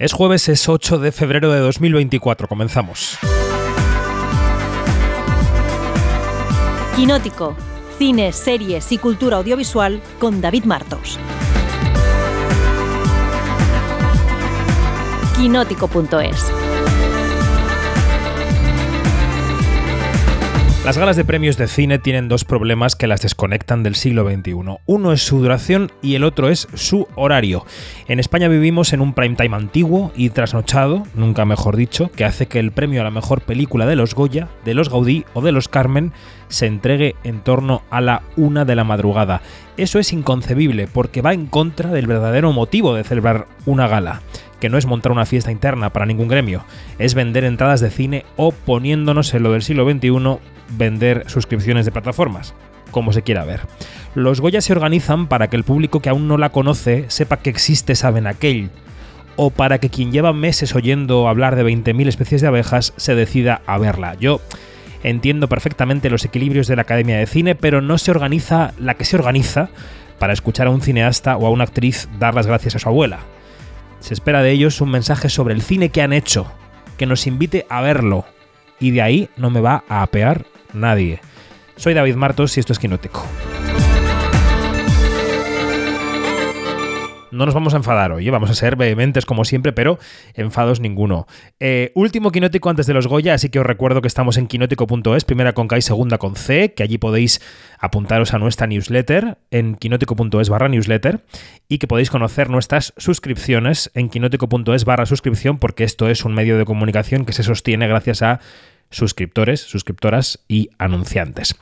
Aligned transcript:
Es 0.00 0.14
jueves, 0.14 0.48
es 0.48 0.66
8 0.66 0.96
de 0.96 1.12
febrero 1.12 1.52
de 1.52 1.60
2024. 1.60 2.48
Comenzamos. 2.48 3.18
Quinótico. 6.96 7.54
Cine, 7.98 8.32
series 8.32 8.92
y 8.92 8.96
cultura 8.96 9.36
audiovisual 9.36 10.00
con 10.18 10.40
David 10.40 10.64
Martos. 10.64 11.18
Quinótico.es 15.36 16.50
Las 20.82 20.96
galas 20.96 21.16
de 21.16 21.26
premios 21.26 21.58
de 21.58 21.68
cine 21.68 21.98
tienen 21.98 22.28
dos 22.28 22.46
problemas 22.46 22.96
que 22.96 23.06
las 23.06 23.20
desconectan 23.20 23.82
del 23.82 23.94
siglo 23.94 24.26
XXI. 24.26 24.54
Uno 24.86 25.12
es 25.12 25.22
su 25.22 25.38
duración 25.38 25.92
y 26.00 26.14
el 26.14 26.24
otro 26.24 26.48
es 26.48 26.68
su 26.72 27.06
horario. 27.16 27.66
En 28.08 28.18
España 28.18 28.48
vivimos 28.48 28.94
en 28.94 29.02
un 29.02 29.12
prime 29.12 29.36
time 29.36 29.54
antiguo 29.54 30.10
y 30.16 30.30
trasnochado, 30.30 31.02
nunca 31.14 31.44
mejor 31.44 31.76
dicho, 31.76 32.10
que 32.10 32.24
hace 32.24 32.46
que 32.46 32.58
el 32.58 32.72
premio 32.72 33.02
a 33.02 33.04
la 33.04 33.10
mejor 33.10 33.42
película 33.42 33.84
de 33.84 33.94
los 33.94 34.14
Goya, 34.14 34.48
de 34.64 34.72
los 34.72 34.88
Gaudí 34.88 35.26
o 35.34 35.42
de 35.42 35.52
los 35.52 35.68
Carmen 35.68 36.12
se 36.48 36.66
entregue 36.66 37.14
en 37.24 37.40
torno 37.40 37.82
a 37.90 38.00
la 38.00 38.22
una 38.38 38.64
de 38.64 38.74
la 38.74 38.84
madrugada. 38.84 39.42
Eso 39.76 39.98
es 39.98 40.14
inconcebible 40.14 40.88
porque 40.90 41.20
va 41.20 41.34
en 41.34 41.44
contra 41.44 41.90
del 41.90 42.06
verdadero 42.06 42.52
motivo 42.52 42.94
de 42.94 43.04
celebrar 43.04 43.46
una 43.66 43.86
gala 43.86 44.22
que 44.60 44.68
no 44.68 44.78
es 44.78 44.86
montar 44.86 45.10
una 45.10 45.26
fiesta 45.26 45.50
interna 45.50 45.90
para 45.90 46.06
ningún 46.06 46.28
gremio, 46.28 46.64
es 46.98 47.14
vender 47.14 47.44
entradas 47.44 47.80
de 47.80 47.90
cine 47.90 48.26
o 48.36 48.52
poniéndonos 48.52 49.32
en 49.32 49.42
lo 49.42 49.52
del 49.52 49.62
siglo 49.62 49.90
XXI, 49.90 50.38
vender 50.70 51.24
suscripciones 51.28 51.84
de 51.84 51.92
plataformas, 51.92 52.54
como 52.90 53.12
se 53.12 53.22
quiera 53.22 53.44
ver. 53.44 53.60
Los 54.14 54.40
Goya 54.40 54.60
se 54.60 54.72
organizan 54.72 55.28
para 55.28 55.48
que 55.48 55.56
el 55.56 55.64
público 55.64 56.00
que 56.00 56.08
aún 56.08 56.28
no 56.28 56.38
la 56.38 56.50
conoce 56.50 57.04
sepa 57.08 57.38
que 57.38 57.50
existe 57.50 57.94
Saben 57.94 58.26
aquel, 58.26 58.70
o 59.36 59.50
para 59.50 59.78
que 59.78 59.90
quien 59.90 60.12
lleva 60.12 60.32
meses 60.32 60.74
oyendo 60.74 61.28
hablar 61.28 61.56
de 61.56 61.64
20.000 61.64 62.08
especies 62.08 62.40
de 62.40 62.48
abejas 62.48 62.92
se 62.96 63.14
decida 63.14 63.62
a 63.66 63.78
verla. 63.78 64.14
Yo 64.14 64.40
entiendo 65.02 65.48
perfectamente 65.48 66.10
los 66.10 66.24
equilibrios 66.24 66.66
de 66.66 66.76
la 66.76 66.82
Academia 66.82 67.16
de 67.16 67.26
Cine, 67.26 67.54
pero 67.54 67.80
no 67.80 67.96
se 67.98 68.10
organiza 68.10 68.74
la 68.78 68.94
que 68.94 69.04
se 69.04 69.16
organiza 69.16 69.70
para 70.18 70.34
escuchar 70.34 70.66
a 70.66 70.70
un 70.70 70.82
cineasta 70.82 71.36
o 71.36 71.46
a 71.46 71.50
una 71.50 71.64
actriz 71.64 72.08
dar 72.18 72.34
las 72.34 72.46
gracias 72.46 72.76
a 72.76 72.78
su 72.78 72.88
abuela. 72.88 73.20
Se 74.00 74.14
espera 74.14 74.42
de 74.42 74.50
ellos 74.50 74.80
un 74.80 74.90
mensaje 74.90 75.28
sobre 75.28 75.54
el 75.54 75.62
cine 75.62 75.88
que 75.88 76.02
han 76.02 76.12
hecho, 76.12 76.52
que 76.98 77.06
nos 77.06 77.26
invite 77.26 77.66
a 77.70 77.80
verlo, 77.80 78.26
y 78.78 78.90
de 78.90 79.02
ahí 79.02 79.30
no 79.36 79.50
me 79.50 79.60
va 79.60 79.84
a 79.88 80.02
apear 80.02 80.44
nadie. 80.72 81.20
Soy 81.76 81.94
David 81.94 82.16
Martos 82.16 82.56
y 82.56 82.60
esto 82.60 82.72
es 82.72 82.78
Quinótico. 82.78 83.24
No 87.40 87.46
nos 87.46 87.54
vamos 87.54 87.72
a 87.72 87.78
enfadar 87.78 88.12
hoy, 88.12 88.28
¿eh? 88.28 88.30
vamos 88.30 88.50
a 88.50 88.54
ser 88.54 88.76
vehementes 88.76 89.24
como 89.24 89.46
siempre, 89.46 89.72
pero 89.72 89.98
enfados 90.34 90.78
ninguno. 90.78 91.26
Eh, 91.58 91.90
último 91.94 92.32
quinótico 92.32 92.68
antes 92.68 92.86
de 92.86 92.92
los 92.92 93.06
Goya, 93.06 93.32
así 93.32 93.48
que 93.48 93.58
os 93.58 93.64
recuerdo 93.64 94.02
que 94.02 94.08
estamos 94.08 94.36
en 94.36 94.46
quinótico.es, 94.46 95.24
primera 95.24 95.54
con 95.54 95.66
K 95.66 95.78
y 95.78 95.80
segunda 95.80 96.18
con 96.18 96.36
C, 96.36 96.74
que 96.74 96.82
allí 96.82 96.98
podéis 96.98 97.40
apuntaros 97.78 98.34
a 98.34 98.38
nuestra 98.38 98.66
newsletter 98.66 99.38
en 99.50 99.76
quinótico.es 99.76 100.50
barra 100.50 100.68
newsletter 100.68 101.24
y 101.66 101.78
que 101.78 101.86
podéis 101.86 102.10
conocer 102.10 102.50
nuestras 102.50 102.92
suscripciones 102.98 103.90
en 103.94 104.10
quinótico.es 104.10 104.84
barra 104.84 105.06
suscripción, 105.06 105.56
porque 105.56 105.84
esto 105.84 106.10
es 106.10 106.26
un 106.26 106.34
medio 106.34 106.58
de 106.58 106.66
comunicación 106.66 107.24
que 107.24 107.32
se 107.32 107.42
sostiene 107.42 107.88
gracias 107.88 108.20
a 108.20 108.40
suscriptores, 108.90 109.62
suscriptoras 109.62 110.40
y 110.46 110.68
anunciantes. 110.76 111.56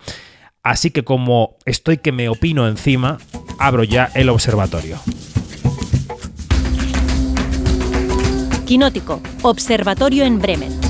Así 0.64 0.90
que 0.90 1.04
como 1.04 1.56
estoy 1.66 1.98
que 1.98 2.10
me 2.10 2.28
opino 2.28 2.66
encima, 2.66 3.18
abro 3.60 3.84
ya 3.84 4.10
el 4.16 4.28
observatorio. 4.28 4.98
Quinótico, 8.68 9.22
Observatorio 9.40 10.24
en 10.24 10.40
Bremen. 10.40 10.87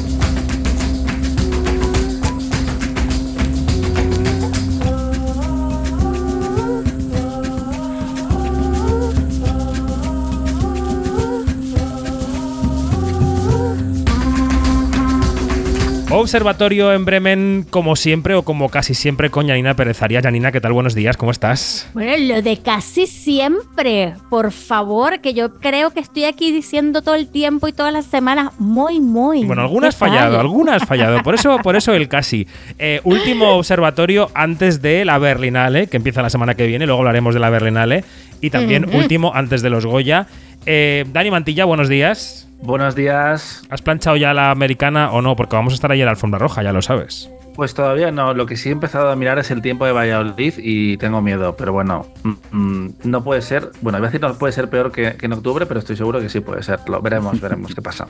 Observatorio 16.11 16.95
en 16.95 17.05
Bremen, 17.05 17.67
como 17.69 17.95
siempre 17.95 18.35
o 18.35 18.43
como 18.43 18.71
casi 18.71 18.95
siempre, 18.95 19.29
con 19.29 19.47
Janina 19.47 19.75
Pérez 19.75 20.03
Arias. 20.03 20.23
Janina, 20.23 20.51
¿qué 20.51 20.61
tal? 20.61 20.73
Buenos 20.73 20.95
días, 20.95 21.19
¿cómo 21.19 21.31
estás? 21.31 21.91
Bueno, 21.93 22.35
lo 22.35 22.41
de 22.41 22.57
casi 22.57 23.07
siempre, 23.07 24.15
por 24.31 24.51
favor, 24.51 25.21
que 25.21 25.35
yo 25.35 25.57
creo 25.61 25.91
que 25.91 26.01
estoy 26.01 26.25
aquí 26.25 26.51
diciendo 26.51 27.03
todo 27.03 27.15
el 27.15 27.29
tiempo 27.29 27.69
y 27.69 27.75
todas 27.75 27.93
las 27.93 28.07
semanas 28.07 28.53
muy, 28.59 29.01
muy. 29.01 29.45
Bueno, 29.45 29.61
algunas 29.61 29.97
fallado, 29.97 30.41
algunas 30.41 30.83
fallado. 30.87 31.23
Por 31.23 31.35
eso, 31.35 31.59
por 31.59 31.77
eso 31.77 31.93
el 31.93 32.09
casi. 32.09 32.47
Eh, 32.79 33.03
último 33.05 33.51
observatorio 33.51 34.31
antes 34.33 34.81
de 34.81 35.05
la 35.05 35.19
Berlinale, 35.19 35.89
que 35.89 35.99
empieza 35.99 36.23
la 36.23 36.31
semana 36.31 36.55
que 36.55 36.67
viene, 36.67 36.87
luego 36.87 37.01
hablaremos 37.01 37.35
de 37.35 37.41
la 37.41 37.51
Berlinale. 37.51 38.03
Y 38.41 38.49
también 38.49 38.89
último 38.95 39.33
antes 39.35 39.61
de 39.61 39.69
los 39.69 39.85
Goya. 39.85 40.27
Eh, 40.65 41.05
Dani 41.13 41.31
Mantilla, 41.31 41.67
buenos 41.67 41.91
días. 41.91 42.48
Buenos 42.61 42.95
días. 42.95 43.63
¿Has 43.71 43.83
planchado 43.83 44.17
ya 44.17 44.35
la 44.35 44.51
americana 44.51 45.13
o 45.13 45.23
no? 45.23 45.37
Porque 45.37 45.57
vamos 45.57 45.73
a 45.73 45.77
estar 45.77 45.93
ahí 45.93 46.01
en 46.01 46.07
la 46.07 46.13
alfombra 46.13 46.39
roja, 46.39 46.63
ya 46.63 46.73
lo 46.73 46.83
sabes. 46.83 47.31
Pues 47.55 47.75
todavía 47.75 48.13
no. 48.13 48.35
Lo 48.35 48.47
que 48.47 48.57
sí 48.57 48.69
he 48.69 48.73
empezado 48.73 49.11
a 49.11 49.17
mirar 49.17 49.39
es 49.39 49.51
el 49.51 49.63
tiempo 49.63 49.85
de 49.85 49.91
Valladolid 49.91 50.55
y 50.59 50.97
tengo 50.97 51.21
miedo. 51.21 51.57
Pero 51.57 51.73
bueno, 51.73 52.07
mm, 52.23 52.33
mm, 52.53 52.95
no 53.05 53.25
puede 53.25 53.43
ser. 53.43 53.71
Bueno, 53.81 53.99
a 53.99 54.01
veces 54.01 54.21
no 54.21 54.33
puede 54.35 54.53
ser 54.53 54.71
peor 54.71 54.93
que, 54.93 55.17
en 55.21 55.33
octubre, 55.33 55.67
pero 55.67 55.81
estoy 55.81 55.97
seguro 55.97 56.21
que 56.21 56.29
sí 56.29 56.39
puede 56.41 56.63
serlo. 56.63 57.01
Veremos, 57.03 57.41
veremos 57.43 57.75
qué 57.75 57.83
pasa. 57.83 58.07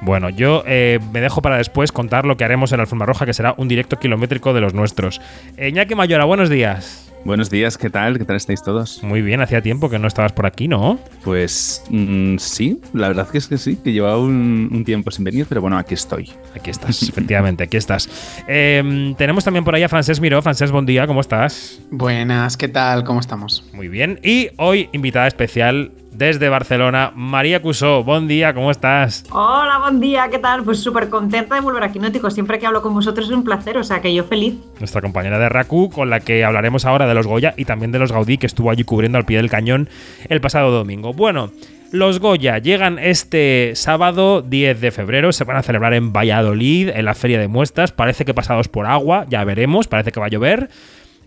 Bueno, 0.00 0.28
yo 0.28 0.62
eh, 0.66 1.00
me 1.12 1.20
dejo 1.20 1.42
para 1.42 1.56
después 1.56 1.90
contar 1.90 2.24
lo 2.24 2.36
que 2.36 2.44
haremos 2.44 2.70
en 2.70 2.78
la 2.78 2.82
alfombra 2.82 3.06
roja, 3.06 3.26
que 3.26 3.34
será 3.34 3.54
un 3.56 3.66
directo 3.66 3.98
kilométrico 3.98 4.52
de 4.52 4.60
los 4.60 4.74
nuestros. 4.74 5.20
Iñaki 5.58 5.94
Mayora, 5.96 6.24
buenos 6.24 6.48
días. 6.48 7.13
Buenos 7.24 7.48
días, 7.48 7.78
¿qué 7.78 7.88
tal? 7.88 8.18
¿Qué 8.18 8.24
tal 8.26 8.36
estáis 8.36 8.62
todos? 8.62 9.02
Muy 9.02 9.22
bien, 9.22 9.40
hacía 9.40 9.62
tiempo 9.62 9.88
que 9.88 9.98
no 9.98 10.06
estabas 10.06 10.32
por 10.32 10.44
aquí, 10.44 10.68
¿no? 10.68 10.98
Pues 11.22 11.82
mm, 11.88 12.36
sí, 12.36 12.82
la 12.92 13.08
verdad 13.08 13.26
que 13.26 13.38
es 13.38 13.48
que 13.48 13.56
sí, 13.56 13.76
que 13.76 13.92
llevaba 13.92 14.18
un, 14.18 14.84
tiempo 14.84 15.10
sin 15.10 15.24
venir, 15.24 15.46
pero 15.48 15.62
bueno, 15.62 15.78
aquí 15.78 15.94
estoy. 15.94 16.30
Aquí 16.54 16.68
estás, 16.68 17.02
efectivamente, 17.08 17.64
aquí 17.64 17.78
estás. 17.78 18.10
Em, 18.46 19.14
tenemos 19.14 19.42
también 19.42 19.64
por 19.64 19.74
ahí 19.74 19.82
a 19.82 19.88
Francés 19.88 20.20
Miró. 20.20 20.42
Francés, 20.42 20.70
buen 20.70 20.84
día, 20.84 21.06
¿cómo 21.06 21.22
estás? 21.22 21.80
Buenas, 21.90 22.58
¿qué 22.58 22.68
tal? 22.68 23.04
¿Cómo 23.04 23.20
estamos? 23.20 23.64
Muy 23.72 23.88
bien. 23.88 24.20
Y 24.22 24.50
hoy, 24.58 24.90
invitada 24.92 25.26
especial, 25.26 25.92
desde 26.14 26.48
Barcelona, 26.48 27.12
María 27.14 27.60
Cusó. 27.60 28.04
Buen 28.04 28.28
día, 28.28 28.54
¿cómo 28.54 28.70
estás? 28.70 29.24
Hola, 29.30 29.78
buen 29.80 30.00
día, 30.00 30.28
¿qué 30.30 30.38
tal? 30.38 30.62
Pues 30.62 30.78
súper 30.78 31.10
contenta 31.10 31.56
de 31.56 31.60
volver 31.60 31.82
aquí, 31.82 31.98
Nótico. 31.98 32.30
Siempre 32.30 32.58
que 32.58 32.66
hablo 32.66 32.82
con 32.82 32.94
vosotros 32.94 33.26
es 33.26 33.32
un 33.32 33.44
placer, 33.44 33.76
o 33.76 33.84
sea 33.84 34.00
que 34.00 34.14
yo 34.14 34.24
feliz. 34.24 34.54
Nuestra 34.78 35.00
compañera 35.00 35.38
de 35.38 35.48
Raku, 35.48 35.90
con 35.90 36.10
la 36.10 36.20
que 36.20 36.44
hablaremos 36.44 36.84
ahora 36.84 37.06
de 37.06 37.14
los 37.14 37.26
Goya 37.26 37.54
y 37.56 37.64
también 37.64 37.92
de 37.92 37.98
los 37.98 38.12
Gaudí, 38.12 38.38
que 38.38 38.46
estuvo 38.46 38.70
allí 38.70 38.84
cubriendo 38.84 39.18
al 39.18 39.24
pie 39.24 39.38
del 39.38 39.50
cañón 39.50 39.88
el 40.28 40.40
pasado 40.40 40.70
domingo. 40.70 41.12
Bueno. 41.12 41.50
Los 41.92 42.18
Goya 42.18 42.58
llegan 42.58 42.98
este 42.98 43.70
sábado 43.76 44.42
10 44.42 44.80
de 44.80 44.90
febrero, 44.90 45.30
se 45.30 45.44
van 45.44 45.58
a 45.58 45.62
celebrar 45.62 45.94
en 45.94 46.12
Valladolid, 46.12 46.88
en 46.88 47.04
la 47.04 47.14
feria 47.14 47.38
de 47.38 47.46
muestras, 47.46 47.92
parece 47.92 48.24
que 48.24 48.34
pasados 48.34 48.66
por 48.66 48.86
agua, 48.86 49.26
ya 49.28 49.44
veremos, 49.44 49.86
parece 49.86 50.10
que 50.10 50.18
va 50.18 50.26
a 50.26 50.30
llover. 50.30 50.70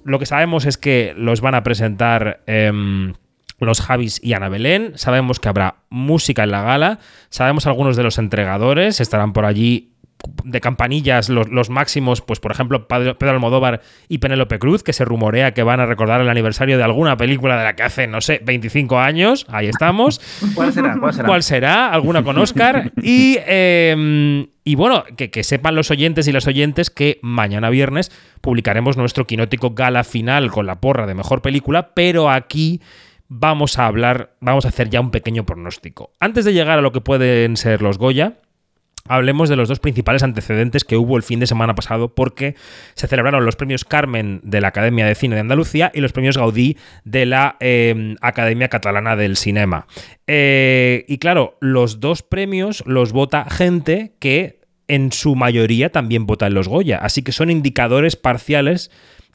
Lo 0.04 0.20
que 0.20 0.26
sabemos 0.26 0.66
es 0.66 0.78
que 0.78 1.14
los 1.16 1.40
van 1.40 1.56
a 1.56 1.64
presentar... 1.64 2.42
Em, 2.48 3.14
los 3.66 3.82
Javis 3.82 4.20
y 4.24 4.34
Ana 4.34 4.50
Belén. 4.50 4.94
Sabemos 4.96 5.40
que 5.40 5.50
habrá 5.50 5.78
música 5.90 6.44
en 6.44 6.52
la 6.52 6.62
gala. 6.62 7.00
Sabemos 7.30 7.68
algunos 7.68 7.96
de 7.96 8.04
los 8.04 8.18
entregadores. 8.18 9.02
Estarán 9.02 9.34
por 9.34 9.46
allí 9.46 9.94
de 10.44 10.62
campanillas 10.62 11.30
los, 11.30 11.70
máximos, 11.70 12.22
pues 12.22 12.40
por 12.40 12.52
ejemplo 12.52 12.88
Pedro, 12.88 13.16
Almodóvar 13.20 13.82
y 14.10 14.18
Penélope 14.18 14.60
Cruz, 14.60 14.84
que 14.84 14.94
se 14.94 15.06
rumorea 15.06 15.54
que 15.54 15.64
van 15.64 15.80
a 15.80 15.86
recordar 15.86 16.22
el 16.22 16.30
aniversario 16.30 16.78
de 16.78 16.84
alguna 16.84 17.18
película 17.18 17.58
de 17.58 17.64
la 17.64 17.76
que 17.76 17.84
hace, 17.84 18.08
no 18.08 18.22
sé, 18.22 18.42
25 18.44 19.00
años, 19.00 19.46
ahí 19.50 19.68
estamos. 19.68 20.20
¿Cuál 20.56 20.74
será? 20.74 20.98
¿Cuál 21.00 21.44
será? 21.44 21.92
¿Alguna 21.92 22.24
con 22.24 22.38
Oscar? 22.38 22.92
Y, 23.02 23.38
em, 23.46 24.48
y 24.64 24.76
bueno, 24.76 25.04
que, 25.16 25.30
que, 25.30 25.44
sepan 25.44 25.76
los 25.76 25.92
oyentes 25.92 26.28
y 26.28 26.32
las 26.32 26.48
oyentes 26.48 26.90
que 26.90 27.20
mañana 27.22 27.70
viernes 27.70 28.12
publicaremos 28.42 28.98
nuestro 28.98 29.28
quinótico 29.28 29.72
gala 29.72 30.04
final 30.04 30.52
con 30.52 30.66
la 30.66 30.82
porra 30.82 31.06
de 31.06 31.14
mejor 31.14 31.42
película, 31.42 31.94
pero 31.94 32.30
aquí 32.30 32.82
vamos 33.30 33.78
a 33.80 33.88
hablar, 33.88 34.36
vamos 34.40 34.66
a 34.66 34.70
hacer 34.70 34.90
ya 34.90 35.02
un 35.02 35.12
pequeño 35.12 35.46
pronóstico. 35.46 36.12
Antes 36.20 36.46
de 36.46 36.54
llegar 36.54 36.80
a 36.80 36.82
lo 36.82 36.92
que 36.92 37.02
pueden 37.02 37.58
ser 37.58 37.82
los 37.82 37.98
Goya, 37.98 38.38
hablemos 39.08 39.50
de 39.50 39.56
los 39.56 39.70
dos 39.70 39.80
principales 39.80 40.24
antecedentes 40.24 40.84
que 40.84 40.98
hubo 40.98 41.18
el 41.18 41.24
fin 41.24 41.40
de 41.40 41.48
semana 41.48 41.76
pasado 41.76 42.14
porque 42.14 42.56
se 42.94 43.08
celebraron 43.08 43.46
los 43.46 43.56
premios 43.56 43.86
Carmen 43.86 44.42
de 44.44 44.62
la 44.62 44.70
Academia 44.70 45.06
de 45.06 45.16
Cine 45.16 45.36
de 45.36 45.42
Andalucía 45.42 45.92
y 45.94 46.02
los 46.02 46.14
premios 46.14 46.38
Gaudí 46.38 46.78
de 47.04 47.26
la 47.26 47.58
em, 47.60 48.16
Academia 48.22 48.70
Catalana 48.70 49.16
del 49.16 49.38
Cinema. 49.38 49.88
Eh, 50.26 51.06
y 51.08 51.18
claro, 51.18 51.58
los 51.62 52.00
dos 52.00 52.24
premios 52.24 52.84
los 52.86 53.12
vota 53.12 53.46
gente 53.50 54.14
que 54.20 54.62
en 54.88 55.12
su 55.12 55.36
mayoría 55.36 55.92
también 55.92 56.26
vota 56.26 56.48
en 56.48 56.54
los 56.54 56.68
Goya, 56.68 56.98
así 57.00 57.22
que 57.22 57.34
son 57.34 57.50
indicadores 57.50 58.16
parciales 58.16 58.90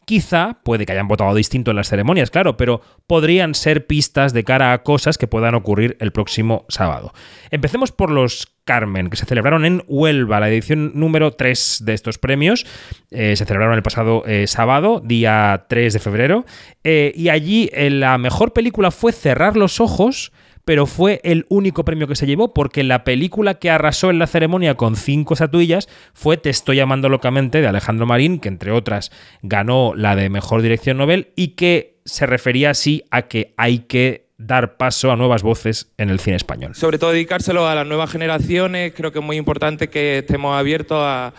Quizá 0.05 0.59
puede 0.65 0.85
que 0.85 0.93
hayan 0.93 1.09
votado 1.09 1.35
distinto 1.35 1.71
en 1.71 1.77
las 1.77 1.89
ceremonias, 1.89 2.31
claro, 2.31 2.57
pero 2.57 2.81
podrían 3.07 3.55
ser 3.55 3.87
pistas 3.87 4.33
de 4.33 4.45
cara 4.45 4.73
a 4.73 4.83
cosas 4.83 5.19
que 5.19 5.27
puedan 5.27 5.55
ocurrir 5.55 5.97
el 6.01 6.13
próximo 6.13 6.65
sábado. 6.69 7.13
Empecemos 7.51 7.93
por 7.93 8.11
los 8.11 8.53
Carmen, 8.65 9.11
que 9.11 9.17
se 9.17 9.27
celebraron 9.27 9.65
en 9.65 9.83
Huelva, 9.89 10.39
la 10.39 10.49
edición 10.49 10.93
número 10.95 11.33
3 11.33 11.83
de 11.85 11.95
estos 11.95 12.19
premios. 12.19 12.65
Eh, 13.11 13.35
se 13.37 13.45
celebraron 13.45 13.75
el 13.75 13.83
pasado 13.83 14.23
eh, 14.27 14.47
sábado, 14.47 15.01
día 15.05 15.67
3 15.69 15.93
de 15.93 15.99
febrero, 15.99 16.47
eh, 16.85 17.13
y 17.15 17.29
allí 17.29 17.71
la 17.75 18.19
mejor 18.19 18.53
película 18.53 18.91
fue 18.91 19.13
Cerrar 19.13 19.57
los 19.57 19.81
Ojos 19.81 20.33
pero 20.65 20.87
fue 20.87 21.21
el 21.25 21.47
único 21.49 21.85
premio 21.85 22.07
que 22.07 22.17
se 22.17 22.27
llevó 22.27 22.55
porque 22.55 22.83
la 22.85 23.05
película 23.05 23.55
que 23.55 23.71
arrasó 23.71 24.11
en 24.11 24.19
la 24.19 24.27
ceremonia 24.27 24.77
con 24.77 24.97
cinco 24.97 25.35
estatuillas 25.35 25.89
fue 26.15 26.37
Te 26.37 26.51
estoy 26.51 26.77
llamando 26.77 27.09
locamente 27.09 27.61
de 27.61 27.67
Alejandro 27.67 28.07
Marín, 28.07 28.39
que 28.39 28.49
entre 28.49 28.73
otras 28.73 29.11
ganó 29.43 29.95
la 29.95 30.17
de 30.17 30.29
Mejor 30.29 30.63
Dirección 30.63 30.99
Nobel 30.99 31.33
y 31.37 31.49
que 31.49 32.01
se 32.05 32.27
refería 32.27 32.71
así 32.71 33.05
a 33.11 33.23
que 33.23 33.55
hay 33.57 33.81
que 33.81 34.27
dar 34.39 34.77
paso 34.77 35.13
a 35.13 35.17
nuevas 35.17 35.43
voces 35.43 35.93
en 35.99 36.11
el 36.11 36.19
cine 36.19 36.37
español. 36.37 36.75
Sobre 36.75 36.99
todo 36.99 37.13
dedicárselo 37.13 37.69
a 37.69 37.75
las 37.75 37.87
nuevas 37.87 38.11
generaciones, 38.11 38.93
creo 38.95 39.13
que 39.13 39.21
es 39.21 39.25
muy 39.25 39.37
importante 39.37 39.89
que 39.89 40.19
estemos 40.19 40.57
abiertos 40.57 40.99
a, 41.01 41.33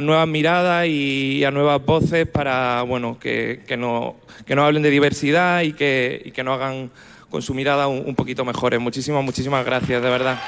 nuevas 0.00 0.28
miradas 0.28 0.86
y 0.86 1.42
a 1.44 1.50
nuevas 1.50 1.84
voces 1.84 2.28
para 2.28 2.82
bueno, 2.82 3.18
que, 3.18 3.64
no, 3.76 4.14
que 4.46 4.52
hablen 4.52 4.82
de 4.82 4.90
diversidad 4.90 5.62
y 5.62 5.72
que, 5.72 6.22
y 6.24 6.30
que 6.30 6.44
no 6.44 6.52
hagan 6.52 6.92
con 7.32 7.42
su 7.42 7.54
mirada 7.54 7.88
un, 7.88 8.14
poquito 8.14 8.44
mejores. 8.44 8.78
Muchísimas, 8.78 9.24
muchísimas 9.24 9.64
gracias, 9.64 10.02
de 10.02 10.10
verdad. 10.10 10.38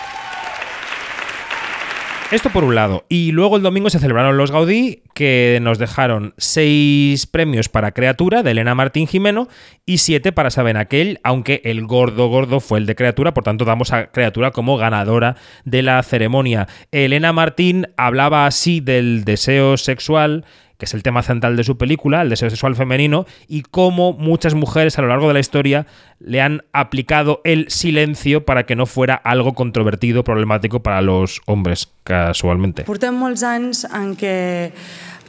Esto 2.31 2.51
por 2.51 2.65
un 2.65 2.75
lado. 2.75 3.05
Y 3.09 3.33
luego 3.33 3.57
el 3.57 3.63
domingo 3.63 3.91
se 3.91 3.99
celebraron 3.99 4.37
los 4.37 4.51
Gaudí, 4.51 5.03
que 5.15 5.59
nos 5.63 5.79
dejaron 5.79 6.35
seis 6.37 7.27
premios 7.27 7.69
para 7.69 7.93
Creatura 7.93 8.43
de 8.43 8.51
Elena 8.51 8.75
Martín 8.75 9.07
Jimeno 9.07 9.49
y 9.87 9.99
siete 9.99 10.33
para 10.33 10.51
Saben 10.51 10.77
Aquel, 10.77 11.21
aunque 11.23 11.63
el 11.65 11.87
gordo 11.87 12.29
gordo 12.29 12.61
fue 12.61 12.79
el 12.79 12.87
de 12.87 12.97
Creatura, 12.97 13.35
por 13.35 13.45
tanto 13.45 13.65
damos 13.65 13.93
a 13.93 14.11
Creatura 14.11 14.51
como 14.51 14.77
ganadora 14.77 15.37
de 15.65 15.83
la 15.83 16.03
ceremonia. 16.03 16.67
Elena 16.93 17.33
Martín 17.33 17.87
hablaba 17.97 18.47
así 18.47 18.81
del 18.81 19.25
deseo 19.25 19.77
sexual 19.77 20.45
que 20.79 20.87
es 20.87 20.95
el 20.95 21.03
tema 21.03 21.23
central 21.23 21.57
de 21.57 21.65
su 21.65 21.79
película, 21.79 22.23
el 22.23 22.31
deseo 22.31 22.51
sexual 22.51 22.77
femenino, 22.77 23.27
y 23.49 23.63
cómo 23.63 24.13
muchas 24.13 24.55
mujeres 24.55 24.99
a 24.99 25.03
lo 25.03 25.09
largo 25.09 25.29
de 25.29 25.35
la 25.35 25.41
historia 25.41 25.87
le 26.19 26.41
han 26.41 26.63
aplicado 26.73 27.41
el 27.45 27.71
silencio 27.71 28.45
para 28.45 28.67
que 28.67 28.77
no 28.77 28.87
fuera 28.87 29.15
algo 29.15 29.55
controvertido, 29.55 30.25
problemático 30.25 30.83
para 30.83 31.03
los 31.03 31.41
hombres, 31.47 31.93
casualmente. 32.05 32.85
Portem 32.85 33.17
molts 33.17 33.45
anys 33.47 33.85
en 33.89 34.15
què 34.19 34.35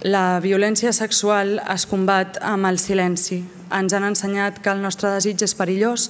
la 0.05 0.39
violència 0.43 0.91
sexual 0.93 1.59
es 1.71 1.85
combat 1.89 2.37
amb 2.43 2.67
el 2.69 2.79
silenci. 2.81 3.39
Ens 3.73 3.95
han 3.95 4.05
ensenyat 4.05 4.59
que 4.61 4.69
el 4.69 4.83
nostre 4.83 5.09
desig 5.15 5.41
és 5.41 5.55
perillós 5.57 6.09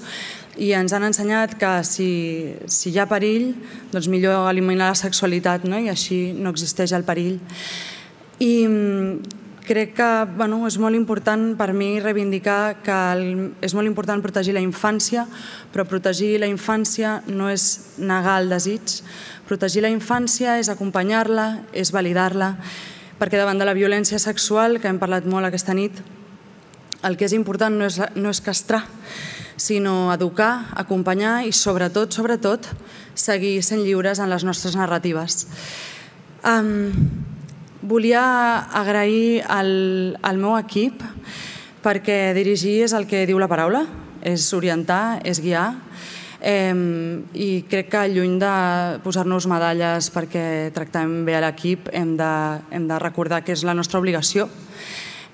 i 0.58 0.72
ens 0.76 0.94
han 0.96 1.06
ensenyat 1.08 1.56
que 1.60 1.72
si, 1.88 2.10
si 2.68 2.92
hi 2.92 3.00
ha 3.00 3.08
perill, 3.08 3.54
doncs 3.94 4.10
millor 4.12 4.50
eliminar 4.50 4.90
la 4.94 5.00
sexualitat 5.00 5.68
no? 5.68 5.80
i 5.80 5.92
així 5.92 6.34
no 6.34 6.52
existeix 6.52 6.96
el 6.96 7.06
perill. 7.08 7.40
I 8.40 8.68
mm, 8.68 9.20
crec 9.66 9.96
que 9.98 10.10
bueno, 10.38 10.62
és 10.68 10.78
molt 10.80 10.96
important 10.96 11.54
per 11.58 11.72
mi 11.74 12.00
reivindicar 12.00 12.82
que 12.86 12.96
el, 13.16 13.24
és 13.66 13.74
molt 13.76 13.88
important 13.88 14.22
protegir 14.24 14.56
la 14.56 14.64
infància, 14.64 15.26
però 15.74 15.86
protegir 15.90 16.36
la 16.40 16.50
infància 16.52 17.22
no 17.28 17.50
és 17.50 17.96
negar 17.98 18.42
el 18.44 18.52
desig. 18.52 19.00
Protegir 19.48 19.86
la 19.86 19.94
infància 19.94 20.60
és 20.62 20.70
acompanyar-la, 20.70 21.66
és 21.74 21.92
validar-la, 21.96 22.56
perquè 23.20 23.40
davant 23.40 23.60
de 23.60 23.68
la 23.68 23.76
violència 23.78 24.20
sexual, 24.20 24.80
que 24.82 24.90
hem 24.92 25.00
parlat 25.00 25.28
molt 25.30 25.48
aquesta 25.48 25.76
nit, 25.78 26.02
el 27.06 27.18
que 27.18 27.28
és 27.28 27.36
important 27.38 27.76
no 27.78 27.88
és, 27.88 28.00
no 28.16 28.32
és 28.34 28.42
castrar, 28.42 28.84
sinó 29.56 30.12
educar, 30.14 30.68
acompanyar 30.76 31.46
i 31.48 31.54
sobretot, 31.56 32.12
sobretot, 32.12 32.68
seguir 33.16 33.62
sent 33.64 33.86
lliures 33.86 34.20
en 34.20 34.30
les 34.30 34.44
nostres 34.44 34.76
narratives. 34.76 35.46
Um, 36.46 36.92
Volia 37.82 38.24
agrair 38.72 39.44
al, 39.48 40.18
al 40.24 40.38
meu 40.40 40.56
equip 40.58 41.04
perquè 41.86 42.34
dirigir 42.34 42.84
és 42.88 42.94
el 42.98 43.06
que 43.06 43.26
diu 43.30 43.38
la 43.38 43.50
paraula, 43.52 43.84
és 44.26 44.48
orientar, 44.58 45.20
és 45.28 45.38
guiar, 45.44 45.68
eh, 46.42 46.74
i 47.34 47.50
crec 47.70 47.92
que 47.94 48.06
lluny 48.10 48.40
de 48.42 48.54
posar-nos 49.06 49.46
medalles 49.52 50.10
perquè 50.14 50.72
tractem 50.74 51.24
bé 51.28 51.38
a 51.38 51.44
l'equip, 51.44 51.92
hem, 51.94 52.16
de, 52.18 52.32
hem 52.72 52.88
de 52.90 53.00
recordar 53.02 53.44
que 53.46 53.54
és 53.54 53.66
la 53.68 53.76
nostra 53.78 54.02
obligació, 54.02 54.48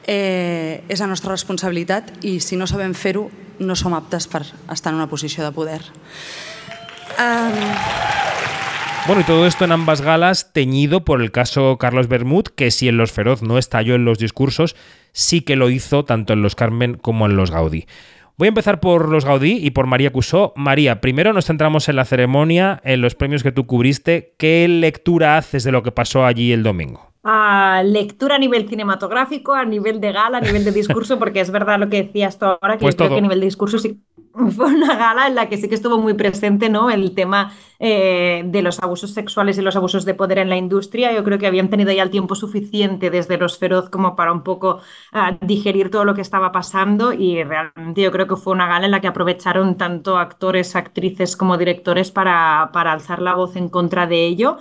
eh, 0.07 0.83
és 0.89 0.99
la 0.99 1.07
nostra 1.07 1.31
responsabilitat 1.31 2.11
i 2.27 2.39
si 2.43 2.59
no 2.59 2.67
sabem 2.67 2.95
fer-ho 2.97 3.29
no 3.61 3.77
som 3.77 3.93
aptes 3.93 4.27
per 4.27 4.43
estar 4.73 4.91
en 4.91 4.99
una 4.99 5.09
posició 5.09 5.45
de 5.45 5.53
poder. 5.53 5.81
Eh, 7.19 8.30
Bueno, 9.07 9.21
y 9.21 9.25
todo 9.25 9.47
esto 9.47 9.65
en 9.65 9.71
ambas 9.71 10.01
galas 10.01 10.53
teñido 10.53 11.03
por 11.03 11.21
el 11.21 11.31
caso 11.31 11.77
Carlos 11.79 12.07
Bermud, 12.07 12.43
que 12.43 12.69
si 12.69 12.87
en 12.87 12.97
Los 12.97 13.11
Feroz 13.11 13.41
no 13.41 13.57
estalló 13.57 13.95
en 13.95 14.05
los 14.05 14.19
discursos, 14.19 14.75
sí 15.11 15.41
que 15.41 15.55
lo 15.55 15.71
hizo 15.71 16.05
tanto 16.05 16.33
en 16.33 16.43
los 16.43 16.55
Carmen 16.55 16.95
como 16.95 17.25
en 17.25 17.35
los 17.35 17.49
Gaudí. 17.49 17.87
Voy 18.37 18.47
a 18.47 18.49
empezar 18.49 18.79
por 18.79 19.09
los 19.09 19.25
Gaudí 19.25 19.57
y 19.59 19.71
por 19.71 19.87
María 19.87 20.11
Cusó. 20.11 20.53
María, 20.55 21.01
primero 21.01 21.33
nos 21.33 21.45
centramos 21.45 21.89
en 21.89 21.95
la 21.95 22.05
ceremonia, 22.05 22.79
en 22.83 23.01
los 23.01 23.15
premios 23.15 23.43
que 23.43 23.51
tú 23.51 23.65
cubriste. 23.65 24.35
¿Qué 24.37 24.67
lectura 24.67 25.37
haces 25.37 25.63
de 25.63 25.71
lo 25.71 25.83
que 25.83 25.91
pasó 25.91 26.25
allí 26.25 26.51
el 26.51 26.63
domingo? 26.63 27.10
A 27.23 27.83
lectura 27.85 28.35
a 28.35 28.39
nivel 28.39 28.67
cinematográfico, 28.67 29.53
a 29.53 29.65
nivel 29.65 30.01
de 30.01 30.11
gala, 30.11 30.39
a 30.39 30.41
nivel 30.41 30.65
de 30.65 30.71
discurso, 30.71 31.19
porque 31.19 31.41
es 31.41 31.51
verdad 31.51 31.79
lo 31.79 31.89
que 31.89 32.03
decías 32.03 32.39
tú 32.39 32.45
ahora, 32.45 32.77
que 32.77 32.83
pues 32.83 32.95
creo 32.95 33.09
que 33.09 33.17
a 33.17 33.21
nivel 33.21 33.39
de 33.39 33.45
discurso 33.45 33.77
sí 33.77 34.01
fue 34.55 34.67
una 34.67 34.95
gala 34.95 35.27
en 35.27 35.35
la 35.35 35.49
que 35.49 35.57
sí 35.57 35.67
que 35.67 35.75
estuvo 35.75 35.97
muy 35.97 36.13
presente 36.13 36.69
¿no? 36.69 36.89
el 36.89 37.13
tema 37.13 37.53
eh, 37.79 38.43
de 38.45 38.61
los 38.61 38.79
abusos 38.79 39.11
sexuales 39.11 39.57
y 39.57 39.61
los 39.61 39.75
abusos 39.75 40.05
de 40.05 40.13
poder 40.13 40.39
en 40.39 40.49
la 40.49 40.57
industria. 40.57 41.13
Yo 41.13 41.23
creo 41.23 41.37
que 41.37 41.47
habían 41.47 41.69
tenido 41.69 41.91
ya 41.91 42.03
el 42.03 42.09
tiempo 42.09 42.35
suficiente 42.35 43.09
desde 43.09 43.37
los 43.37 43.57
feroz 43.57 43.89
como 43.89 44.15
para 44.15 44.31
un 44.31 44.43
poco 44.43 44.79
uh, 45.13 45.45
digerir 45.45 45.91
todo 45.91 46.05
lo 46.05 46.15
que 46.15 46.21
estaba 46.21 46.51
pasando 46.51 47.13
y 47.13 47.43
realmente 47.43 48.01
yo 48.01 48.11
creo 48.11 48.27
que 48.27 48.35
fue 48.35 48.53
una 48.53 48.67
gala 48.67 48.85
en 48.85 48.91
la 48.91 49.01
que 49.01 49.07
aprovecharon 49.07 49.77
tanto 49.77 50.17
actores, 50.17 50.75
actrices 50.75 51.35
como 51.35 51.57
directores 51.57 52.11
para, 52.11 52.69
para 52.73 52.93
alzar 52.93 53.21
la 53.21 53.35
voz 53.35 53.55
en 53.55 53.69
contra 53.69 54.07
de 54.07 54.25
ello 54.25 54.57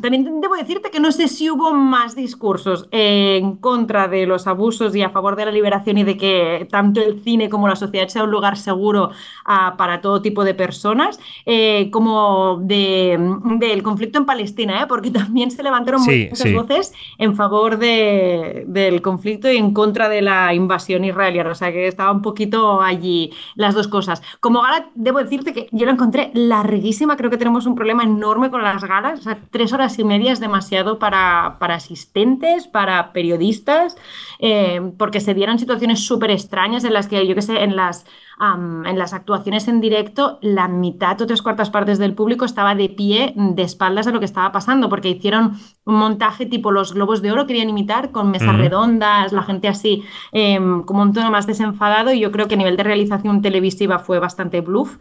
también 0.00 0.40
debo 0.40 0.54
decirte 0.54 0.88
que 0.90 1.00
no 1.00 1.10
sé 1.10 1.26
si 1.26 1.50
hubo 1.50 1.74
más 1.74 2.14
discursos 2.14 2.86
en 2.92 3.56
contra 3.56 4.06
de 4.06 4.24
los 4.24 4.46
abusos 4.46 4.94
y 4.94 5.02
a 5.02 5.10
favor 5.10 5.34
de 5.34 5.46
la 5.46 5.50
liberación 5.50 5.98
y 5.98 6.04
de 6.04 6.16
que 6.16 6.68
tanto 6.70 7.00
el 7.00 7.20
cine 7.24 7.48
como 7.48 7.66
la 7.66 7.74
sociedad 7.74 8.06
sea 8.06 8.22
un 8.22 8.30
lugar 8.30 8.56
seguro 8.56 9.10
ah, 9.44 9.74
para 9.76 10.00
todo 10.00 10.22
tipo 10.22 10.44
de 10.44 10.54
personas, 10.54 11.18
eh, 11.44 11.90
como 11.90 12.60
del 12.62 13.82
conflicto 13.82 14.18
en 14.18 14.26
Palestina, 14.26 14.82
¿eh? 14.82 14.86
porque 14.86 15.10
también 15.18 15.50
se 15.50 15.64
levantaron 15.64 16.02
muchas 16.02 16.54
voces 16.54 16.92
en 17.18 17.34
favor 17.34 17.78
del 17.78 19.02
conflicto 19.02 19.50
y 19.50 19.56
en 19.56 19.74
contra 19.74 20.08
de 20.08 20.22
la 20.22 20.54
invasión 20.54 21.04
israeliana. 21.04 21.50
O 21.50 21.56
sea 21.56 21.72
que 21.72 21.88
estaba 21.88 22.12
un 22.12 22.22
poquito 22.22 22.80
allí 22.80 23.32
las 23.56 23.74
dos 23.74 23.88
cosas. 23.88 24.22
Como 24.38 24.62
gala, 24.62 24.90
debo 24.94 25.18
decirte 25.18 25.52
que 25.52 25.68
yo 25.72 25.84
la 25.84 25.92
encontré 25.92 26.30
larguísima. 26.34 27.16
Creo 27.16 27.30
que 27.30 27.38
tenemos 27.38 27.66
un 27.66 27.74
problema 27.74 28.04
enorme 28.04 28.50
con 28.50 28.62
las 28.62 28.84
galas. 28.84 29.18
O 29.18 29.22
sea, 29.22 29.38
tres 29.50 29.72
horas 29.72 29.98
y 29.98 30.04
media 30.04 30.32
es 30.32 30.40
demasiado 30.40 30.98
para, 30.98 31.56
para 31.58 31.74
asistentes, 31.74 32.66
para 32.66 33.12
periodistas, 33.12 33.96
eh, 34.38 34.92
porque 34.98 35.20
se 35.20 35.34
dieron 35.34 35.58
situaciones 35.58 36.04
súper 36.04 36.30
extrañas 36.30 36.84
en 36.84 36.92
las 36.92 37.08
que, 37.08 37.26
yo 37.26 37.34
qué 37.34 37.42
sé, 37.42 37.62
en 37.62 37.76
las, 37.76 38.06
en 38.40 38.98
las 38.98 39.14
actuaciones 39.14 39.66
en 39.66 39.80
directo, 39.80 40.38
la 40.42 40.68
mitad 40.68 41.20
o 41.20 41.26
tres 41.26 41.42
cuartas 41.42 41.70
partes 41.70 41.98
del 41.98 42.14
público 42.14 42.44
estaba 42.44 42.74
de 42.74 42.88
pie, 42.88 43.32
de 43.36 43.62
espaldas 43.62 44.06
a 44.06 44.12
lo 44.12 44.20
que 44.20 44.26
estaba 44.26 44.52
pasando, 44.52 44.88
porque 44.88 45.08
hicieron 45.08 45.52
un 45.84 45.94
montaje 45.96 46.46
tipo 46.46 46.70
los 46.70 46.94
globos 46.94 47.20
de 47.20 47.32
oro, 47.32 47.46
querían 47.46 47.68
imitar, 47.68 48.12
con 48.12 48.30
mesas 48.30 48.56
redondas, 48.56 49.32
la 49.32 49.42
gente 49.42 49.66
así, 49.66 50.04
em, 50.32 50.82
como 50.84 51.02
un 51.02 51.12
tono 51.12 51.30
más 51.30 51.46
desenfadado, 51.46 52.12
y 52.12 52.20
yo 52.20 52.30
creo 52.30 52.46
que 52.46 52.54
a 52.54 52.58
nivel 52.58 52.76
de 52.76 52.84
realización 52.84 53.42
televisiva 53.42 53.98
fue 53.98 54.18
bastante 54.20 54.60
bluff. 54.60 54.98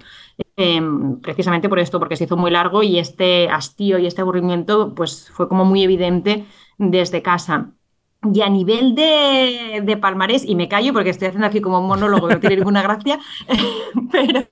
Em, 0.59 1.21
precisamente 1.21 1.69
por 1.69 1.77
esto, 1.77 1.99
porque 1.99 2.15
se 2.15 2.23
hizo 2.23 2.35
muy 2.35 2.49
largo 2.49 2.81
y 2.81 2.97
este 2.97 3.47
hastío 3.47 3.99
y 3.99 4.07
este 4.07 4.21
aburrimiento 4.21 4.95
pues 4.95 5.29
fue 5.29 5.47
como 5.47 5.65
muy 5.65 5.83
evidente 5.83 6.45
desde 6.79 7.21
casa. 7.21 7.76
Y 8.33 8.41
a 8.41 8.49
nivel 8.49 8.95
de, 8.95 9.81
de, 9.83 9.97
palmarés, 9.97 10.43
y 10.43 10.55
me 10.55 10.67
callo 10.67 10.91
porque 10.91 11.11
estoy 11.11 11.27
haciendo 11.27 11.45
aquí 11.45 11.61
como 11.61 11.79
un 11.79 11.87
monólogo, 11.87 12.27
no 12.27 12.39
tiene 12.39 12.55
ninguna 12.57 12.81
gracia, 12.81 13.19
pero 14.11 14.47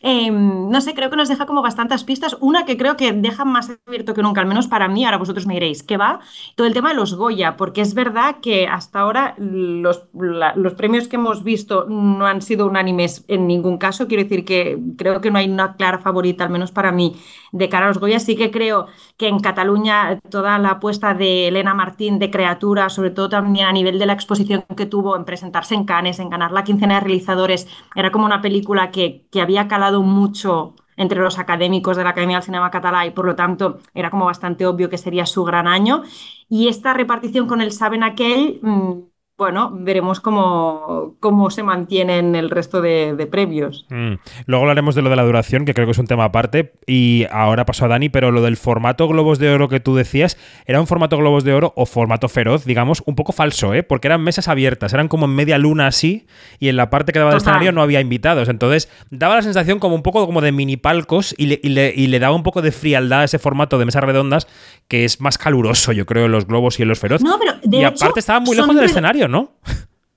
em, 0.00 0.70
no 0.70 0.80
sé, 0.80 0.94
creo 0.94 1.10
que 1.10 1.16
nos 1.16 1.28
deja 1.28 1.44
como 1.44 1.60
bastantes 1.60 2.02
pistas. 2.02 2.34
Una 2.40 2.64
que 2.64 2.78
creo 2.78 2.96
que 2.96 3.12
deja 3.12 3.44
más 3.44 3.70
abierto 3.86 4.14
que 4.14 4.22
nunca, 4.22 4.40
al 4.40 4.46
menos 4.46 4.68
para 4.68 4.88
mí, 4.88 5.04
ahora 5.04 5.18
vosotros 5.18 5.46
me 5.46 5.52
diréis, 5.52 5.82
¿qué 5.82 5.98
va? 5.98 6.20
Todo 6.56 6.66
el 6.66 6.72
tema 6.72 6.88
de 6.88 6.94
los 6.94 7.14
Goya, 7.14 7.58
porque 7.58 7.82
es 7.82 7.92
verdad 7.92 8.36
que 8.40 8.66
hasta 8.66 9.00
ahora 9.00 9.34
los, 9.36 10.04
los 10.14 10.74
premios 10.74 11.06
que 11.06 11.16
hemos 11.16 11.44
visto 11.44 11.84
no 11.88 12.26
han 12.26 12.40
sido 12.40 12.66
unánimes 12.66 13.26
en 13.28 13.46
ningún 13.46 13.76
caso. 13.76 14.08
Quiero 14.08 14.22
decir 14.22 14.46
que 14.46 14.78
creo 14.96 15.20
que 15.20 15.30
no 15.30 15.38
hay 15.38 15.50
una 15.50 15.76
clara 15.76 15.98
favorita, 15.98 16.44
al 16.44 16.50
menos 16.50 16.72
para 16.72 16.90
mí, 16.90 17.16
de 17.52 17.68
cara 17.68 17.84
a 17.84 17.88
los 17.88 17.98
Goya. 17.98 18.18
Sí 18.18 18.34
que 18.34 18.50
creo 18.50 18.86
que 19.18 19.28
en 19.28 19.40
Cataluña 19.40 20.20
toda 20.30 20.58
la 20.58 20.70
apuesta 20.70 21.12
de 21.12 21.48
Elena 21.48 21.74
Martín 21.74 22.18
de 22.18 22.30
criaturas 22.30 22.93
sobre 22.94 23.10
todo 23.10 23.28
también 23.28 23.66
a 23.66 23.72
nivel 23.72 23.98
de 23.98 24.06
la 24.06 24.12
exposición 24.14 24.64
que 24.76 24.86
tuvo 24.86 25.16
en 25.16 25.24
presentarse 25.24 25.74
en 25.74 25.84
Cannes, 25.84 26.18
en 26.18 26.30
ganar 26.30 26.52
la 26.52 26.64
quincena 26.64 26.94
de 26.94 27.00
realizadores. 27.00 27.66
Era 27.94 28.10
como 28.10 28.26
una 28.26 28.40
película 28.40 28.90
que, 28.90 29.26
que 29.30 29.40
había 29.40 29.68
calado 29.68 30.02
mucho 30.02 30.74
entre 30.96 31.20
los 31.20 31.38
académicos 31.38 31.96
de 31.96 32.04
la 32.04 32.10
Academia 32.10 32.36
del 32.36 32.44
Cinema 32.44 32.70
Catalá 32.70 33.06
y 33.06 33.10
por 33.10 33.26
lo 33.26 33.34
tanto 33.34 33.78
era 33.94 34.10
como 34.10 34.26
bastante 34.26 34.66
obvio 34.66 34.88
que 34.90 34.98
sería 34.98 35.26
su 35.26 35.44
gran 35.44 35.66
año. 35.66 36.02
Y 36.48 36.68
esta 36.68 36.94
repartición 36.94 37.46
con 37.46 37.60
el 37.60 37.72
Saben 37.72 38.02
Aquel, 38.02 38.60
mm, 38.62 38.92
bueno, 39.36 39.70
veremos 39.74 40.20
cómo, 40.20 41.16
cómo 41.18 41.50
se 41.50 41.64
mantienen 41.64 42.36
el 42.36 42.50
resto 42.50 42.80
de, 42.80 43.14
de 43.16 43.26
premios. 43.26 43.84
Mm. 43.90 44.14
Luego 44.46 44.62
hablaremos 44.62 44.94
de 44.94 45.02
lo 45.02 45.10
de 45.10 45.16
la 45.16 45.24
duración, 45.24 45.64
que 45.64 45.74
creo 45.74 45.86
que 45.86 45.92
es 45.92 45.98
un 45.98 46.06
tema 46.06 46.24
aparte. 46.24 46.74
Y 46.86 47.26
ahora 47.32 47.66
paso 47.66 47.84
a 47.84 47.88
Dani, 47.88 48.08
pero 48.10 48.30
lo 48.30 48.42
del 48.42 48.56
formato 48.56 49.08
Globos 49.08 49.40
de 49.40 49.50
Oro 49.50 49.68
que 49.68 49.80
tú 49.80 49.96
decías, 49.96 50.38
¿era 50.66 50.80
un 50.80 50.86
formato 50.86 51.16
Globos 51.18 51.42
de 51.42 51.52
Oro 51.52 51.72
o 51.76 51.84
formato 51.84 52.28
feroz, 52.28 52.64
digamos, 52.64 53.02
un 53.06 53.16
poco 53.16 53.32
falso, 53.32 53.74
¿eh? 53.74 53.82
Porque 53.82 54.06
eran 54.06 54.22
mesas 54.22 54.46
abiertas, 54.46 54.92
eran 54.94 55.08
como 55.08 55.24
en 55.26 55.34
media 55.34 55.58
luna 55.58 55.88
así, 55.88 56.26
y 56.60 56.68
en 56.68 56.76
la 56.76 56.88
parte 56.90 57.12
que 57.12 57.18
daba 57.18 57.32
del 57.32 57.38
escenario 57.38 57.72
no 57.72 57.82
había 57.82 58.00
invitados. 58.00 58.48
Entonces, 58.48 58.88
daba 59.10 59.34
la 59.34 59.42
sensación 59.42 59.80
como 59.80 59.96
un 59.96 60.02
poco 60.02 60.26
como 60.26 60.42
de 60.42 60.52
mini 60.52 60.76
palcos 60.76 61.34
y 61.36 61.46
le, 61.46 61.60
y 61.62 61.70
le- 61.70 61.92
y 61.96 62.06
le 62.06 62.20
daba 62.20 62.36
un 62.36 62.44
poco 62.44 62.62
de 62.62 62.70
frialdad 62.70 63.22
a 63.22 63.24
ese 63.24 63.40
formato 63.40 63.78
de 63.78 63.84
mesas 63.84 64.04
redondas, 64.04 64.46
que 64.86 65.04
es 65.04 65.20
más 65.20 65.38
caluroso, 65.38 65.90
yo 65.92 66.06
creo, 66.06 66.26
en 66.26 66.32
los 66.32 66.46
globos 66.46 66.78
y 66.78 66.82
en 66.82 66.88
los 66.88 67.00
feroz. 67.00 67.20
No, 67.22 67.36
pero 67.38 67.54
de 67.64 67.78
y 67.78 67.84
hecho, 67.84 68.04
aparte 68.04 68.20
estaba 68.20 68.38
muy 68.38 68.54
lejos 68.54 68.68
del 68.76 68.84
red- 68.84 68.94
¿no? 69.28 69.50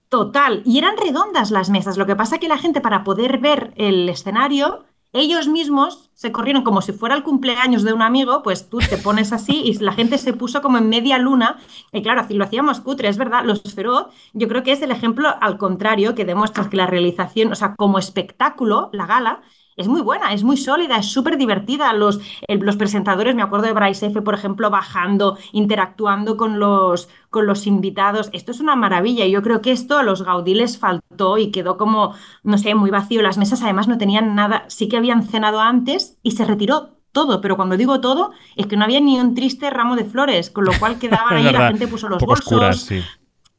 Total, 0.09 0.61
y 0.65 0.77
eran 0.77 0.95
redondas 0.97 1.51
las 1.51 1.69
mesas. 1.69 1.97
Lo 1.97 2.05
que 2.05 2.15
pasa 2.15 2.37
que 2.37 2.47
la 2.47 2.57
gente 2.57 2.79
para 2.79 3.03
poder 3.03 3.39
ver 3.39 3.73
el 3.75 4.07
escenario, 4.07 4.85
ellos 5.11 5.47
mismos 5.47 6.09
se 6.13 6.31
corrieron 6.31 6.63
como 6.63 6.81
si 6.81 6.93
fuera 6.93 7.15
el 7.15 7.23
cumpleaños 7.23 7.83
de 7.83 7.91
un 7.91 8.01
amigo, 8.01 8.41
pues 8.41 8.69
tú 8.69 8.77
te 8.77 8.97
pones 8.97 9.33
así 9.33 9.61
y 9.65 9.73
la 9.79 9.91
gente 9.91 10.17
se 10.17 10.31
puso 10.33 10.61
como 10.61 10.77
en 10.77 10.87
media 10.87 11.17
luna. 11.17 11.57
Y 11.91 12.01
claro, 12.01 12.21
así 12.21 12.35
lo 12.35 12.45
hacíamos 12.45 12.79
cutre, 12.79 13.09
es 13.09 13.17
verdad, 13.17 13.43
los 13.43 13.61
feroz, 13.73 14.07
yo 14.33 14.47
creo 14.47 14.63
que 14.63 14.71
es 14.71 14.81
el 14.81 14.91
ejemplo 14.91 15.29
al 15.41 15.57
contrario 15.57 16.15
que 16.15 16.23
demuestra 16.23 16.69
que 16.69 16.77
la 16.77 16.87
realización, 16.87 17.51
o 17.51 17.55
sea, 17.55 17.75
como 17.75 17.99
espectáculo, 17.99 18.89
la 18.93 19.07
gala, 19.07 19.41
es 19.77 19.87
muy 19.87 20.01
buena, 20.01 20.33
es 20.33 20.43
muy 20.43 20.57
sólida, 20.57 20.97
es 20.97 21.05
súper 21.05 21.37
divertida. 21.37 21.93
Los, 21.93 22.19
el- 22.47 22.59
los 22.59 22.75
presentadores, 22.77 23.35
me 23.35 23.43
acuerdo 23.43 23.67
de 23.67 23.73
Bryce 23.73 24.07
F., 24.07 24.21
por 24.21 24.33
ejemplo, 24.33 24.69
bajando, 24.69 25.37
interactuando 25.53 26.35
con 26.35 26.59
los, 26.59 27.09
con 27.29 27.45
los 27.47 27.67
invitados. 27.67 28.29
Esto 28.33 28.51
es 28.51 28.59
una 28.59 28.75
maravilla. 28.75 29.25
y 29.25 29.31
Yo 29.31 29.41
creo 29.43 29.61
que 29.61 29.71
esto 29.71 29.97
a 29.97 30.03
los 30.03 30.23
Gaudí 30.23 30.53
les 30.55 30.77
faltó 30.77 31.37
y 31.37 31.51
quedó 31.51 31.77
como, 31.77 32.15
no 32.43 32.57
sé, 32.57 32.75
muy 32.75 32.89
vacío. 32.89 33.21
Las 33.21 33.37
mesas 33.37 33.61
además 33.63 33.87
no 33.87 33.97
tenían 33.97 34.35
nada, 34.35 34.65
sí 34.67 34.87
que 34.89 34.97
habían 34.97 35.23
cenado 35.23 35.59
antes 35.61 36.17
y 36.23 36.31
se 36.31 36.45
retiró 36.45 36.97
todo, 37.11 37.41
pero 37.41 37.55
cuando 37.55 37.77
digo 37.77 38.01
todo, 38.01 38.31
es 38.55 38.67
que 38.67 38.77
no 38.77 38.83
había 38.83 38.99
ni 38.99 39.19
un 39.19 39.33
triste 39.33 39.69
ramo 39.69 39.95
de 39.95 40.05
flores, 40.05 40.49
con 40.51 40.65
lo 40.65 40.77
cual 40.79 40.99
quedaban 40.99 41.35
ahí, 41.37 41.49
la 41.51 41.61
gente 41.61 41.87
puso 41.87 42.09
los 42.09 42.25
bolsos. 42.25 42.47
oscuras, 42.47 42.81
sí. 42.81 43.09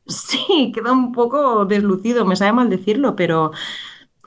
Sí, 0.06 0.72
quedó 0.74 0.92
un 0.94 1.12
poco 1.12 1.66
deslucido, 1.66 2.24
me 2.24 2.34
sabe 2.34 2.52
mal 2.54 2.70
decirlo, 2.70 3.14
pero 3.14 3.52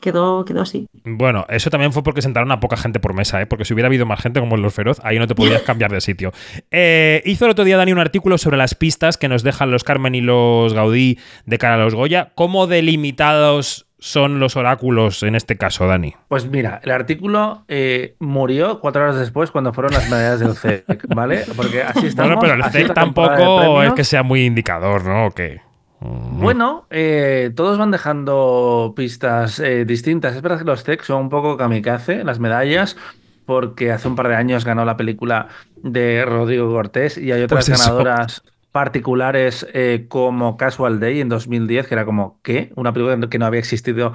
quedó, 0.01 0.43
quedó 0.43 0.61
así. 0.61 0.87
Bueno, 1.05 1.45
eso 1.47 1.69
también 1.69 1.93
fue 1.93 2.03
porque 2.03 2.21
sentaron 2.21 2.51
a 2.51 2.59
poca 2.59 2.75
gente 2.75 2.99
por 2.99 3.13
mesa, 3.13 3.41
¿eh? 3.41 3.45
porque 3.45 3.63
si 3.63 3.73
hubiera 3.73 3.87
habido 3.87 4.05
más 4.05 4.21
gente 4.21 4.39
como 4.39 4.55
en 4.55 4.61
los 4.61 4.73
feroz, 4.73 4.99
ahí 5.03 5.17
no 5.17 5.27
te 5.27 5.35
podías 5.35 5.61
cambiar 5.65 5.91
de 5.91 6.01
sitio. 6.01 6.31
Eh, 6.71 7.21
hizo 7.25 7.45
el 7.45 7.51
otro 7.51 7.63
día 7.63 7.77
Dani 7.77 7.93
un 7.93 7.99
artículo 7.99 8.37
sobre 8.37 8.57
las 8.57 8.75
pistas 8.75 9.17
que 9.17 9.29
nos 9.29 9.43
dejan 9.43 9.71
los 9.71 9.83
Carmen 9.83 10.15
y 10.15 10.21
los 10.21 10.73
Gaudí 10.73 11.17
de 11.45 11.57
cara 11.57 11.75
a 11.75 11.77
los 11.77 11.95
Goya. 11.95 12.31
¿Cómo 12.35 12.67
delimitados 12.67 13.87
son 14.01 14.39
los 14.39 14.55
oráculos 14.55 15.21
en 15.21 15.35
este 15.35 15.57
caso, 15.57 15.87
Dani? 15.87 16.15
Pues 16.27 16.47
mira, 16.47 16.81
el 16.83 16.91
artículo 16.91 17.63
eh, 17.67 18.15
murió 18.19 18.79
cuatro 18.79 19.03
horas 19.03 19.17
después 19.17 19.51
cuando 19.51 19.73
fueron 19.73 19.93
las 19.93 20.09
medallas 20.09 20.39
del 20.39 20.55
CEC, 20.55 21.07
¿vale? 21.15 21.45
Porque 21.55 21.83
así 21.83 22.05
estamos. 22.07 22.35
Bueno, 22.35 22.41
pero 22.41 22.65
el 22.65 22.71
CEC 22.71 22.87
de 22.87 22.93
tampoco 22.93 23.83
es 23.83 23.93
que 23.93 24.03
sea 24.03 24.23
muy 24.23 24.43
indicador, 24.43 25.05
¿no? 25.05 25.27
¿O 25.27 25.31
qué? 25.31 25.61
Bueno, 26.01 26.87
eh, 26.89 27.51
todos 27.55 27.77
van 27.77 27.91
dejando 27.91 28.93
pistas 28.95 29.59
eh, 29.59 29.85
distintas. 29.85 30.35
Es 30.35 30.41
verdad 30.41 30.57
que 30.57 30.65
los 30.65 30.83
CEC 30.83 31.03
son 31.03 31.23
un 31.23 31.29
poco 31.29 31.57
kamikaze, 31.57 32.23
las 32.23 32.39
medallas, 32.39 32.97
porque 33.45 33.91
hace 33.91 34.07
un 34.07 34.15
par 34.15 34.27
de 34.27 34.35
años 34.35 34.65
ganó 34.65 34.83
la 34.83 34.97
película 34.97 35.49
de 35.75 36.25
Rodrigo 36.25 36.71
Cortés 36.71 37.17
y 37.17 37.31
hay 37.31 37.43
otras 37.43 37.67
Pues 37.67 37.79
ganadoras 37.79 38.43
particulares 38.71 39.67
eh, 39.73 40.05
como 40.07 40.57
Casual 40.57 40.99
Day 40.99 41.21
en 41.21 41.29
2010, 41.29 41.87
que 41.87 41.93
era 41.93 42.05
como, 42.05 42.39
¿qué? 42.41 42.71
Una 42.75 42.93
película 42.93 43.29
que 43.29 43.37
no 43.37 43.45
había 43.45 43.59
existido 43.59 44.13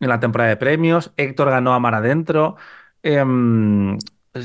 en 0.00 0.08
la 0.08 0.18
temporada 0.18 0.50
de 0.50 0.56
premios. 0.56 1.12
Héctor 1.16 1.50
ganó 1.50 1.72
a 1.72 1.78
Mar 1.78 1.94
Adentro. 1.94 2.56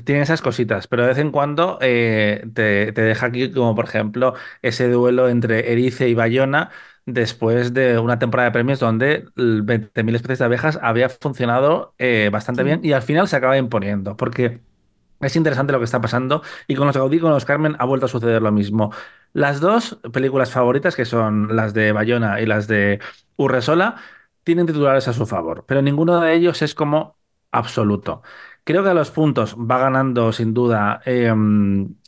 Tiene 0.05 0.21
esas 0.21 0.41
cositas, 0.41 0.87
pero 0.87 1.03
de 1.03 1.09
vez 1.09 1.17
en 1.17 1.31
cuando 1.31 1.77
eh, 1.81 2.45
te, 2.53 2.91
te 2.93 3.01
deja 3.01 3.27
aquí, 3.27 3.51
como 3.51 3.75
por 3.75 3.85
ejemplo, 3.85 4.33
ese 4.61 4.89
duelo 4.89 5.29
entre 5.29 5.71
Erice 5.71 6.09
y 6.09 6.13
Bayona 6.13 6.69
después 7.05 7.73
de 7.73 7.99
una 7.99 8.19
temporada 8.19 8.49
de 8.49 8.53
premios 8.53 8.79
donde 8.79 9.25
el 9.35 9.63
20.000 9.65 10.15
especies 10.15 10.39
de 10.39 10.45
abejas 10.45 10.79
había 10.81 11.09
funcionado 11.09 11.93
eh, 11.97 12.29
bastante 12.31 12.63
bien 12.63 12.79
y 12.83 12.93
al 12.93 13.01
final 13.01 13.27
se 13.27 13.35
acaba 13.35 13.57
imponiendo, 13.57 14.15
porque 14.15 14.61
es 15.21 15.35
interesante 15.35 15.71
lo 15.73 15.79
que 15.79 15.85
está 15.85 16.01
pasando 16.01 16.41
y 16.67 16.75
con 16.75 16.87
los 16.87 16.97
Gaudí 16.97 17.17
y 17.17 17.19
con 17.19 17.31
los 17.31 17.45
Carmen 17.45 17.75
ha 17.79 17.85
vuelto 17.85 18.05
a 18.07 18.09
suceder 18.09 18.41
lo 18.41 18.51
mismo. 18.51 18.91
Las 19.33 19.59
dos 19.61 19.99
películas 20.11 20.51
favoritas, 20.51 20.95
que 20.95 21.05
son 21.05 21.55
las 21.55 21.73
de 21.73 21.91
Bayona 21.91 22.41
y 22.41 22.45
las 22.45 22.67
de 22.67 22.99
Urresola, 23.37 23.95
tienen 24.43 24.65
titulares 24.67 25.07
a 25.07 25.13
su 25.13 25.25
favor, 25.25 25.65
pero 25.67 25.81
ninguno 25.81 26.19
de 26.19 26.33
ellos 26.33 26.61
es 26.61 26.75
como 26.75 27.17
absoluto. 27.51 28.21
Creo 28.63 28.83
que 28.83 28.89
a 28.89 28.93
los 28.93 29.11
puntos 29.11 29.55
va 29.57 29.77
ganando 29.77 30.31
sin 30.31 30.53
duda 30.53 31.01
eh, 31.05 31.31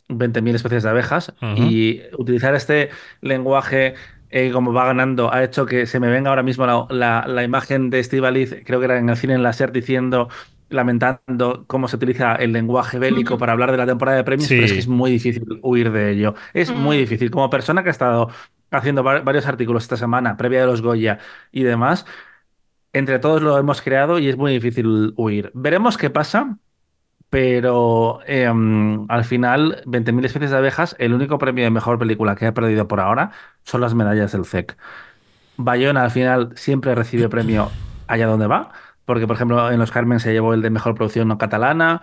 20.000 0.08 0.54
especies 0.54 0.82
de 0.84 0.88
abejas 0.90 1.34
y 1.56 2.00
utilizar 2.18 2.54
este 2.54 2.90
lenguaje 3.20 3.94
eh, 4.30 4.50
como 4.52 4.72
va 4.72 4.86
ganando 4.86 5.32
ha 5.32 5.42
hecho 5.44 5.66
que 5.66 5.86
se 5.86 6.00
me 6.00 6.08
venga 6.08 6.30
ahora 6.30 6.42
mismo 6.42 6.66
la, 6.66 6.86
la- 6.90 7.26
la 7.28 7.42
imagen 7.44 7.90
de 7.90 8.00
Estivaliz, 8.00 8.56
creo 8.64 8.78
que 8.80 8.86
era 8.86 8.98
en 8.98 9.08
el 9.08 9.16
cine 9.16 9.34
en 9.34 9.42
la 9.42 9.50
SER 9.52 9.70
diciendo 9.72 10.28
lamentando 10.68 11.64
cómo 11.68 11.86
se 11.88 11.96
utiliza 11.96 12.34
el 12.34 12.52
lenguaje 12.52 12.98
bélico 12.98 13.38
para 13.38 13.52
hablar 13.52 13.70
de 13.70 13.76
la 13.78 13.86
temporada 13.86 14.16
de 14.16 14.24
premios, 14.24 14.48
pero 14.56 14.64
es 14.66 14.72
que 14.72 14.78
es 14.80 14.88
muy 14.88 15.10
difícil 15.12 15.44
huir 15.62 15.92
de 15.92 16.10
ello. 16.10 16.34
Es 16.54 16.72
muy 16.74 16.98
difícil. 16.98 17.30
Como 17.30 17.48
persona 17.50 17.82
que 17.84 17.88
ha 17.90 17.92
estado 17.92 18.30
haciendo 18.72 19.04
va- 19.04 19.20
varios 19.20 19.46
artículos 19.46 19.84
esta 19.84 19.96
semana, 19.96 20.36
previa 20.36 20.60
de 20.60 20.66
los 20.66 20.82
Goya 20.82 21.18
y 21.52 21.62
demás, 21.62 22.04
entre 22.96 23.18
todos 23.18 23.42
lo 23.42 23.58
hemos 23.58 23.82
creado 23.82 24.18
y 24.18 24.28
es 24.28 24.38
muy 24.38 24.52
difícil 24.52 25.12
huir. 25.16 25.50
Veremos 25.54 25.98
qué 25.98 26.08
pasa, 26.08 26.56
pero 27.28 28.20
em, 28.26 29.04
al 29.10 29.24
final, 29.24 29.82
20.000 29.84 30.24
especies 30.24 30.50
de 30.50 30.56
abejas, 30.56 30.96
el 30.98 31.12
único 31.12 31.36
premio 31.36 31.64
de 31.64 31.70
mejor 31.70 31.98
película 31.98 32.36
que 32.36 32.46
ha 32.46 32.54
perdido 32.54 32.88
por 32.88 33.00
ahora 33.00 33.32
son 33.64 33.82
las 33.82 33.94
medallas 33.94 34.32
del 34.32 34.46
CEC. 34.46 34.78
Bayona 35.58 36.04
al 36.04 36.10
final 36.10 36.52
siempre 36.56 36.94
recibe 36.94 37.28
premio 37.28 37.70
allá 38.06 38.26
donde 38.26 38.46
va, 38.46 38.72
porque 39.04 39.26
por 39.26 39.36
ejemplo 39.36 39.70
en 39.70 39.78
los 39.78 39.90
Carmen 39.90 40.20
se 40.20 40.32
llevó 40.32 40.54
el 40.54 40.62
de 40.62 40.70
mejor 40.70 40.94
producción 40.94 41.28
no 41.28 41.36
catalana, 41.36 42.00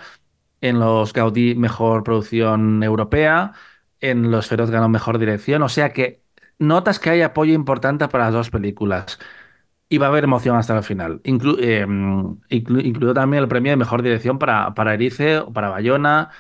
en 0.62 0.80
los 0.80 1.12
Gaudí 1.14 1.56
mejor 1.56 2.04
producción 2.04 2.84
europea, 2.84 3.54
en 4.00 4.30
los 4.30 4.48
Feroz 4.48 4.70
ganó 4.70 4.90
mejor 4.90 5.18
dirección, 5.18 5.64
o 5.64 5.70
sea 5.70 5.92
que 5.92 6.24
notas 6.60 7.00
que 7.00 7.10
hay 7.10 7.22
apoyo 7.24 7.54
importante 7.54 8.08
para 8.10 8.26
las 8.26 8.34
dos 8.34 8.50
películas. 8.52 9.20
Y 9.94 10.00
va 10.00 10.08
a 10.08 10.10
haber 10.10 10.24
emoción 10.24 10.56
hasta 10.58 10.76
el 10.76 10.84
final. 10.84 11.22
Inclu- 11.24 11.58
eh, 11.60 11.86
incluido 12.50 13.14
también 13.14 13.44
el 13.44 13.48
premio 13.50 13.72
de 13.74 13.78
mejor 13.78 14.02
dirección 14.02 14.40
para, 14.40 14.74
para 14.74 14.96
Erice 14.96 15.38
o 15.38 15.54
para 15.54 15.70
Bayona. 15.70 16.32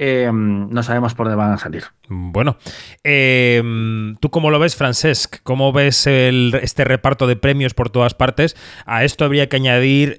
Eh, 0.00 0.30
no 0.32 0.80
sabemos 0.84 1.14
por 1.14 1.26
dónde 1.26 1.36
van 1.36 1.50
a 1.50 1.58
salir. 1.58 1.82
Bueno, 2.08 2.56
eh, 3.02 3.60
¿tú 4.20 4.30
cómo 4.30 4.50
lo 4.50 4.60
ves, 4.60 4.76
Francesc? 4.76 5.38
¿Cómo 5.42 5.72
ves 5.72 6.06
el- 6.06 6.56
este 6.62 6.84
reparto 6.84 7.26
de 7.26 7.34
premios 7.34 7.74
por 7.74 7.90
todas 7.90 8.14
partes? 8.14 8.56
A 8.86 9.02
esto 9.02 9.24
habría 9.24 9.48
que 9.48 9.56
añadir, 9.56 10.16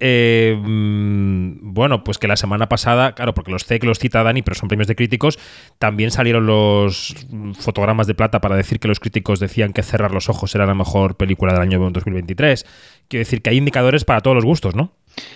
mm, 0.61 1.73
bueno, 1.73 2.03
pues 2.03 2.17
que 2.17 2.27
la 2.27 2.35
semana 2.35 2.67
pasada, 2.69 3.15
claro, 3.15 3.33
porque 3.33 3.51
los 3.51 3.63
CEC 3.65 3.83
los 3.85 3.99
cita 3.99 4.21
Dani, 4.23 4.41
pero 4.41 4.55
son 4.55 4.67
premios 4.67 4.87
de 4.87 4.95
críticos, 4.95 5.39
también 5.79 6.11
salieron 6.11 6.45
los 6.45 7.15
fotogramas 7.57 8.05
de 8.07 8.15
plata 8.15 8.41
para 8.41 8.55
decir 8.55 8.79
que 8.79 8.87
los 8.89 8.99
críticos 8.99 9.39
decían 9.39 9.71
que 9.73 9.81
Cerrar 9.83 10.11
los 10.13 10.29
Ojos 10.29 10.53
era 10.55 10.65
la 10.65 10.75
mejor 10.75 11.15
película 11.15 11.53
del 11.53 11.61
año 11.61 11.79
2023. 11.79 12.65
Quiero 13.07 13.21
decir 13.21 13.41
que 13.41 13.49
hay 13.51 13.57
indicadores 13.57 14.05
para 14.05 14.21
todos 14.21 14.35
los 14.35 14.45
gustos, 14.45 14.75
¿no? 14.75 14.91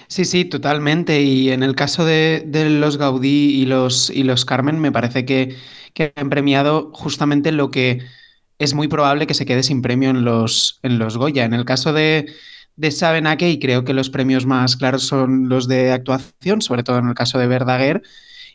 Sí, 0.07 0.25
sí, 0.25 0.45
totalmente. 0.45 1.21
Y 1.21 1.49
en 1.49 1.63
el 1.63 1.75
caso 1.75 2.05
de, 2.05 2.45
los 2.69 2.97
Gaudí 2.97 3.61
y 3.61 3.65
los, 3.65 4.09
y 4.09 4.23
los 4.23 4.45
Carmen, 4.45 4.79
me 4.79 4.91
parece 4.91 5.25
que, 5.25 5.55
que 5.93 6.13
han 6.15 6.29
premiado 6.29 6.91
justamente 6.93 7.51
lo 7.51 7.71
que 7.71 7.99
es 8.59 8.73
muy 8.73 8.87
probable 8.87 9.27
que 9.27 9.33
se 9.33 9.45
quede 9.45 9.63
sin 9.63 9.81
premio 9.81 10.09
en 10.09 10.23
los, 10.23 10.79
en 10.83 10.99
los 10.99 11.17
Goya. 11.17 11.45
En 11.45 11.53
el 11.53 11.65
caso 11.65 11.93
de, 11.93 12.33
de 12.75 12.91
Saben 12.91 13.27
a 13.27 13.37
qué, 13.37 13.57
creo 13.59 13.83
que 13.83 13.93
los 13.93 14.09
premios 14.09 14.45
más 14.45 14.77
claros 14.77 15.03
son 15.03 15.49
los 15.49 15.67
de 15.67 15.91
actuación, 15.91 16.61
sobre 16.61 16.83
todo 16.83 16.99
en 16.99 17.07
el 17.07 17.15
caso 17.15 17.39
de 17.39 17.47
Verdaguer. 17.47 18.03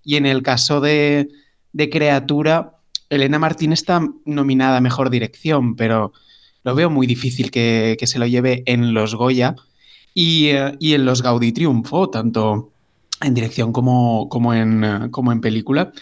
Y 0.05 0.17
en 0.17 0.27
el 0.27 0.43
caso 0.43 0.81
de, 0.81 1.29
de 1.73 1.91
Creatura, 1.91 2.79
Elena 3.11 3.39
Martín 3.39 3.73
está 3.73 4.01
nominada 4.25 4.79
a 4.79 4.81
Mejor 4.81 5.11
Dirección, 5.11 5.77
pero 5.77 6.13
lo 6.63 6.75
veo 6.75 6.91
muy 6.91 7.07
difícil 7.07 7.51
que, 7.51 7.97
que 7.99 8.07
se 8.07 8.19
lo 8.19 8.27
lleve 8.27 8.63
en 8.67 8.95
los 8.95 9.15
Goya. 9.15 9.57
Y, 10.21 10.49
eh, 10.49 10.75
y 10.81 10.95
en 10.95 11.05
los 11.05 11.23
Gaudí 11.23 11.53
triunfó, 11.53 12.11
tanto 12.11 12.73
en 13.21 13.35
dirección 13.35 13.73
como, 13.73 14.29
como, 14.29 14.53
en, 14.53 14.83
eh, 14.83 15.11
como 15.13 15.31
en 15.31 15.41
película. 15.41 15.93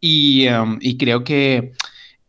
Y, 0.00 0.46
y 0.80 0.96
creo 0.96 1.22
que 1.22 1.74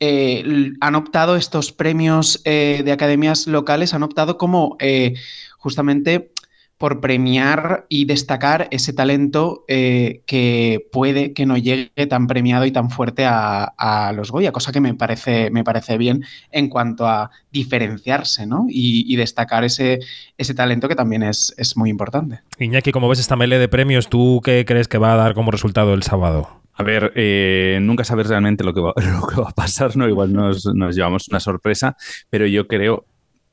eh, 0.01 0.73
han 0.81 0.95
optado 0.95 1.37
estos 1.37 1.71
premios 1.71 2.41
eh, 2.43 2.81
de 2.83 2.91
academias 2.91 3.47
locales, 3.47 3.93
han 3.93 4.03
optado 4.03 4.37
como 4.37 4.75
eh, 4.81 5.13
justamente 5.57 6.31
por 6.79 7.01
premiar 7.01 7.85
y 7.89 8.05
destacar 8.05 8.69
ese 8.71 8.93
talento 8.93 9.65
eh, 9.67 10.21
que 10.25 10.87
puede 10.93 11.33
que 11.33 11.45
no 11.45 11.57
llegue 11.57 12.07
tan 12.07 12.25
premiado 12.25 12.65
y 12.65 12.71
tan 12.71 12.89
fuerte 12.89 13.25
a, 13.25 13.65
a 13.65 14.13
los 14.13 14.31
Goya, 14.31 14.53
cosa 14.53 14.71
que 14.71 14.79
me 14.79 14.93
parece, 14.93 15.51
me 15.51 15.65
parece 15.65 15.97
bien 15.97 16.23
en 16.51 16.69
cuanto 16.69 17.05
a 17.05 17.31
diferenciarse 17.51 18.47
¿no? 18.47 18.65
y, 18.69 19.13
y 19.13 19.17
destacar 19.17 19.65
ese, 19.65 19.99
ese 20.37 20.53
talento 20.53 20.87
que 20.87 20.95
también 20.95 21.21
es, 21.21 21.53
es 21.57 21.75
muy 21.75 21.89
importante. 21.89 22.39
Iñaki, 22.57 22.93
como 22.93 23.09
ves 23.09 23.19
esta 23.19 23.35
melee 23.35 23.59
de 23.59 23.67
premios, 23.67 24.07
¿tú 24.07 24.39
qué 24.41 24.63
crees 24.65 24.87
que 24.87 24.97
va 24.97 25.13
a 25.13 25.17
dar 25.17 25.33
como 25.33 25.51
resultado 25.51 25.93
el 25.93 26.03
sábado? 26.03 26.61
A 26.75 26.83
ver, 26.83 27.11
eh, 27.15 27.79
nunca 27.81 28.05
sabes 28.05 28.27
realmente 28.27 28.63
lo 28.63 28.73
que, 28.73 28.79
va, 28.79 28.93
lo 29.19 29.27
que 29.27 29.35
va 29.35 29.49
a 29.49 29.53
pasar, 29.53 29.97
¿no? 29.97 30.07
Igual 30.07 30.31
nos, 30.31 30.65
nos 30.65 30.95
llevamos 30.95 31.27
una 31.27 31.41
sorpresa, 31.41 31.97
pero 32.29 32.47
yo 32.47 32.69
creo, 32.69 33.05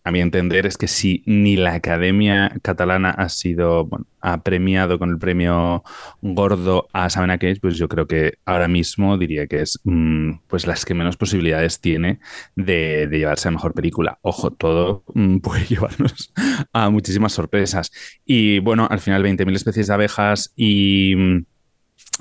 a 0.07 0.13
mi 0.13 0.21
entender, 0.21 0.67
es 0.67 0.79
que 0.79 0.87
si 0.87 1.25
ni 1.27 1.57
la 1.57 1.75
Academia 1.75 2.53
Catalana 2.63 3.11
ha 3.11 3.29
sido, 3.29 3.87
bueno, 3.87 4.07
ha 4.21 4.45
premiado 4.45 5.01
con 5.01 5.11
el 5.11 5.19
premio 5.19 5.83
gordo 6.23 6.87
a 6.93 7.11
Sabina 7.11 7.39
Cage, 7.39 7.59
pues 7.61 7.77
yo 7.77 7.89
creo 7.89 8.07
que 8.07 8.39
ahora 8.45 8.69
mismo 8.69 9.19
diría 9.19 9.49
que 9.49 9.63
es 9.63 9.81
mm, 9.83 10.35
pues 10.47 10.69
las 10.69 10.85
que 10.85 10.95
menos 10.95 11.17
posibilidades 11.17 11.81
tiene 11.81 12.21
de, 12.55 13.09
llevarse 13.11 13.49
a 13.49 13.51
mejor 13.51 13.75
película. 13.75 14.21
Ojo, 14.23 14.53
todo 14.53 15.03
mm, 15.13 15.39
puede 15.43 15.65
llevarnos 15.65 16.33
a 16.73 16.89
muchísimas 16.89 17.33
sorpresas. 17.33 17.91
Y 18.25 18.61
bueno, 18.61 18.87
al 18.89 19.01
final 19.01 19.25
20.000 19.25 19.57
especies 19.57 19.89
de 19.89 19.95
abejas 19.95 20.53
y... 20.55 21.15
mm, 21.17 21.45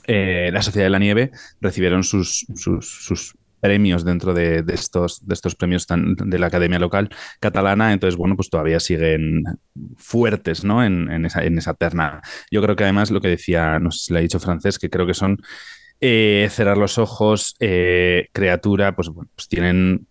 eh, 0.08 0.50
la 0.52 0.62
Sociedad 0.62 0.88
de 0.88 0.90
la 0.90 1.00
Nieve 1.00 1.32
recibieron 1.62 2.04
sus 2.04 2.46
premios 3.66 4.06
dentro 4.06 4.36
de, 4.36 4.64
estos, 4.68 5.22
premios 5.58 5.88
de 5.88 6.40
la 6.40 6.48
Academia 6.48 6.78
Local 6.78 7.10
Catalana, 7.40 7.94
entonces, 7.94 8.16
bueno, 8.16 8.36
pues 8.36 8.52
todavía 8.52 8.80
siguen 8.80 9.44
fuertes, 9.98 10.64
¿no? 10.64 10.84
En, 10.84 11.26
esa, 11.26 11.74
terna. 11.74 12.22
Yo 12.52 12.62
creo 12.62 12.76
que 12.76 12.84
además 12.84 13.10
lo 13.10 13.22
que 13.22 13.30
decía, 13.30 13.80
no 13.80 13.90
sé 13.90 14.06
si 14.06 14.14
lo 14.14 14.20
ha 14.20 14.22
dicho 14.22 14.40
Francés, 14.40 14.78
que 14.78 14.92
creo 14.92 15.08
que 15.08 15.16
son 15.16 15.42
eh, 16.00 16.48
Cerrar 16.52 16.78
los 16.78 17.00
ojos, 17.00 17.56
eh, 17.60 18.28
Criatura, 18.34 18.96
pues, 18.96 19.10
pues 19.36 19.48
tienen 19.48 20.06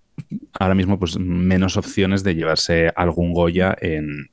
ahora 0.58 0.74
mismo 0.74 0.98
pues 0.98 1.18
menos 1.18 1.76
opciones 1.76 2.24
de 2.24 2.34
llevarse 2.34 2.90
algún 2.96 3.32
Goya 3.32 3.76
en, 3.80 4.30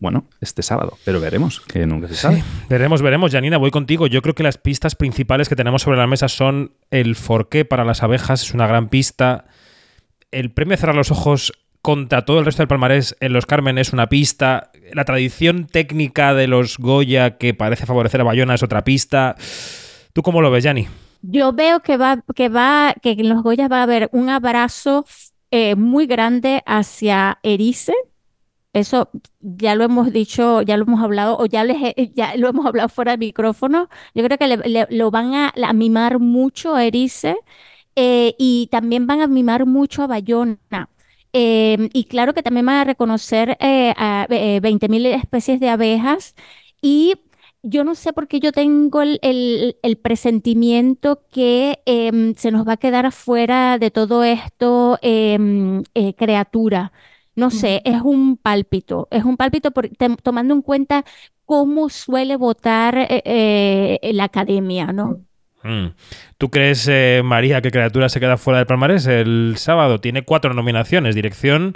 bueno, 0.00 0.26
este 0.40 0.62
sábado, 0.62 0.96
pero 1.04 1.20
veremos, 1.20 1.60
que 1.60 1.86
nunca 1.86 2.08
se 2.08 2.14
sabe. 2.14 2.44
Veremos, 2.68 3.02
veremos. 3.02 3.32
Janina, 3.32 3.58
voy 3.58 3.70
contigo. 3.70 4.06
Yo 4.06 4.22
creo 4.22 4.34
que 4.34 4.42
las 4.42 4.58
pistas 4.58 4.94
principales 4.94 5.48
que 5.48 5.56
tenemos 5.56 5.82
sobre 5.82 5.98
la 5.98 6.06
mesa 6.06 6.28
son 6.28 6.72
el 6.90 7.16
forqué 7.16 7.64
para 7.64 7.84
las 7.84 8.02
abejas, 8.02 8.42
es 8.42 8.54
una 8.54 8.66
gran 8.66 8.88
pista. 8.88 9.46
El 10.30 10.52
premio 10.52 10.72
de 10.72 10.78
cerrar 10.78 10.94
los 10.94 11.10
ojos 11.10 11.52
contra 11.82 12.24
todo 12.24 12.38
el 12.38 12.44
resto 12.44 12.62
del 12.62 12.68
palmarés 12.68 13.16
en 13.20 13.32
los 13.32 13.46
Carmen 13.46 13.78
es 13.78 13.92
una 13.92 14.08
pista. 14.08 14.70
La 14.92 15.04
tradición 15.04 15.66
técnica 15.66 16.34
de 16.34 16.46
los 16.46 16.78
Goya 16.78 17.38
que 17.38 17.54
parece 17.54 17.86
favorecer 17.86 18.20
a 18.20 18.24
Bayona 18.24 18.54
es 18.54 18.62
otra 18.62 18.84
pista. 18.84 19.36
¿Tú 20.12 20.22
cómo 20.22 20.42
lo 20.42 20.50
ves, 20.50 20.64
Jani? 20.64 20.86
Yo 21.22 21.52
veo 21.52 21.80
que 21.80 21.96
va, 21.96 22.22
que 22.34 22.48
va, 22.48 22.94
que 23.02 23.12
en 23.12 23.28
los 23.28 23.42
Goyas 23.42 23.70
va 23.70 23.80
a 23.80 23.82
haber 23.84 24.08
un 24.12 24.28
abrazo 24.28 25.04
eh, 25.50 25.74
muy 25.74 26.06
grande 26.06 26.62
hacia 26.66 27.38
Erice. 27.42 27.94
Eso 28.74 29.10
ya 29.40 29.74
lo 29.74 29.84
hemos 29.84 30.12
dicho, 30.12 30.62
ya 30.62 30.76
lo 30.76 30.84
hemos 30.84 31.02
hablado, 31.02 31.36
o 31.38 31.46
ya, 31.46 31.64
les 31.64 31.76
he- 31.96 32.12
ya 32.14 32.36
lo 32.36 32.48
hemos 32.48 32.66
hablado 32.66 32.88
fuera 32.88 33.12
de 33.12 33.18
micrófono. 33.18 33.88
Yo 34.14 34.22
creo 34.24 34.38
que 34.38 34.46
le, 34.48 34.86
lo 34.90 35.10
van 35.10 35.34
a, 35.34 35.52
mimar 35.72 36.18
mucho 36.20 36.74
a 36.74 36.84
Erice 36.84 37.36
eh, 37.96 38.34
y 38.38 38.68
también 38.70 39.06
van 39.06 39.20
a 39.20 39.26
mimar 39.26 39.66
mucho 39.66 40.02
a 40.02 40.06
Bayona. 40.06 40.90
Eh, 41.32 41.88
y 41.92 42.04
claro 42.04 42.34
que 42.34 42.42
también 42.42 42.66
van 42.66 42.76
a 42.76 42.84
reconocer 42.84 43.56
eh, 43.60 43.94
a 43.96 44.26
eh, 44.30 44.60
20.000 44.60 45.06
especies 45.06 45.60
de 45.60 45.68
abejas. 45.70 46.34
Y 46.80 47.14
yo 47.62 47.84
no 47.84 47.94
sé 47.94 48.12
por 48.12 48.28
qué 48.28 48.40
yo 48.40 48.52
tengo 48.52 49.02
el, 49.02 49.18
el- 49.22 49.76
el 49.82 49.96
presentimiento 49.98 51.22
que 51.32 51.80
em, 51.86 52.34
se 52.36 52.50
nos 52.50 52.66
va 52.66 52.74
a 52.74 52.76
quedar 52.76 53.06
afuera 53.06 53.78
de 53.78 53.90
todo 53.90 54.24
esto 54.24 54.98
em, 55.02 55.82
eh, 55.94 56.14
criatura. 56.14 56.92
No 57.38 57.50
sé, 57.50 57.82
es 57.84 58.00
un 58.02 58.36
pálpito, 58.36 59.06
es 59.10 59.24
un 59.24 59.36
pálpito 59.36 59.70
por- 59.70 59.88
tomando 60.22 60.54
en 60.54 60.62
cuenta 60.62 61.04
cómo 61.44 61.88
suele 61.88 62.36
votar 62.36 62.98
eh, 62.98 63.22
eh, 64.02 64.10
la 64.12 64.24
academia, 64.24 64.92
¿no? 64.92 65.20
Mm. 65.62 65.88
¿Tú 66.36 66.50
crees, 66.50 66.86
eh, 66.88 67.22
María, 67.24 67.60
que 67.62 67.70
Criatura 67.70 68.08
se 68.08 68.20
queda 68.20 68.36
fuera 68.36 68.58
del 68.58 68.66
palmarés 68.66 69.06
el 69.06 69.54
sábado? 69.56 70.00
Tiene 70.00 70.22
cuatro 70.22 70.52
nominaciones, 70.52 71.14
dirección 71.14 71.74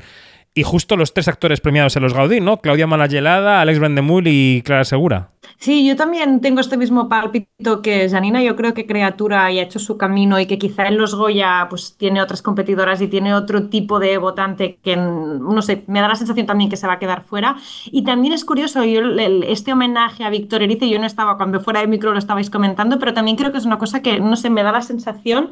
y 0.54 0.62
justo 0.64 0.96
los 0.96 1.14
tres 1.14 1.28
actores 1.28 1.60
premiados 1.60 1.96
en 1.96 2.02
los 2.02 2.12
Gaudí, 2.12 2.40
¿no? 2.40 2.58
Claudia 2.58 2.86
Malayelada, 2.86 3.60
Alex 3.60 3.78
Brandemul 3.78 4.26
y 4.26 4.62
Clara 4.64 4.84
Segura. 4.84 5.30
Sí, 5.58 5.86
yo 5.86 5.96
también 5.96 6.40
tengo 6.40 6.60
este 6.60 6.76
mismo 6.76 7.08
pálpito 7.08 7.82
que 7.82 8.08
Janina. 8.10 8.42
Yo 8.42 8.56
creo 8.56 8.74
que 8.74 8.86
Criatura 8.86 9.50
ya 9.50 9.60
ha 9.60 9.64
hecho 9.64 9.78
su 9.78 9.96
camino 9.96 10.38
y 10.40 10.46
que 10.46 10.58
quizá 10.58 10.88
en 10.88 10.98
los 10.98 11.14
Goya 11.14 11.66
pues 11.70 11.96
tiene 11.96 12.20
otras 12.20 12.42
competidoras 12.42 13.00
y 13.00 13.08
tiene 13.08 13.34
otro 13.34 13.68
tipo 13.68 13.98
de 13.98 14.18
votante 14.18 14.78
que, 14.82 14.96
no 14.96 15.62
sé, 15.62 15.84
me 15.86 16.00
da 16.00 16.08
la 16.08 16.16
sensación 16.16 16.46
también 16.46 16.68
que 16.68 16.76
se 16.76 16.86
va 16.86 16.94
a 16.94 16.98
quedar 16.98 17.22
fuera. 17.22 17.56
Y 17.86 18.02
también 18.02 18.34
es 18.34 18.44
curioso, 18.44 18.84
yo, 18.84 19.02
este 19.46 19.72
homenaje 19.72 20.24
a 20.24 20.30
Víctor 20.30 20.62
Erice, 20.62 20.88
yo 20.88 20.98
no 20.98 21.06
estaba 21.06 21.36
cuando 21.36 21.60
fuera 21.60 21.80
de 21.80 21.86
micro 21.86 22.12
lo 22.12 22.18
estabais 22.18 22.50
comentando, 22.50 22.98
pero 22.98 23.14
también 23.14 23.36
creo 23.36 23.52
que 23.52 23.58
es 23.58 23.64
una 23.64 23.78
cosa 23.78 24.02
que, 24.02 24.20
no 24.20 24.36
sé, 24.36 24.50
me 24.50 24.62
da 24.62 24.72
la 24.72 24.82
sensación 24.82 25.50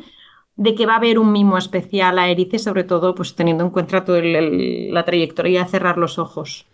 de 0.61 0.75
que 0.75 0.85
va 0.85 0.92
a 0.92 0.96
haber 0.96 1.18
un 1.18 1.33
mimo 1.33 1.57
especial 1.57 2.18
a 2.18 2.29
Erice, 2.29 2.59
sobre 2.59 2.85
todo 2.85 3.14
pues 3.14 3.35
teniendo 3.35 3.64
en 3.64 3.70
cuenta 3.70 4.05
toda 4.05 4.20
la 4.23 5.05
trayectoria 5.07 5.64
de 5.64 5.70
cerrar 5.70 5.96
los 5.96 6.18
ojos. 6.18 6.66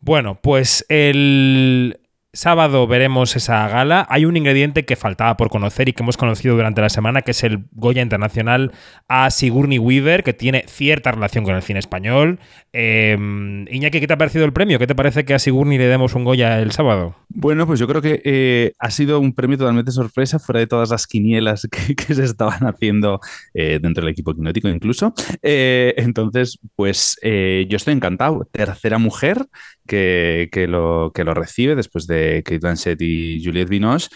Bueno, 0.00 0.38
pues 0.40 0.86
el 0.88 2.00
sábado 2.34 2.86
veremos 2.86 3.36
esa 3.36 3.66
gala. 3.68 4.06
Hay 4.10 4.24
un 4.24 4.36
ingrediente 4.36 4.84
que 4.84 4.96
faltaba 4.96 5.36
por 5.36 5.48
conocer 5.48 5.88
y 5.88 5.92
que 5.92 6.02
hemos 6.02 6.16
conocido 6.16 6.56
durante 6.56 6.80
la 6.80 6.88
semana, 6.88 7.22
que 7.22 7.30
es 7.30 7.42
el 7.44 7.64
Goya 7.72 8.02
Internacional 8.02 8.72
a 9.08 9.30
Sigourney 9.30 9.78
Weaver, 9.78 10.22
que 10.22 10.34
tiene 10.34 10.64
cierta 10.68 11.12
relación 11.12 11.44
con 11.44 11.54
el 11.54 11.62
cine 11.62 11.78
español. 11.78 12.38
Eh, 12.72 13.16
Iñaki, 13.70 14.00
¿qué 14.00 14.06
te 14.06 14.12
ha 14.12 14.18
parecido 14.18 14.44
el 14.44 14.52
premio? 14.52 14.78
¿Qué 14.78 14.86
te 14.86 14.94
parece 14.94 15.24
que 15.24 15.34
a 15.34 15.38
Sigourney 15.38 15.78
le 15.78 15.86
demos 15.86 16.14
un 16.14 16.24
Goya 16.24 16.60
el 16.60 16.72
sábado? 16.72 17.14
Bueno, 17.28 17.66
pues 17.66 17.80
yo 17.80 17.86
creo 17.86 18.02
que 18.02 18.20
eh, 18.24 18.72
ha 18.78 18.90
sido 18.90 19.20
un 19.20 19.34
premio 19.34 19.58
totalmente 19.58 19.90
sorpresa, 19.90 20.38
fuera 20.38 20.60
de 20.60 20.66
todas 20.66 20.90
las 20.90 21.06
quinielas 21.06 21.68
que, 21.96 22.14
se 22.14 22.24
estaban 22.24 22.66
haciendo 22.66 23.20
eh, 23.54 23.78
dentro 23.80 24.04
del 24.04 24.12
equipo 24.12 24.34
quinótico 24.34 24.68
incluso. 24.68 25.14
Eh, 25.42 25.94
entonces, 25.96 26.58
pues 26.76 27.16
yo 27.22 27.76
estoy 27.76 27.94
encantado. 27.94 28.48
Tercera 28.52 28.98
mujer 28.98 29.46
que, 29.86 30.48
que 30.52 30.66
lo, 30.66 31.12
que 31.14 31.24
lo 31.24 31.34
recibe 31.34 31.74
después 31.74 32.06
de 32.06 32.42
Kate 32.44 32.58
Blanchett 32.58 33.00
y 33.00 33.42
Juliette 33.44 33.68
Binoche. 33.68 34.08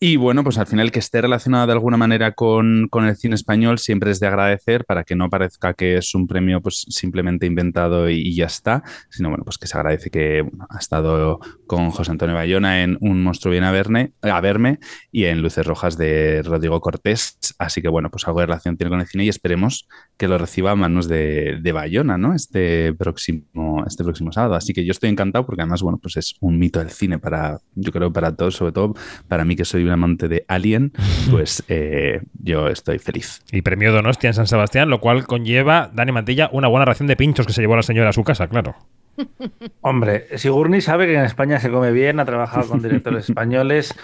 Y 0.00 0.14
bueno, 0.16 0.44
pues 0.44 0.58
al 0.58 0.68
final 0.68 0.92
que 0.92 1.00
esté 1.00 1.20
relacionado 1.20 1.66
de 1.66 1.72
alguna 1.72 1.96
manera 1.96 2.30
con, 2.30 2.86
con 2.88 3.06
el 3.06 3.16
cine 3.16 3.34
español 3.34 3.80
siempre 3.80 4.12
es 4.12 4.20
de 4.20 4.28
agradecer 4.28 4.84
para 4.84 5.02
que 5.02 5.16
no 5.16 5.28
parezca 5.28 5.74
que 5.74 5.96
es 5.96 6.14
un 6.14 6.28
premio 6.28 6.60
pues 6.62 6.86
simplemente 6.88 7.46
inventado 7.46 8.08
y, 8.08 8.20
y 8.20 8.36
ya 8.36 8.46
está, 8.46 8.84
sino 9.10 9.28
bueno, 9.30 9.42
pues 9.42 9.58
que 9.58 9.66
se 9.66 9.76
agradece 9.76 10.08
que 10.08 10.42
bueno, 10.42 10.68
ha 10.70 10.78
estado 10.78 11.40
con 11.66 11.90
José 11.90 12.12
Antonio 12.12 12.36
Bayona 12.36 12.84
en 12.84 12.96
Un 13.00 13.24
monstruo 13.24 13.50
viene 13.50 13.66
a, 13.66 13.72
verme, 13.72 14.12
a 14.22 14.40
verme 14.40 14.78
y 15.10 15.24
en 15.24 15.42
Luces 15.42 15.66
Rojas 15.66 15.98
de 15.98 16.42
Rodrigo 16.44 16.80
Cortés. 16.80 17.36
Así 17.58 17.82
que 17.82 17.88
bueno, 17.88 18.08
pues 18.08 18.24
algo 18.28 18.38
de 18.38 18.46
relación 18.46 18.76
tiene 18.76 18.90
con 18.90 19.00
el 19.00 19.06
cine 19.08 19.24
y 19.24 19.28
esperemos 19.28 19.88
que 20.16 20.28
lo 20.28 20.38
reciba 20.38 20.70
a 20.70 20.76
manos 20.76 21.08
de, 21.08 21.58
de 21.60 21.72
Bayona, 21.72 22.16
¿no? 22.18 22.34
Este 22.34 22.94
próximo, 22.94 23.84
este 23.84 24.04
próximo 24.04 24.30
sábado. 24.30 24.54
Así 24.54 24.72
que 24.72 24.84
yo 24.84 24.92
estoy 24.92 25.10
encantado 25.10 25.44
porque 25.44 25.62
además, 25.62 25.82
bueno, 25.82 25.98
pues 26.00 26.16
es 26.16 26.36
un 26.40 26.56
mito 26.56 26.78
del 26.78 26.90
cine 26.90 27.18
para, 27.18 27.58
yo 27.74 27.90
creo, 27.90 28.12
para 28.12 28.36
todos, 28.36 28.54
sobre 28.54 28.70
todo 28.70 28.94
para 29.26 29.44
mí 29.44 29.56
que 29.56 29.64
soy 29.64 29.87
un 29.88 29.94
amante 29.94 30.28
de 30.28 30.44
Alien, 30.48 30.92
pues 31.30 31.64
eh, 31.68 32.20
yo 32.42 32.68
estoy 32.68 32.98
feliz. 32.98 33.42
Y 33.52 33.62
premio 33.62 33.92
Donostia 33.92 34.28
en 34.28 34.34
San 34.34 34.46
Sebastián, 34.46 34.90
lo 34.90 35.00
cual 35.00 35.26
conlleva, 35.26 35.90
Dani 35.92 36.12
Mantilla, 36.12 36.48
una 36.52 36.68
buena 36.68 36.84
ración 36.84 37.08
de 37.08 37.16
pinchos 37.16 37.46
que 37.46 37.52
se 37.52 37.60
llevó 37.60 37.76
la 37.76 37.82
señora 37.82 38.10
a 38.10 38.12
su 38.12 38.24
casa, 38.24 38.48
claro. 38.48 38.76
Hombre, 39.80 40.26
Sigourney 40.36 40.80
sabe 40.80 41.06
que 41.06 41.14
en 41.14 41.24
España 41.24 41.58
se 41.58 41.70
come 41.70 41.92
bien, 41.92 42.20
ha 42.20 42.24
trabajado 42.24 42.68
con 42.68 42.82
directores 42.82 43.24
españoles, 43.28 43.94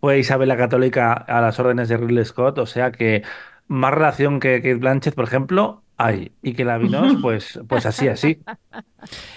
fue 0.00 0.18
Isabel 0.18 0.48
la 0.48 0.56
Católica 0.56 1.12
a 1.12 1.40
las 1.40 1.58
órdenes 1.60 1.88
de 1.88 1.96
Ridley 1.96 2.24
Scott, 2.24 2.58
o 2.58 2.66
sea 2.66 2.90
que 2.90 3.22
más 3.68 3.94
relación 3.94 4.40
que 4.40 4.56
Kate 4.56 4.74
Blanchett, 4.74 5.14
por 5.14 5.24
ejemplo, 5.24 5.83
hay. 5.96 6.32
Y 6.42 6.54
que 6.54 6.64
la 6.64 6.78
Vinos, 6.78 7.16
pues, 7.22 7.60
pues 7.68 7.86
así, 7.86 8.08
así. 8.08 8.38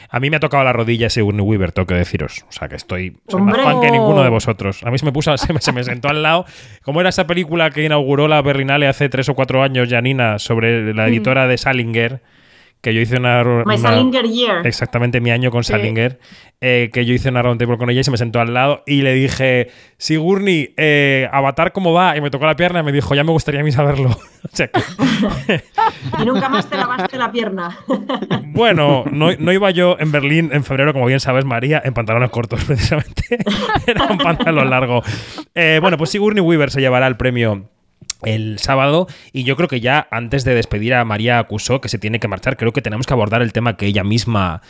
A 0.09 0.19
mí 0.19 0.29
me 0.29 0.37
ha 0.37 0.39
tocado 0.39 0.63
la 0.63 0.73
rodilla 0.73 1.09
Sigourney 1.09 1.45
Weaver, 1.45 1.71
tengo 1.71 1.87
que 1.87 1.95
deciros. 1.95 2.45
O 2.47 2.51
sea, 2.51 2.67
que 2.67 2.75
estoy 2.75 3.17
soy 3.27 3.41
más 3.41 3.57
fan 3.57 3.81
que 3.81 3.91
ninguno 3.91 4.23
de 4.23 4.29
vosotros. 4.29 4.83
A 4.83 4.91
mí 4.91 4.97
se 4.97 5.05
me 5.05 5.11
puso, 5.11 5.35
se 5.37 5.53
me, 5.53 5.61
se 5.61 5.71
me 5.71 5.83
sentó 5.83 6.09
al 6.09 6.23
lado. 6.23 6.45
¿Cómo 6.83 7.01
era 7.01 7.09
esa 7.09 7.27
película 7.27 7.69
que 7.69 7.83
inauguró 7.83 8.27
la 8.27 8.41
Berlinale 8.41 8.87
hace 8.87 9.09
tres 9.09 9.29
o 9.29 9.35
cuatro 9.35 9.63
años, 9.63 9.89
Janina, 9.89 10.39
sobre 10.39 10.93
la 10.93 11.07
editora 11.07 11.47
de 11.47 11.57
Salinger? 11.57 12.21
Que 12.87 12.93
yo 12.93 13.01
hice 13.01 13.17
una... 13.17 13.43
My 13.43 13.61
una- 13.65 13.77
Salinger 13.77 14.25
Year. 14.25 14.65
Exactamente 14.65 15.19
mi 15.19 15.29
año 15.29 15.51
con 15.51 15.61
Sí. 15.65 15.73
Salinger, 15.73 16.19
eh, 16.61 16.89
que 16.93 17.03
yo 17.05 17.13
hice 17.13 17.27
una 17.27 17.41
roundtable 17.41 17.77
con 17.77 17.89
ella 17.89 17.99
y 17.99 18.03
se 18.05 18.11
me 18.11 18.17
sentó 18.17 18.39
al 18.39 18.53
lado 18.53 18.81
y 18.87 19.01
le 19.01 19.13
dije, 19.13 19.67
Sigourney, 19.97 20.73
eh, 20.77 21.27
Avatar, 21.33 21.73
¿cómo 21.73 21.91
va? 21.91 22.15
Y 22.15 22.21
me 22.21 22.29
tocó 22.29 22.45
la 22.45 22.55
pierna 22.55 22.79
y 22.79 22.83
me 22.83 22.93
dijo, 22.93 23.13
ya 23.13 23.25
me 23.25 23.31
gustaría 23.31 23.59
a 23.59 23.63
mí 23.65 23.73
saberlo. 23.73 24.09
o 24.43 24.49
sea 24.53 24.69
que, 24.69 24.79
Y 26.21 26.25
nunca 26.25 26.47
más 26.47 26.69
te 26.69 26.77
lavaste 26.77 27.17
la 27.17 27.29
pierna. 27.29 27.77
bueno, 28.53 29.03
no, 29.11 29.31
no 29.37 29.51
iba 29.51 29.69
yo 29.71 29.97
en 29.99 30.13
Berlín 30.13 30.49
en 30.53 30.63
febrero, 30.63 30.93
como 30.93 31.07
bien 31.07 31.19
sabes, 31.19 31.43
María, 31.43 31.81
en 31.83 31.93
pantalones 31.93 32.29
cortos, 32.29 32.63
precisamente. 32.63 33.23
Era 33.85 34.05
un 34.05 34.17
pantalón 34.17 34.69
largo. 34.69 35.03
Eh, 35.55 35.79
bueno, 35.81 35.97
pues 35.97 36.11
Sigourney 36.11 36.41
Weaver 36.41 36.71
se 36.71 36.79
llevará 36.79 37.07
el 37.07 37.17
premio 37.17 37.69
el 38.23 38.59
sábado 38.59 39.07
y 39.31 39.43
yo 39.43 39.55
creo 39.55 39.67
que 39.67 39.79
ya 39.79 40.07
antes 40.11 40.43
de 40.43 40.55
despedir 40.55 40.93
a 40.93 41.05
María 41.05 41.39
Acusó, 41.39 41.81
que 41.81 41.89
se 41.89 41.99
tiene 41.99 42.19
que 42.19 42.27
marchar, 42.27 42.57
creo 42.57 42.73
que 42.73 42.81
tenemos 42.81 43.05
que 43.05 43.13
abordar 43.13 43.41
el 43.41 43.53
tema 43.53 43.77
que 43.77 43.85
ella 43.85 44.03
misma 44.03 44.61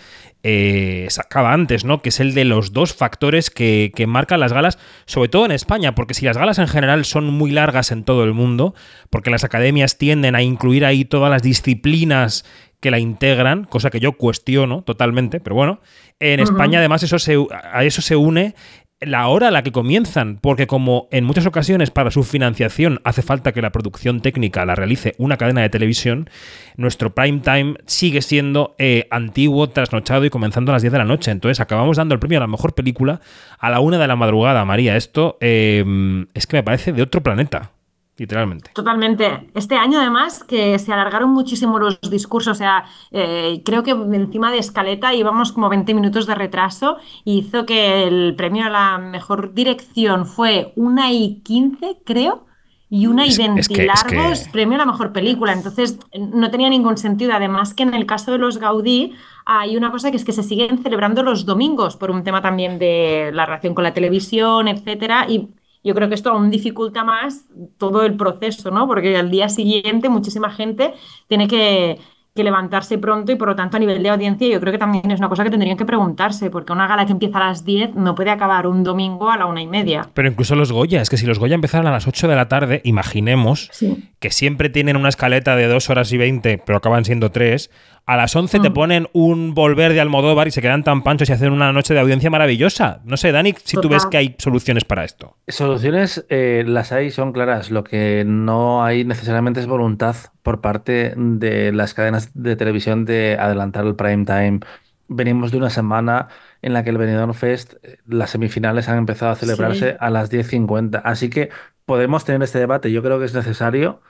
eh, 0.43 1.07
sacaba 1.10 1.53
antes, 1.53 1.83
¿no? 1.83 2.01
Que 2.01 2.10
es 2.10 2.19
el 2.19 2.33
de 2.33 2.45
los 2.45 2.73
dos 2.73 2.93
factores 2.93 3.49
que, 3.49 3.91
que 3.95 4.07
marcan 4.07 4.39
las 4.39 4.53
galas, 4.53 4.77
sobre 5.05 5.29
todo 5.29 5.45
en 5.45 5.51
España, 5.51 5.95
porque 5.95 6.13
si 6.13 6.25
las 6.25 6.38
galas 6.38 6.60
en 6.60 6.67
general 6.67 7.05
son 7.05 7.25
muy 7.25 7.51
largas 7.51 7.91
en 7.91 8.03
todo 8.03 8.23
el 8.23 8.33
mundo, 8.33 8.75
porque 9.10 9.29
las 9.29 9.43
academias 9.43 9.97
tienden 9.97 10.36
a 10.36 10.41
incluir 10.41 10.86
ahí 10.86 11.05
todas 11.05 11.31
las 11.31 11.41
disciplinas 11.41 12.45
que 12.79 12.91
la 12.91 12.99
integran, 12.99 13.63
cosa 13.63 13.89
que 13.89 13.99
yo 13.99 14.13
cuestiono 14.13 14.83
totalmente, 14.83 15.39
pero 15.39 15.55
bueno, 15.55 15.81
en. 16.19 16.39
España 16.39 16.79
además 16.79 17.03
eso 17.03 17.17
se, 17.19 17.36
a 17.51 17.83
eso 17.83 18.01
se 18.01 18.15
une 18.15 18.55
la 18.99 19.27
hora 19.27 19.49
a 19.49 19.51
la 19.51 19.62
que 19.62 19.71
comienzan, 19.71 20.39
porque 20.41 20.65
como 20.65 21.07
en 21.12 21.23
muchas 21.23 21.45
ocasiones 21.45 21.91
para 21.91 22.10
su 22.10 22.23
financiación 22.23 22.99
hace 23.03 23.21
falta 23.21 23.51
que 23.51 23.62
la 23.62 23.71
producción 23.71 24.21
técnica 24.21 24.65
la 24.65 24.73
realice 24.73 25.13
una 25.19 25.38
cadena 25.38 25.62
de 25.62 25.69
televisión, 25.69 26.29
nuestro 26.77 27.13
prime 27.13 27.39
time 27.41 27.75
sigue 27.86 28.23
siendo 28.23 28.75
eh, 28.79 29.07
antiguo, 29.12 29.69
trasnochado 29.69 30.25
y 30.25 30.31
comenzando 30.31 30.71
a 30.71 30.73
las 30.73 30.81
10 30.81 30.93
de 30.93 30.97
la 30.97 31.05
noche. 31.05 31.29
Entonces 31.29 31.60
acabamos 31.60 31.97
dando 31.97 32.15
el 32.15 32.19
premio 32.19 32.39
a 32.39 32.41
la 32.41 32.47
mejor 32.47 32.73
película 32.73 33.21
a 33.60 33.69
la 33.69 33.79
una 33.81 33.99
de 33.99 34.07
la 34.07 34.15
madrugada, 34.15 34.65
María. 34.65 34.97
Esto 34.97 35.38
eh, 35.41 36.25
es 36.33 36.47
que 36.47 36.57
me 36.57 36.63
parece 36.63 36.91
de 36.91 37.03
otro 37.03 37.21
planeta, 37.21 37.73
literalmente. 38.17 38.71
Totalmente. 38.73 39.49
Este 39.53 39.75
año, 39.75 39.99
además, 39.99 40.43
que 40.43 40.77
se 40.80 40.91
alargaron 40.91 41.30
muchísimo 41.32 41.80
los 41.80 41.99
discursos. 42.01 42.51
O 42.51 42.56
sea, 42.56 42.86
eh, 43.12 43.62
creo 43.63 43.84
que 43.84 43.91
encima 43.91 44.51
de 44.51 44.58
escaleta 44.58 45.13
íbamos 45.13 45.51
como 45.51 45.69
20 45.69 45.93
minutos 45.93 46.25
de 46.27 46.36
retraso 46.36 46.97
y 47.23 47.39
hizo 47.39 47.65
que 47.65 48.03
el 48.03 48.36
premio 48.36 48.65
a 48.65 48.69
la 48.69 48.97
mejor 48.97 49.53
dirección 49.53 50.25
fue 50.25 50.73
una 50.75 51.12
y 51.12 51.41
15, 51.43 51.97
creo. 52.03 52.45
Y 52.89 53.08
una 53.08 53.25
y 53.25 53.30
Es- 53.30 53.38
20 53.38 53.60
es 53.60 53.67
que- 53.67 53.86
es 53.86 54.03
que- 54.06 54.15
largos, 54.15 54.47
premio 54.47 54.75
a 54.75 54.77
la 54.80 54.86
mejor 54.86 55.12
película. 55.12 55.51
Entonces, 55.51 55.99
no 56.17 56.49
tenía 56.49 56.69
ningún 56.69 56.97
sentido. 56.97 57.34
Además, 57.34 57.73
que 57.73 57.84
en 57.84 57.93
el 57.93 58.06
caso 58.06 58.32
de 58.32 58.38
los 58.38 58.60
Gaudí 58.60 59.13
hay 59.45 59.75
una 59.75 59.91
cosa 59.91 60.10
que 60.10 60.15
es 60.15 60.23
que 60.23 60.32
se 60.32 60.41
siguen 60.41 60.82
celebrando 60.82 61.21
los 61.21 61.45
domingos 61.45 61.97
por 61.97 62.12
un 62.12 62.23
tema 62.23 62.41
también 62.41 62.80
de 62.80 63.32
la 63.34 63.45
relación 63.45 63.73
con 63.75 63.84
la 63.84 63.93
televisión, 63.93 64.69
etcétera. 64.69 65.25
Y 65.27 65.49
yo 65.88 65.95
creo 65.95 66.10
que 66.10 66.15
esto 66.15 66.30
aún 66.30 66.52
dificulta 66.52 67.04
más 67.04 67.45
todo 67.78 68.04
el 68.06 68.15
proceso, 68.15 68.69
¿no? 68.69 68.86
Porque 68.88 69.17
al 69.17 69.32
día 69.32 69.50
siguiente 69.50 70.10
muchísima 70.10 70.50
gente 70.52 70.93
tiene 71.28 71.47
que, 71.47 71.97
que 72.36 72.43
levantarse 72.43 73.00
pronto 73.00 73.32
y 73.32 73.36
por 73.36 73.47
lo 73.47 73.56
tanto 73.56 73.78
a 73.78 73.80
nivel 73.80 74.04
de 74.04 74.10
audiencia 74.10 74.47
yo 74.47 74.60
creo 74.60 74.71
que 74.71 74.78
también 74.78 75.10
es 75.10 75.19
una 75.19 75.28
cosa 75.30 75.43
que 75.43 75.50
tendrían 75.50 75.76
que 75.78 75.86
preguntarse, 75.86 76.52
porque 76.52 76.71
una 76.73 76.88
gala 76.88 77.06
que 77.08 77.12
empieza 77.13 77.38
a 77.39 77.47
las 77.47 77.65
10 77.65 77.95
no 77.95 78.13
puede 78.13 78.30
acabar 78.30 78.67
un 78.67 78.84
domingo 78.84 79.32
a 79.32 79.38
la 79.38 79.47
una 79.47 79.62
y 79.62 79.67
media. 79.67 80.08
Pero 80.13 80.28
incluso 80.28 80.54
los 80.56 80.71
Goya, 80.71 81.02
es 81.02 81.10
que 81.10 81.17
si 81.17 81.26
los 81.26 81.39
Goya 81.39 81.56
empezaran 81.56 81.88
a 81.88 81.91
las 81.91 82.08
8 82.08 82.28
de 82.28 82.36
la 82.36 82.47
tarde, 82.47 82.82
imaginemos 82.84 83.69
Sí. 83.71 84.12
que 84.19 84.30
siempre 84.30 84.69
tienen 84.69 84.97
una 84.97 85.10
escaleta 85.10 85.56
de 85.56 85.67
2 85.67 85.89
horas 85.89 86.12
y 86.13 86.17
20, 86.17 86.60
pero 86.63 86.78
acaban 86.78 87.06
siendo 87.06 87.32
3. 87.32 87.71
A 88.07 88.15
las 88.15 88.33
11 88.37 88.61
te 88.61 88.69
Mm. 88.69 88.73
ponen 88.73 89.07
un 89.11 89.53
volver 89.53 89.91
de 89.91 89.99
Almodóvar 89.99 90.47
y 90.47 90.51
se 90.51 90.61
quedan 90.61 90.81
tan 90.85 91.03
panchos 91.03 91.29
y 91.29 91.33
hacen 91.33 91.51
una 91.51 91.73
noche 91.73 91.93
de 91.93 91.99
audiencia 91.99 92.29
maravillosa. 92.29 93.01
No 93.03 93.17
sé, 93.17 93.33
Dani, 93.33 93.53
si 93.65 93.75
tú 93.81 93.89
ves 93.89 94.05
que 94.05 94.15
hay 94.15 94.35
soluciones 94.39 94.85
para 94.85 95.03
esto. 95.03 95.35
Soluciones 95.49 96.25
eh, 96.29 96.63
las 96.65 96.93
hay, 96.93 97.11
son 97.11 97.33
claras. 97.33 97.69
Lo 97.69 97.83
que 97.83 98.23
no 98.25 98.83
hay 98.85 99.03
necesariamente 99.03 99.59
es 99.59 99.67
voluntad 99.67 100.15
por 100.41 100.61
parte 100.61 101.13
de 101.17 101.73
las 101.73 101.93
cadenas 101.93 102.31
de 102.33 102.55
televisión 102.55 103.03
de 103.03 103.35
adelantar 103.37 103.85
el 103.85 103.95
prime 103.95 104.23
time. 104.23 104.61
Venimos 105.09 105.51
de 105.51 105.57
una 105.57 105.69
semana 105.69 106.29
en 106.61 106.71
la 106.71 106.85
que 106.85 106.91
el 106.91 106.97
Benidorm 106.97 107.33
Fest, 107.33 107.73
eh, 107.83 107.97
las 108.07 108.29
semifinales 108.29 108.87
han 108.87 108.97
empezado 108.99 109.31
a 109.33 109.35
celebrarse 109.35 109.91
Sí. 109.91 109.97
a 109.99 110.09
las 110.09 110.29
10.50. 110.31 110.99
Así 111.03 111.29
que 111.29 111.49
podemos 111.85 112.23
tener 112.23 112.41
este 112.41 112.59
debate. 112.59 112.89
Yo 112.89 113.03
creo 113.03 113.19
que 113.19 113.25
es 113.25 113.33
necesario, 113.33 114.01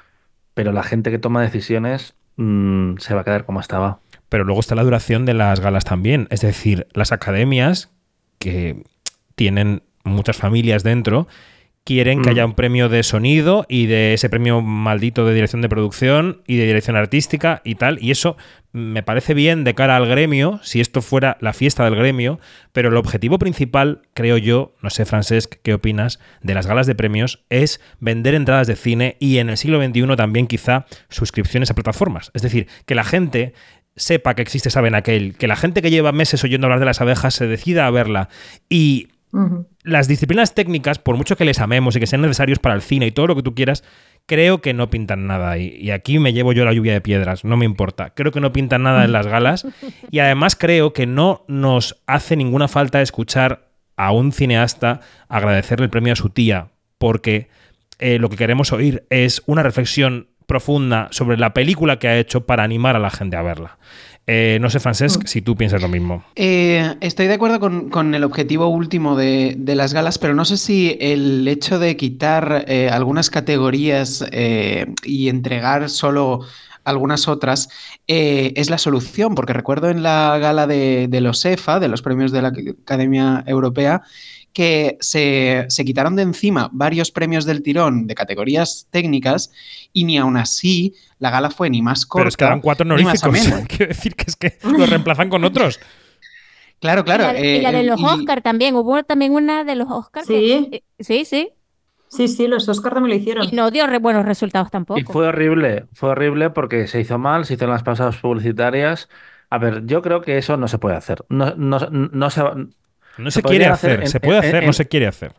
pero 0.54 0.72
la 0.72 0.84
gente 0.84 1.10
que 1.10 1.18
toma 1.18 1.42
decisiones 1.42 2.14
mm, 2.38 2.98
se 2.98 3.14
va 3.14 3.22
a 3.22 3.24
quedar 3.24 3.46
como 3.46 3.60
estaba. 3.60 4.00
Pero 4.30 4.44
luego 4.44 4.60
está 4.60 4.76
la 4.76 4.84
duración 4.84 5.26
de 5.26 5.34
las 5.34 5.60
galas 5.60 5.86
también. 5.86 6.28
Es 6.32 6.42
decir, 6.42 6.88
las 6.94 7.12
academias, 7.12 7.92
que 8.40 8.84
tienen 9.36 9.84
muchas 10.04 10.38
familias 10.38 10.84
dentro, 10.84 11.28
quieren 11.88 12.22
que 12.22 12.28
Mm. 12.28 12.34
haya 12.34 12.46
un 12.46 12.54
premio 12.54 12.90
de 12.90 13.02
sonido 13.02 13.66
y 13.70 13.86
de 13.86 14.14
ese 14.14 14.30
premio 14.30 14.62
maldito 14.62 15.26
de 15.26 15.34
dirección 15.34 15.62
de 15.62 15.70
producción 15.70 16.42
y 16.46 16.58
de 16.58 16.66
dirección 16.66 16.98
artística 16.98 17.62
y 17.64 17.76
tal. 17.76 17.98
Y 18.04 18.12
eso 18.12 18.36
me 18.74 19.04
parece 19.04 19.34
bien 19.34 19.64
de 19.64 19.74
cara 19.74 19.96
al 19.96 20.06
gremio, 20.06 20.60
si 20.64 20.82
esto 20.82 21.02
fuera 21.02 21.38
la 21.40 21.54
fiesta 21.54 21.86
del 21.86 21.96
gremio, 21.96 22.42
pero 22.74 22.90
el 22.90 22.98
objetivo 22.98 23.40
principal, 23.40 24.02
creo 24.14 24.38
yo, 24.38 24.76
no 24.82 24.90
sé, 24.90 25.06
Francesc, 25.06 25.56
¿qué 25.64 25.74
opinas? 25.74 26.20
De 26.42 26.54
las 26.54 26.68
galas 26.68 26.88
de 26.88 26.96
premios 26.96 27.46
es 27.50 27.80
vender 28.02 28.36
entradas 28.36 28.68
de 28.68 28.76
cine 28.76 29.16
y 29.22 29.38
en 29.38 29.50
el 29.50 29.56
siglo 29.56 29.82
XXI 29.82 30.16
también 30.18 30.48
quizá 30.48 30.86
suscripciones 31.08 31.72
a 31.72 31.76
plataformas. 31.76 32.32
Es 32.34 32.42
decir, 32.42 32.68
que 32.86 32.96
la 32.96 33.06
gente 33.06 33.54
sepa 33.96 34.36
que 34.36 34.42
existe 34.42 34.68
esa 34.68 34.82
aquel, 34.82 35.38
que 35.38 35.48
la 35.48 35.56
gente 35.56 35.82
que 35.82 35.90
lleva 35.90 36.12
meses 36.12 36.44
oyendo 36.44 36.68
hablar 36.68 36.80
de 36.82 36.86
las 36.86 37.00
abejas 37.00 37.34
se 37.34 37.48
decida 37.48 37.88
a 37.88 37.92
verla 37.92 38.28
y 38.70 39.08
Las 39.84 40.08
disciplinas 40.08 40.56
técnicas, 40.56 41.00
por 41.00 41.18
mucho 41.18 41.36
que 41.36 41.46
les 41.46 41.60
amemos 41.60 41.96
y 41.96 42.00
que 42.00 42.08
sean 42.08 42.22
necesarios 42.22 42.60
para 42.60 42.76
el 42.76 42.82
cine 42.82 43.08
y 43.08 43.12
todo 43.12 43.28
lo 43.28 43.36
que 43.36 43.44
tú 43.44 43.54
quieras, 43.54 43.84
creo 44.26 44.62
que 44.62 44.74
no 44.74 44.90
pintan 44.90 45.28
nada. 45.28 45.58
Y 45.58 45.92
aquí 45.92 46.20
me 46.20 46.34
llevo 46.34 46.54
yo 46.54 46.66
la 46.66 46.74
lluvia 46.74 46.94
de 46.94 47.02
piedras, 47.02 47.44
no 47.44 47.58
me 47.58 47.66
importa. 47.66 48.12
Creo 48.12 48.32
que 48.32 48.42
no 48.42 48.54
pintan 48.54 48.84
nada 48.84 49.06
en 49.06 49.12
las 49.12 49.28
galas. 49.28 49.66
Y 50.12 50.20
además 50.20 50.56
creo 50.56 50.94
que 50.94 51.06
no 51.06 51.44
nos 51.48 52.02
hace 52.08 52.36
ninguna 52.36 52.68
falta 52.68 53.02
escuchar 53.02 53.68
a 53.98 54.12
un 54.12 54.32
cineasta 54.32 55.02
agradecerle 55.28 55.86
el 55.86 55.90
premio 55.90 56.14
a 56.14 56.16
su 56.16 56.30
tía, 56.30 56.70
porque 56.98 57.50
eh, 58.00 58.20
lo 58.20 58.30
que 58.30 58.38
queremos 58.38 58.72
oír 58.72 59.06
es 59.10 59.42
una 59.48 59.64
reflexión 59.64 60.28
profunda 60.46 61.10
sobre 61.12 61.38
la 61.38 61.54
película 61.54 62.00
que 62.00 62.08
ha 62.08 62.18
hecho 62.18 62.46
para 62.46 62.64
animar 62.64 62.96
a 62.96 63.00
la 63.00 63.10
gente 63.10 63.36
a 63.36 63.42
verla. 63.42 63.78
Eh, 64.30 64.58
no 64.60 64.70
sé, 64.70 64.82
Francesc, 64.82 65.26
si 65.26 65.42
tú 65.42 65.56
piensas 65.56 65.82
lo 65.82 65.88
mismo. 65.88 66.24
Eh, 66.36 66.96
estoy 67.00 67.28
de 67.28 67.36
acuerdo 67.36 67.62
con, 67.62 67.90
con 67.90 68.14
el 68.14 68.26
objetivo 68.26 68.68
último 68.68 69.16
de, 69.16 69.56
de 69.58 69.76
las 69.76 69.94
galas, 69.94 70.20
pero 70.20 70.36
no 70.36 70.44
sé 70.44 70.58
si 70.58 70.98
el 71.00 71.48
hecho 71.48 71.80
de 71.80 71.96
quitar 71.96 72.66
eh, 72.68 72.90
algunas 72.92 73.30
categorías 73.30 74.26
y 75.04 75.30
entregar 75.30 75.90
solo 75.90 76.42
algunas 76.88 77.28
otras 77.28 77.70
eh, 78.08 78.54
es 78.56 78.70
la 78.70 78.78
solución, 78.78 79.36
porque 79.36 79.54
recuerdo 79.54 79.90
en 79.90 80.04
la 80.04 80.38
gala 80.40 80.68
de, 80.68 81.08
de 81.10 81.22
los 81.22 81.44
EFA, 81.44 81.80
de 81.80 81.90
los 81.90 82.02
premios 82.02 82.32
de 82.32 82.42
la 82.42 82.48
Academia 82.48 83.44
Europea, 83.46 84.04
que 84.58 84.98
se, 85.02 85.66
se 85.70 85.86
quitaron 85.86 86.16
de 86.16 86.24
encima 86.24 86.68
varios 86.74 87.12
premios 87.12 87.46
del 87.46 87.62
tirón 87.62 88.08
de 88.08 88.16
categorías 88.16 88.88
técnicas 88.90 89.52
y 89.94 90.04
ni 90.04 90.18
aún 90.18 90.36
así 90.36 90.96
la 91.20 91.30
gala 91.30 91.52
fue 91.52 91.70
ni 91.70 91.84
más 91.84 92.08
corta 92.08 92.22
Pero 92.22 92.30
es 92.30 92.38
que 92.38 92.46
dan 92.46 92.62
cuatro 92.62 92.84
honoríficos. 92.84 93.22
Quiero 93.68 93.88
decir 93.90 94.16
que 94.16 94.24
es 94.26 94.36
que 94.36 94.58
lo 94.64 94.88
reemplazan 94.88 95.30
con 95.30 95.44
otros. 95.44 95.80
Claro, 96.80 97.06
claro. 97.06 97.38
y 97.38 97.44
la, 97.44 97.48
y 97.58 97.62
la 97.62 97.70
eh, 97.70 97.74
de 97.74 97.84
los 97.84 98.00
y- 98.00 98.04
Oscar 98.06 98.42
también, 98.42 98.74
hubo 98.76 99.04
también 99.04 99.32
una 99.34 99.64
de 99.64 99.76
los 99.76 99.92
Oscar. 99.92 100.26
Sí. 100.26 100.82
sí, 101.00 101.24
sí. 101.26 101.50
Sí, 102.08 102.28
sí, 102.28 102.48
los 102.48 102.68
Oscars 102.68 102.96
también 102.96 103.16
lo 103.16 103.22
hicieron. 103.22 103.48
Y 103.52 103.56
no 103.56 103.70
dio 103.70 103.86
re- 103.86 104.00
buenos 104.00 104.26
resultados 104.26 104.72
tampoco. 104.72 105.00
Y 105.00 105.04
fue 105.04 105.28
horrible, 105.28 105.86
fue 105.94 106.10
horrible 106.10 106.50
porque 106.50 106.88
se 106.88 107.00
hizo 107.00 107.20
mal, 107.20 107.46
se 107.46 107.54
hizo 107.54 107.66
en 107.66 107.72
las 107.72 107.84
pasadas 107.84 108.18
publicitarias. 108.18 109.08
A 109.52 109.60
ver, 109.60 109.86
yo 109.86 110.02
creo 110.02 110.22
que 110.22 110.40
eso 110.40 110.58
no 110.58 110.68
se 110.68 110.80
puede 110.80 110.96
hacer. 110.96 111.24
No, 111.30 111.54
no, 111.56 111.78
no 111.92 112.30
se, 112.32 112.42
No 113.18 113.32
Se 113.32 113.42
se, 113.42 113.44
quiere 113.44 113.68
hacer, 113.68 114.00
hacer 114.00 114.04
en- 114.04 114.08
se 114.08 114.20
puede 114.20 114.40
en- 114.42 114.46
hacer, 114.46 114.64
en- 114.64 114.68
no 114.68 114.74
se 114.74 114.88
quiere 114.88 115.08
hacer. 115.08 115.34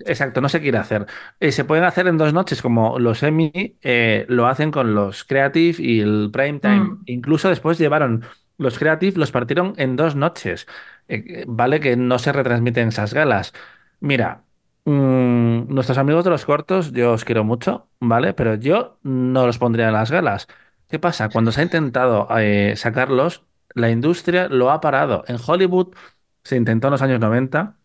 Exacto, 0.00 0.40
no 0.40 0.48
se 0.48 0.60
quiere 0.60 0.78
hacer. 0.78 1.06
Eh, 1.40 1.52
se 1.52 1.64
pueden 1.64 1.84
hacer 1.84 2.08
en 2.08 2.18
dos 2.18 2.32
noches, 2.32 2.60
como 2.62 2.98
los 2.98 3.22
Emmy 3.22 3.52
eh, 3.82 4.26
lo 4.28 4.46
hacen 4.46 4.70
con 4.72 4.94
los 4.94 5.24
Creative 5.24 5.76
y 5.82 6.00
el 6.00 6.30
Prime 6.32 6.58
Time. 6.60 6.80
Mm. 6.80 7.02
Incluso 7.06 7.48
después 7.48 7.78
llevaron 7.78 8.24
los 8.58 8.78
Creative, 8.78 9.16
los 9.18 9.30
partieron 9.30 9.74
en 9.76 9.94
dos 9.96 10.16
noches. 10.16 10.66
Eh, 11.08 11.44
vale 11.46 11.78
que 11.80 11.96
no 11.96 12.18
se 12.18 12.32
retransmiten 12.32 12.88
esas 12.88 13.14
galas. 13.14 13.52
Mira, 14.00 14.44
mm, 14.84 15.72
nuestros 15.72 15.98
amigos 15.98 16.24
de 16.24 16.30
los 16.30 16.44
cortos, 16.44 16.92
yo 16.92 17.12
os 17.12 17.24
quiero 17.24 17.44
mucho, 17.44 17.88
¿vale? 18.00 18.34
Pero 18.34 18.56
yo 18.56 18.98
no 19.02 19.46
los 19.46 19.58
pondría 19.58 19.86
en 19.88 19.94
las 19.94 20.10
galas. 20.10 20.48
¿Qué 20.88 20.98
pasa? 20.98 21.28
Cuando 21.30 21.52
se 21.52 21.60
ha 21.60 21.64
intentado 21.64 22.26
eh, 22.38 22.74
sacarlos, 22.76 23.44
la 23.74 23.90
industria 23.90 24.48
lo 24.48 24.70
ha 24.70 24.80
parado. 24.80 25.24
En 25.28 25.36
Hollywood 25.44 25.94
se 26.44 26.56
intentó 26.56 26.88
en 26.88 26.92
los 26.92 27.02
años 27.02 27.20
90 27.20 27.76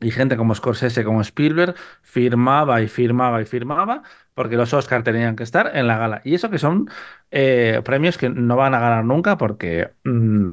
y 0.00 0.10
gente 0.10 0.36
como 0.36 0.54
Scorsese, 0.54 1.04
como 1.04 1.20
Spielberg, 1.22 1.74
firmaba 2.02 2.82
y 2.82 2.88
firmaba 2.88 3.40
y 3.42 3.46
firmaba 3.46 4.02
porque 4.34 4.56
los 4.56 4.74
Oscars 4.74 5.04
tenían 5.04 5.36
que 5.36 5.42
estar 5.44 5.70
en 5.74 5.86
la 5.86 5.96
gala. 5.98 6.20
Y 6.24 6.34
eso 6.34 6.50
que 6.50 6.58
son 6.58 6.88
eh, 7.30 7.80
premios 7.84 8.18
que 8.18 8.28
no 8.28 8.56
van 8.56 8.74
a 8.74 8.80
ganar 8.80 9.04
nunca 9.04 9.38
porque 9.38 9.90
mm, 10.04 10.50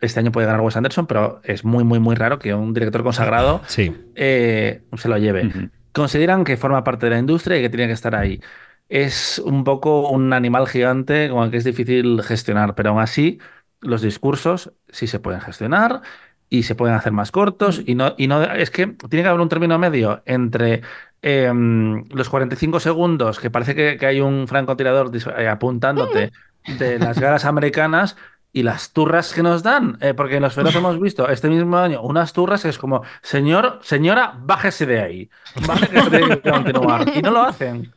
este 0.00 0.20
año 0.20 0.32
puede 0.32 0.46
ganar 0.46 0.60
Wes 0.62 0.76
Anderson, 0.76 1.06
pero 1.06 1.40
es 1.44 1.64
muy, 1.64 1.84
muy, 1.84 1.98
muy 1.98 2.14
raro 2.14 2.38
que 2.38 2.54
un 2.54 2.74
director 2.74 3.02
consagrado 3.02 3.62
Sí. 3.66 3.94
eh, 4.14 4.82
se 4.96 5.08
lo 5.08 5.18
lleve. 5.18 5.70
Consideran 5.92 6.44
que 6.44 6.56
forma 6.56 6.84
parte 6.84 7.06
de 7.06 7.10
la 7.10 7.18
industria 7.18 7.58
y 7.58 7.62
que 7.62 7.68
tiene 7.70 7.86
que 7.86 7.92
estar 7.92 8.14
ahí. 8.14 8.40
Es 8.88 9.38
un 9.38 9.64
poco 9.64 10.10
un 10.10 10.32
animal 10.32 10.66
gigante 10.68 11.30
con 11.30 11.44
el 11.44 11.50
que 11.50 11.56
es 11.58 11.64
difícil 11.64 12.22
gestionar, 12.22 12.74
pero 12.74 12.90
aún 12.90 13.00
así 13.00 13.38
los 13.80 14.02
discursos 14.02 14.72
sí 14.88 15.06
se 15.06 15.20
pueden 15.20 15.40
gestionar 15.40 16.02
y 16.48 16.64
se 16.64 16.74
pueden 16.74 16.94
hacer 16.94 17.12
más 17.12 17.30
cortos 17.30 17.82
y 17.84 17.94
no, 17.94 18.14
y 18.16 18.26
no 18.26 18.42
es 18.42 18.70
que 18.70 18.86
tiene 18.86 19.22
que 19.22 19.28
haber 19.28 19.40
un 19.40 19.48
término 19.48 19.78
medio 19.78 20.22
entre 20.26 20.82
em, 21.22 22.04
los 22.10 22.28
45 22.28 22.80
segundos 22.80 23.40
que 23.40 23.50
parece 23.50 23.74
que, 23.74 23.96
que 23.96 24.06
hay 24.06 24.20
un 24.20 24.46
francotirador 24.46 25.10
eh, 25.38 25.48
apuntándote 25.48 26.32
de 26.78 26.98
las 26.98 27.18
galas 27.18 27.44
americanas 27.44 28.16
y 28.54 28.62
las 28.62 28.92
turras 28.92 29.34
que 29.34 29.42
nos 29.42 29.64
dan, 29.64 29.98
eh, 30.00 30.14
porque 30.14 30.36
en 30.36 30.42
los 30.42 30.54
feroz 30.54 30.74
hemos 30.76 31.00
visto 31.00 31.28
este 31.28 31.48
mismo 31.48 31.76
año 31.76 32.00
unas 32.02 32.32
turras 32.32 32.62
que 32.62 32.68
es 32.68 32.78
como, 32.78 33.02
señor, 33.20 33.80
señora, 33.82 34.34
bájese 34.38 34.86
de 34.86 35.00
ahí, 35.00 35.30
esto 35.56 36.10
tiene 36.10 36.40
que 36.40 36.50
continuar. 36.50 37.04
Y 37.16 37.20
no 37.20 37.32
lo 37.32 37.42
hacen. 37.42 37.92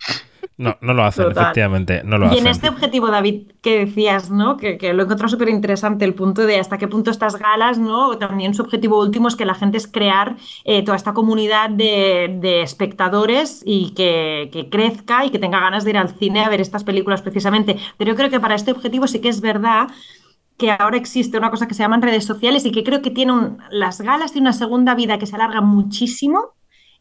No, 0.58 0.76
no 0.82 0.94
lo 0.94 1.04
hacen, 1.04 1.26
Total. 1.26 1.44
efectivamente. 1.44 2.02
No 2.04 2.18
lo 2.18 2.28
Y 2.28 2.30
hacen. 2.30 2.40
en 2.40 2.48
este 2.48 2.70
objetivo, 2.70 3.08
David, 3.12 3.52
que 3.62 3.86
decías, 3.86 4.32
¿no? 4.32 4.58
Que, 4.58 4.78
que 4.78 4.94
lo 4.94 5.04
he 5.04 5.06
encontrado 5.06 5.30
súper 5.30 5.50
interesante, 5.50 6.06
el 6.06 6.16
punto 6.16 6.46
de 6.48 6.60
hasta 6.60 6.78
qué 6.80 6.88
punto 6.88 7.12
estas 7.12 7.36
galas, 7.38 7.78
¿no? 7.78 8.18
También 8.18 8.54
su 8.56 8.64
objetivo 8.64 9.00
último 9.00 9.28
es 9.28 9.36
que 9.36 9.46
la 9.46 9.54
gente 9.56 9.78
es 9.78 9.88
crear 9.88 10.38
eh, 10.66 10.84
toda 10.84 10.96
esta 10.98 11.14
comunidad 11.14 11.70
de, 11.70 12.38
de 12.42 12.62
espectadores 12.64 13.62
y 13.66 13.92
que, 13.94 14.50
que 14.52 14.70
crezca 14.70 15.26
y 15.26 15.30
que 15.30 15.40
tenga 15.40 15.60
ganas 15.60 15.84
de 15.84 15.92
ir 15.92 15.98
al 15.98 16.10
cine 16.10 16.44
a 16.44 16.50
ver 16.50 16.62
estas 16.62 16.84
películas 16.84 17.22
precisamente. 17.22 17.78
Pero 17.98 18.12
yo 18.12 18.16
creo 18.18 18.30
que 18.30 18.40
para 18.40 18.56
este 18.56 18.72
objetivo 18.72 19.08
sí 19.08 19.20
que 19.22 19.30
es 19.30 19.42
verdad 19.42 19.90
que 20.58 20.72
ahora 20.72 20.98
existe 20.98 21.38
una 21.38 21.52
cosa 21.52 21.68
que 21.68 21.76
se 21.76 21.84
llaman 21.84 22.02
redes 22.02 22.26
sociales 22.26 22.66
y 22.66 22.72
que 22.72 22.84
creo 22.84 23.02
que 23.04 23.12
tiene 23.12 23.32
un- 23.34 23.60
las 23.70 24.02
galas 24.02 24.32
tienen 24.32 24.48
una 24.48 24.54
segunda 24.54 24.96
vida 24.96 25.20
que 25.20 25.28
se 25.28 25.36
alarga 25.36 25.62
muchísimo 25.62 26.56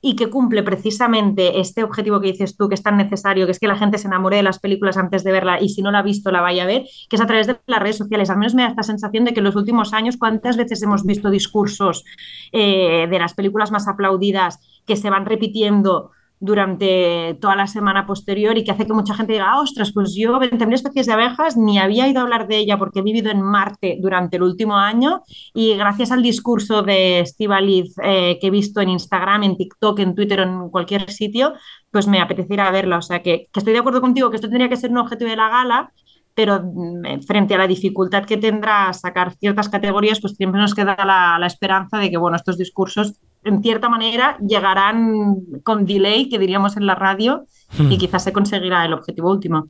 y 0.06 0.14
que 0.14 0.30
cumple 0.30 0.62
precisamente 0.62 1.58
este 1.58 1.82
objetivo 1.82 2.20
que 2.20 2.28
dices 2.28 2.56
tú, 2.56 2.68
que 2.68 2.76
es 2.76 2.82
tan 2.84 2.96
necesario, 2.96 3.44
que 3.44 3.50
es 3.50 3.58
que 3.58 3.66
la 3.66 3.76
gente 3.76 3.98
se 3.98 4.06
enamore 4.06 4.36
de 4.36 4.44
las 4.44 4.60
películas 4.60 4.96
antes 4.96 5.24
de 5.24 5.32
verla 5.32 5.60
y 5.60 5.68
si 5.68 5.82
no 5.82 5.90
la 5.90 5.98
ha 5.98 6.02
visto 6.02 6.30
la 6.30 6.40
vaya 6.40 6.62
a 6.62 6.66
ver, 6.66 6.84
que 7.10 7.16
es 7.16 7.20
a 7.20 7.26
través 7.26 7.48
de 7.48 7.58
las 7.66 7.82
redes 7.82 7.96
sociales. 7.96 8.30
Al 8.30 8.38
menos 8.38 8.54
me 8.54 8.62
da 8.62 8.68
esta 8.68 8.84
sensación 8.84 9.24
de 9.24 9.34
que 9.34 9.40
en 9.40 9.44
los 9.44 9.56
últimos 9.56 9.92
años, 9.92 10.16
¿cuántas 10.16 10.56
veces 10.56 10.80
hemos 10.84 11.04
visto 11.04 11.28
discursos 11.28 12.04
eh, 12.52 13.08
de 13.10 13.18
las 13.18 13.34
películas 13.34 13.72
más 13.72 13.88
aplaudidas 13.88 14.60
que 14.86 14.94
se 14.94 15.10
van 15.10 15.26
repitiendo? 15.26 16.12
Durante 16.38 17.38
toda 17.40 17.56
la 17.56 17.66
semana 17.66 18.06
posterior 18.06 18.58
y 18.58 18.64
que 18.64 18.70
hace 18.70 18.86
que 18.86 18.92
mucha 18.92 19.14
gente 19.14 19.32
diga, 19.32 19.52
ah, 19.52 19.60
ostras, 19.60 19.92
pues 19.92 20.14
yo 20.14 20.38
20.000 20.38 20.74
especies 20.74 21.06
de 21.06 21.12
abejas 21.14 21.56
ni 21.56 21.78
había 21.78 22.08
ido 22.08 22.20
a 22.20 22.22
hablar 22.22 22.46
de 22.46 22.58
ella 22.58 22.78
porque 22.78 23.00
he 23.00 23.02
vivido 23.02 23.30
en 23.30 23.40
Marte 23.40 23.98
durante 24.00 24.36
el 24.36 24.42
último 24.42 24.76
año 24.76 25.22
y 25.54 25.74
gracias 25.76 26.12
al 26.12 26.22
discurso 26.22 26.82
de 26.82 27.20
Estivaliz 27.20 27.94
eh, 28.02 28.38
que 28.40 28.48
he 28.48 28.50
visto 28.50 28.80
en 28.80 28.90
Instagram, 28.90 29.44
en 29.44 29.56
TikTok, 29.56 29.98
en 30.00 30.14
Twitter 30.14 30.40
en 30.40 30.68
cualquier 30.68 31.10
sitio, 31.10 31.54
pues 31.90 32.06
me 32.06 32.20
apeteciera 32.20 32.70
verla. 32.70 32.98
O 32.98 33.02
sea 33.02 33.22
que, 33.22 33.46
que 33.52 33.60
estoy 33.60 33.72
de 33.72 33.78
acuerdo 33.78 34.00
contigo 34.02 34.30
que 34.30 34.36
esto 34.36 34.48
tendría 34.48 34.68
que 34.68 34.76
ser 34.76 34.90
un 34.90 34.98
objetivo 34.98 35.30
de 35.30 35.36
la 35.36 35.48
gala, 35.48 35.92
pero 36.34 36.60
mm, 36.62 37.22
frente 37.26 37.54
a 37.54 37.58
la 37.58 37.66
dificultad 37.66 38.26
que 38.26 38.36
tendrá 38.36 38.92
sacar 38.92 39.34
ciertas 39.36 39.70
categorías, 39.70 40.20
pues 40.20 40.34
siempre 40.34 40.60
nos 40.60 40.74
queda 40.74 40.96
la, 40.98 41.38
la 41.38 41.46
esperanza 41.46 41.98
de 41.98 42.10
que, 42.10 42.18
bueno, 42.18 42.36
estos 42.36 42.58
discursos 42.58 43.18
en 43.46 43.62
cierta 43.62 43.88
manera 43.88 44.36
llegarán 44.38 45.36
con 45.62 45.86
delay, 45.86 46.28
que 46.28 46.38
diríamos 46.38 46.76
en 46.76 46.86
la 46.86 46.94
radio, 46.94 47.46
y 47.78 47.98
quizás 47.98 48.24
se 48.24 48.32
conseguirá 48.32 48.84
el 48.84 48.92
objetivo 48.92 49.30
último. 49.30 49.68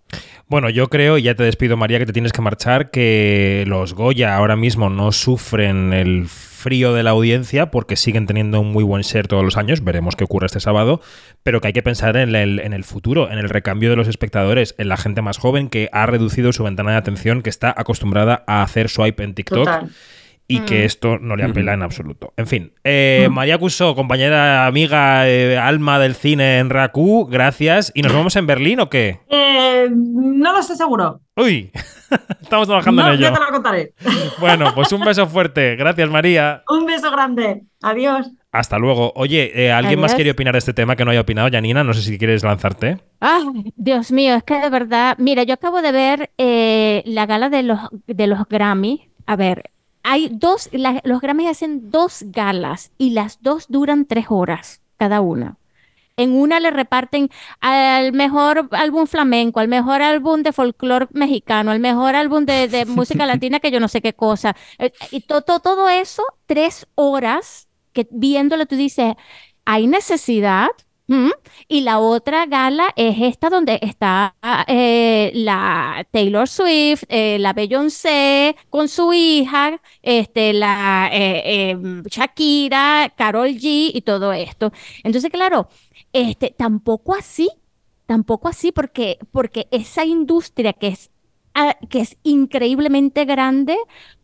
Bueno, 0.49 0.71
yo 0.71 0.89
creo, 0.89 1.19
y 1.19 1.23
ya 1.23 1.35
te 1.35 1.43
despido 1.43 1.77
María, 1.77 1.99
que 1.99 2.07
te 2.07 2.13
tienes 2.13 2.33
que 2.33 2.43
marchar, 2.43 2.91
que 2.91 3.65
los 3.67 3.95
Goya 3.95 4.37
ahora 4.37 4.57
mismo 4.57 4.91
no 4.91 5.13
sufren 5.13 5.93
el 5.93 6.27
frío 6.29 6.95
de 6.95 7.03
la 7.03 7.11
audiencia 7.11 7.71
porque 7.71 7.97
siguen 7.97 8.27
teniendo 8.27 8.61
un 8.61 8.73
muy 8.73 8.83
buen 8.83 9.03
share 9.03 9.29
todos 9.29 9.45
los 9.45 9.57
años, 9.57 9.85
veremos 9.85 10.17
qué 10.17 10.25
ocurre 10.25 10.47
este 10.47 10.61
sábado, 10.61 11.01
pero 11.43 11.61
que 11.61 11.69
hay 11.69 11.73
que 11.73 11.83
pensar 11.83 12.17
en 12.17 12.35
el, 12.35 12.61
en 12.61 12.73
el 12.73 12.85
futuro, 12.85 13.31
en 13.31 13.39
el 13.39 13.49
recambio 13.49 13.91
de 13.91 13.97
los 13.97 14.09
espectadores, 14.09 14.75
en 14.79 14.89
la 14.89 14.97
gente 14.97 15.23
más 15.23 15.39
joven 15.39 15.69
que 15.69 15.89
ha 15.93 16.07
reducido 16.07 16.53
su 16.53 16.65
ventana 16.65 16.93
de 16.93 16.97
atención, 16.97 17.43
que 17.43 17.51
está 17.51 17.75
acostumbrada 17.77 18.45
a 18.47 18.63
hacer 18.63 18.89
swipe 18.89 19.23
en 19.23 19.35
TikTok. 19.35 19.65
Total. 19.65 19.91
Y 20.49 20.61
que 20.61 20.83
Mm. 20.83 20.87
esto 20.87 21.19
no 21.19 21.35
le 21.35 21.43
apela 21.45 21.75
en 21.75 21.83
absoluto. 21.83 22.33
En 22.37 22.47
fin, 22.47 22.73
eh, 22.85 23.29
María 23.33 23.59
Cuso, 23.59 23.95
compañera, 23.97 24.67
amiga, 24.67 25.29
eh, 25.29 25.59
alma 25.59 25.99
del 25.99 26.15
cine 26.15 26.59
en 26.59 26.71
Raku, 26.71 27.27
gracias. 27.27 27.91
¿Y 27.95 28.03
nos 28.03 28.13
vemos 28.13 28.37
en 28.37 28.47
Berlín 28.47 28.79
o 28.81 28.89
qué? 28.89 29.21
Eh, 29.29 29.89
no 29.91 30.53
lo 30.53 30.63
sé 30.63 30.77
seguro. 30.77 31.21
Uy, 31.37 31.71
estamos 32.41 32.69
trabajando 32.69 33.03
No, 33.03 33.09
en 33.09 33.15
ello. 33.15 33.23
ya 33.29 33.33
te 33.35 33.41
lo 33.41 33.47
contaré. 33.51 33.93
Bueno, 34.39 34.73
pues 34.75 34.93
un 34.93 35.01
beso 35.01 35.27
fuerte. 35.27 35.75
Gracias, 35.77 36.09
María. 36.11 36.63
Un 36.69 36.87
beso 36.87 37.11
grande. 37.11 37.63
Adiós. 37.83 38.31
Hasta 38.53 38.79
luego. 38.79 39.13
Oye, 39.17 39.51
eh, 39.55 39.73
¿alguien 39.73 39.99
más 40.01 40.15
quiere 40.15 40.31
opinar 40.31 40.53
de 40.55 40.59
este 40.61 40.73
tema 40.73 40.95
que 40.97 41.05
no 41.05 41.11
haya 41.11 41.21
opinado? 41.23 41.49
Janina, 41.51 41.83
no 41.85 41.93
sé 41.93 42.03
si 42.03 42.17
quieres 42.19 42.43
lanzarte. 42.45 42.99
Ay, 43.21 43.73
Dios 43.77 44.13
mío, 44.13 44.35
es 44.37 44.45
que 44.45 44.61
de 44.61 44.71
verdad, 44.71 45.17
mira, 45.19 45.43
yo 45.43 45.55
acabo 45.55 45.83
de 45.83 45.93
ver 45.93 46.31
eh, 46.39 47.03
la 47.05 47.27
gala 47.27 47.49
de 47.51 47.63
los, 47.65 47.81
de 48.07 48.27
los 48.27 48.47
Grammy. 48.49 49.09
A 49.27 49.37
ver, 49.37 49.71
hay 50.09 50.29
dos, 50.33 50.69
la- 50.73 51.01
los 51.05 51.21
Grammy 51.21 51.49
hacen 51.49 51.91
dos 51.91 52.25
galas 52.29 52.93
y 52.97 53.11
las 53.11 53.43
dos 53.43 53.67
duran 53.69 54.07
tres 54.07 54.27
horas 54.29 54.81
cada 54.99 55.21
una. 55.21 55.57
En 56.19 56.33
una 56.35 56.61
le 56.61 56.71
reparten 56.71 57.29
al 57.61 58.13
mejor 58.13 58.69
álbum 58.73 59.07
flamenco, 59.07 59.61
al 59.61 59.69
mejor 59.69 60.01
álbum 60.03 60.43
de 60.43 60.53
folclore 60.53 61.09
mexicano, 61.13 61.73
al 61.73 61.81
mejor 61.81 62.15
álbum 62.15 62.47
de, 62.47 62.69
de 62.69 62.87
música 62.99 63.27
latina, 63.27 63.61
que 63.61 63.71
yo 63.71 63.81
no 63.81 63.89
sé 63.89 64.01
qué 64.01 64.15
cosa. 64.15 64.57
Eh, 64.79 64.93
Y 65.11 65.23
to- 65.23 65.43
to- 65.43 65.61
todo 65.61 65.89
eso, 65.91 66.23
tres 66.47 66.87
horas, 66.95 67.69
que 67.93 68.07
viéndolo 68.11 68.67
tú 68.67 68.77
dices, 68.77 69.15
¿hay 69.67 69.87
necesidad? 69.89 70.69
Y 71.69 71.81
la 71.83 71.99
otra 71.99 72.47
gala 72.47 72.89
es 72.97 73.17
esta 73.21 73.49
donde 73.49 73.79
está 73.83 74.35
eh, 74.67 75.31
la 75.35 76.07
Taylor 76.11 76.49
Swift, 76.49 77.05
eh, 77.09 77.39
la 77.39 77.53
Beyoncé 77.53 78.57
con 78.71 78.89
su 78.89 79.13
hija, 79.13 79.81
este, 80.03 80.53
la 80.53 81.09
eh, 81.13 81.71
eh, 81.73 82.03
Shakira, 82.11 83.13
Karol 83.17 83.49
G 83.51 83.91
y 83.95 84.03
todo 84.03 84.33
esto. 84.33 84.73
Entonces, 85.05 85.31
claro, 85.31 85.69
este, 86.13 86.51
tampoco 86.57 87.15
así, 87.15 87.51
tampoco 88.07 88.49
así, 88.49 88.73
porque, 88.73 89.19
porque 89.33 89.69
esa 89.71 90.05
industria 90.05 90.73
que 90.73 90.89
es, 90.89 91.11
ah, 91.55 91.77
que 91.89 92.01
es 92.01 92.17
increíblemente 92.23 93.25
grande, 93.25 93.77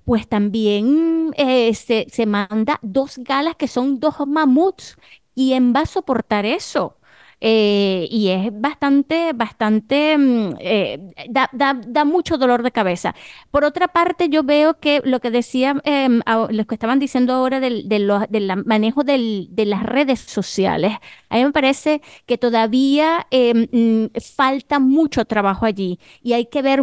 pues 0.05 0.29
también 0.29 1.33
eh, 1.37 1.73
se, 1.75 2.07
se 2.11 2.27
manda 2.27 2.79
dos 2.83 3.19
galas 3.19 3.57
que 3.57 3.69
son 3.69 4.01
dos 4.01 4.15
mamuts. 4.27 4.97
¿Quién 5.35 5.73
va 5.75 5.81
a 5.81 5.87
soportar 5.87 6.45
eso? 6.47 6.99
Eh, 7.45 8.07
y 8.11 8.29
es 8.29 8.51
bastante, 8.61 9.33
bastante, 9.35 10.17
mm, 10.17 10.55
eh, 10.61 11.01
da, 11.29 11.51
da- 11.53 11.75
da 11.85 12.05
mucho 12.05 12.39
dolor 12.39 12.63
de 12.63 12.71
cabeza. 12.71 13.17
Por 13.51 13.65
otra 13.65 13.89
parte, 13.89 14.29
yo 14.29 14.45
veo 14.45 14.79
que 14.79 15.01
lo 15.05 15.19
que 15.21 15.31
decía, 15.33 15.75
a- 16.27 16.47
lo 16.51 16.65
que 16.67 16.75
estaban 16.77 17.01
diciendo 17.01 17.33
ahora 17.33 17.59
del, 17.59 17.89
del 17.89 18.09
manejo 18.65 19.03
del- 19.03 19.49
de 19.51 19.67
las 19.67 19.83
redes 19.83 20.21
sociales, 20.21 20.93
a 21.31 21.37
mí 21.37 21.45
me 21.45 21.51
parece 21.53 22.01
que 22.27 22.39
todavía 22.39 23.27
em, 23.33 24.09
falta 24.37 24.79
mucho 24.79 25.25
trabajo 25.25 25.67
allí 25.67 25.99
y 26.23 26.35
hay 26.35 26.47
que 26.47 26.63
ver 26.63 26.83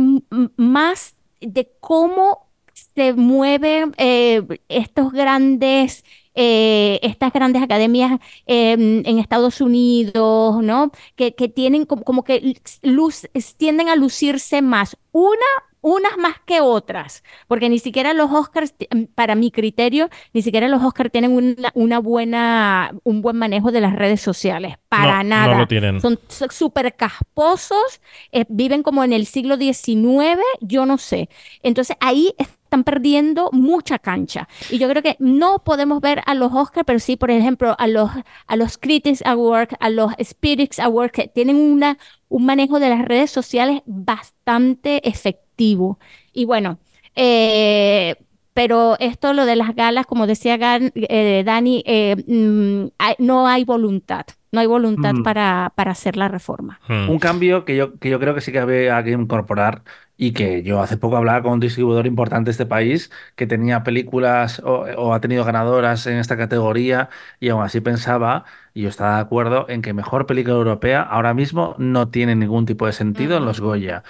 más 0.58 1.16
de 1.42 1.72
cómo 1.80 2.49
se 2.96 3.14
mueven 3.14 3.94
eh, 3.98 4.42
estos 4.70 5.12
grandes, 5.12 6.04
eh, 6.36 7.00
estas 7.04 7.34
grandes 7.34 7.62
academias 7.62 8.20
eh, 8.48 8.74
en 8.74 9.20
Estados 9.20 9.62
Unidos, 9.62 10.64
¿no? 10.64 10.92
Que, 11.16 11.36
que 11.36 11.50
tienen 11.50 11.86
como, 11.86 12.04
como 12.04 12.24
que 12.24 12.56
luz, 12.84 13.28
tienden 13.58 13.90
a 13.90 13.96
lucirse 13.96 14.62
más. 14.62 14.98
Una, 15.12 15.46
unas 15.82 16.18
más 16.18 16.36
que 16.46 16.60
otras, 16.62 17.24
porque 17.48 17.70
ni 17.70 17.80
siquiera 17.80 18.14
los 18.14 18.32
Oscars, 18.32 18.76
mm, 18.94 19.04
para 19.16 19.36
mi 19.36 19.50
criterio, 19.52 20.10
ni 20.34 20.42
siquiera 20.42 20.68
los 20.68 20.84
Oscars 20.84 21.12
tienen 21.12 21.32
una, 21.32 21.72
una 21.74 22.00
buena, 22.00 22.92
un 23.04 23.22
buen 23.22 23.38
manejo 23.38 23.72
de 23.72 23.82
las 23.82 23.96
redes 23.96 24.20
sociales. 24.22 24.76
Para 24.90 25.24
No, 25.24 25.30
nada. 25.30 25.54
no 25.54 25.60
lo 25.60 25.68
tienen. 25.68 26.02
Son 26.02 26.20
súper 26.50 26.96
casposos, 26.96 28.02
eh, 28.32 28.46
viven 28.50 28.84
como 28.84 29.04
en 29.04 29.14
el 29.14 29.26
siglo 29.26 29.56
XIX, 29.58 30.42
yo 30.62 30.86
no 30.86 30.98
sé. 30.98 31.30
Entonces 31.64 31.96
ahí 32.02 32.34
están 32.70 32.84
perdiendo 32.84 33.50
mucha 33.52 33.98
cancha. 33.98 34.48
Y 34.70 34.78
yo 34.78 34.88
creo 34.88 35.02
que 35.02 35.16
no 35.18 35.64
podemos 35.64 36.02
ver 36.02 36.22
a 36.28 36.36
los 36.36 36.54
Oscars, 36.54 36.86
pero 36.86 37.00
sí, 37.00 37.18
por 37.18 37.32
ejemplo, 37.32 37.76
a 37.80 37.88
los, 37.88 38.12
a 38.46 38.56
los 38.56 38.78
Critics 38.78 39.24
Awards, 39.26 39.76
a 39.80 39.90
los 39.90 40.14
Spirits 40.24 40.80
Awards, 40.80 41.12
que 41.12 41.28
tienen 41.28 41.56
una, 41.56 41.98
un 42.28 42.46
manejo 42.46 42.80
de 42.80 42.90
las 42.90 43.04
redes 43.06 43.32
sociales 43.32 43.82
bastante 43.88 45.08
efectivo. 45.10 45.98
Y 46.32 46.46
bueno, 46.46 46.78
eh, 47.16 48.16
pero 48.54 48.98
esto, 49.00 49.34
lo 49.34 49.46
de 49.46 49.56
las 49.56 49.76
galas, 49.76 50.06
como 50.06 50.28
decía 50.28 50.60
eh, 50.60 51.44
Dani, 51.44 51.84
eh, 51.88 52.16
mm, 52.28 52.90
no 53.18 53.48
hay 53.48 53.64
voluntad. 53.64 54.26
No 54.52 54.60
hay 54.62 54.68
voluntad 54.68 55.16
Mm. 55.16 55.24
para, 55.24 55.72
para 55.76 55.92
hacer 55.92 56.18
la 56.18 56.28
reforma. 56.28 56.80
Hmm. 56.88 57.10
Un 57.10 57.20
cambio 57.20 57.66
que 57.66 57.76
yo, 57.76 57.98
que 58.00 58.10
yo 58.10 58.20
creo 58.20 58.34
que 58.36 58.42
sí 58.42 58.52
que 58.52 58.60
había 58.60 59.04
que 59.04 59.12
incorporar 59.12 59.84
y 60.18 60.34
que 60.34 60.64
yo 60.64 60.82
hace 60.82 60.98
poco 60.98 61.18
hablaba 61.18 61.42
con 61.44 61.54
un 61.54 61.60
distribuidor 61.60 62.06
importante 62.08 62.48
de 62.50 62.52
este 62.52 62.66
país 62.66 63.12
que 63.36 63.48
tenía 63.48 63.84
películas 63.84 64.60
o, 64.66 64.82
o 64.98 65.14
ha 65.14 65.22
tenido 65.22 65.46
ganadoras 65.46 66.06
en 66.08 66.18
esta 66.18 66.36
categoría 66.38 67.10
y 67.40 67.50
aún 67.50 67.64
así 67.64 67.80
pensaba, 67.80 68.44
y 68.74 68.82
yo 68.84 68.90
estaba 68.90 69.16
de 69.16 69.22
acuerdo, 69.22 69.66
en 69.70 69.82
que 69.82 69.94
mejor 69.94 70.26
película 70.26 70.56
europea 70.56 71.02
ahora 71.02 71.34
mismo 71.34 71.76
no 71.78 72.10
tiene 72.10 72.36
ningún 72.36 72.66
tipo 72.66 72.86
de 72.86 72.92
sentido 72.94 73.38
en 73.38 73.46
los 73.46 73.60
Goya. 73.62 74.04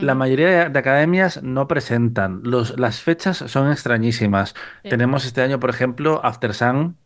La 0.00 0.14
mayoría 0.14 0.48
de, 0.48 0.70
de 0.70 0.78
academias 0.78 1.42
no 1.42 1.68
presentan, 1.68 2.40
los, 2.44 2.78
las 2.80 3.02
fechas 3.02 3.36
son 3.36 3.70
extrañísimas. 3.70 4.54
Sí. 4.82 4.88
Tenemos 4.88 5.26
este 5.26 5.42
año, 5.42 5.60
por 5.60 5.68
ejemplo, 5.68 6.18
After 6.24 6.54
Sun 6.54 6.96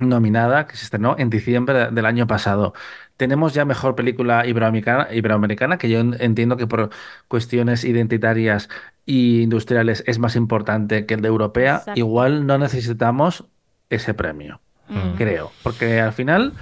nominada, 0.00 0.66
que 0.66 0.76
se 0.76 0.84
estrenó 0.84 1.14
en 1.18 1.30
diciembre 1.30 1.74
de- 1.78 1.90
del 1.90 2.06
año 2.06 2.26
pasado. 2.26 2.74
Tenemos 3.16 3.54
ya 3.54 3.64
mejor 3.64 3.94
película 3.94 4.46
iberoamericana, 4.46 5.08
iberoamericana, 5.12 5.78
que 5.78 5.88
yo 5.90 6.00
en- 6.00 6.16
entiendo 6.20 6.56
que 6.56 6.66
por 6.66 6.90
cuestiones 7.28 7.84
identitarias 7.84 8.68
e 9.06 9.42
industriales 9.42 10.02
es 10.06 10.18
más 10.18 10.36
importante 10.36 11.06
que 11.06 11.14
el 11.14 11.20
de 11.20 11.28
europea. 11.28 11.76
Exacto. 11.76 11.98
Igual 12.00 12.46
no 12.46 12.58
necesitamos 12.58 13.44
ese 13.90 14.14
premio, 14.14 14.60
Mm. 14.88 15.16
creo, 15.16 15.52
porque 15.62 16.00
al 16.00 16.12
final 16.12 16.52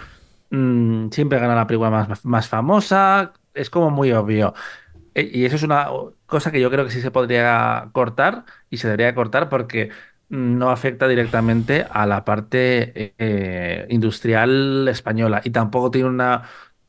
mm, 0.50 1.10
siempre 1.10 1.38
gana 1.38 1.54
la 1.54 1.66
película 1.66 1.90
más, 1.90 2.24
más 2.24 2.48
famosa, 2.48 3.32
es 3.52 3.68
como 3.68 3.90
muy 3.90 4.12
obvio. 4.12 4.54
E- 5.14 5.30
Y 5.32 5.44
eso 5.44 5.56
es 5.56 5.62
una 5.62 5.88
cosa 6.26 6.50
que 6.50 6.58
yo 6.60 6.70
creo 6.70 6.84
que 6.86 6.90
sí 6.90 7.00
se 7.02 7.10
podría 7.10 7.90
cortar 7.92 8.44
y 8.70 8.78
se 8.78 8.88
debería 8.88 9.14
cortar 9.14 9.48
porque 9.50 9.90
no 10.28 10.70
afecta 10.70 11.08
directamente 11.08 11.86
a 11.90 12.06
la 12.06 12.24
parte 12.24 13.14
eh, 13.18 13.86
industrial 13.88 14.86
española 14.88 15.40
y 15.44 15.50
tampoco 15.50 15.90
tiene 15.90 16.08
una 16.08 16.42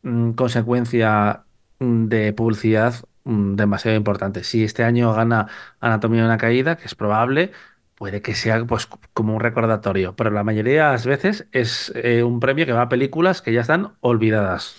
mm, 0.03 0.31
consecuencia 0.31 1.43
mm, 1.79 2.05
de 2.07 2.33
publicidad 2.33 2.95
mm, 3.23 3.55
demasiado 3.55 3.95
importante. 3.95 4.43
Si 4.43 4.63
este 4.63 4.83
año 4.83 5.13
gana 5.13 5.47
Anatomía 5.79 6.21
de 6.21 6.27
una 6.27 6.37
caída, 6.37 6.75
que 6.75 6.85
es 6.85 6.95
probable, 6.95 7.51
puede 7.99 8.21
que 8.21 8.33
sea 8.33 8.63
pues 8.65 8.87
como 9.13 9.35
un 9.35 9.41
recordatorio, 9.41 10.15
pero 10.15 10.31
la 10.31 10.45
mayoría 10.45 10.85
de 10.85 10.91
las 10.93 11.05
veces 11.05 11.47
es 11.51 11.91
eh, 11.95 12.23
un 12.23 12.39
premio 12.39 12.65
que 12.65 12.71
va 12.71 12.83
a 12.83 12.89
películas 12.89 13.41
que 13.41 13.51
ya 13.51 13.59
están 13.59 13.89
olvidadas. 13.99 14.75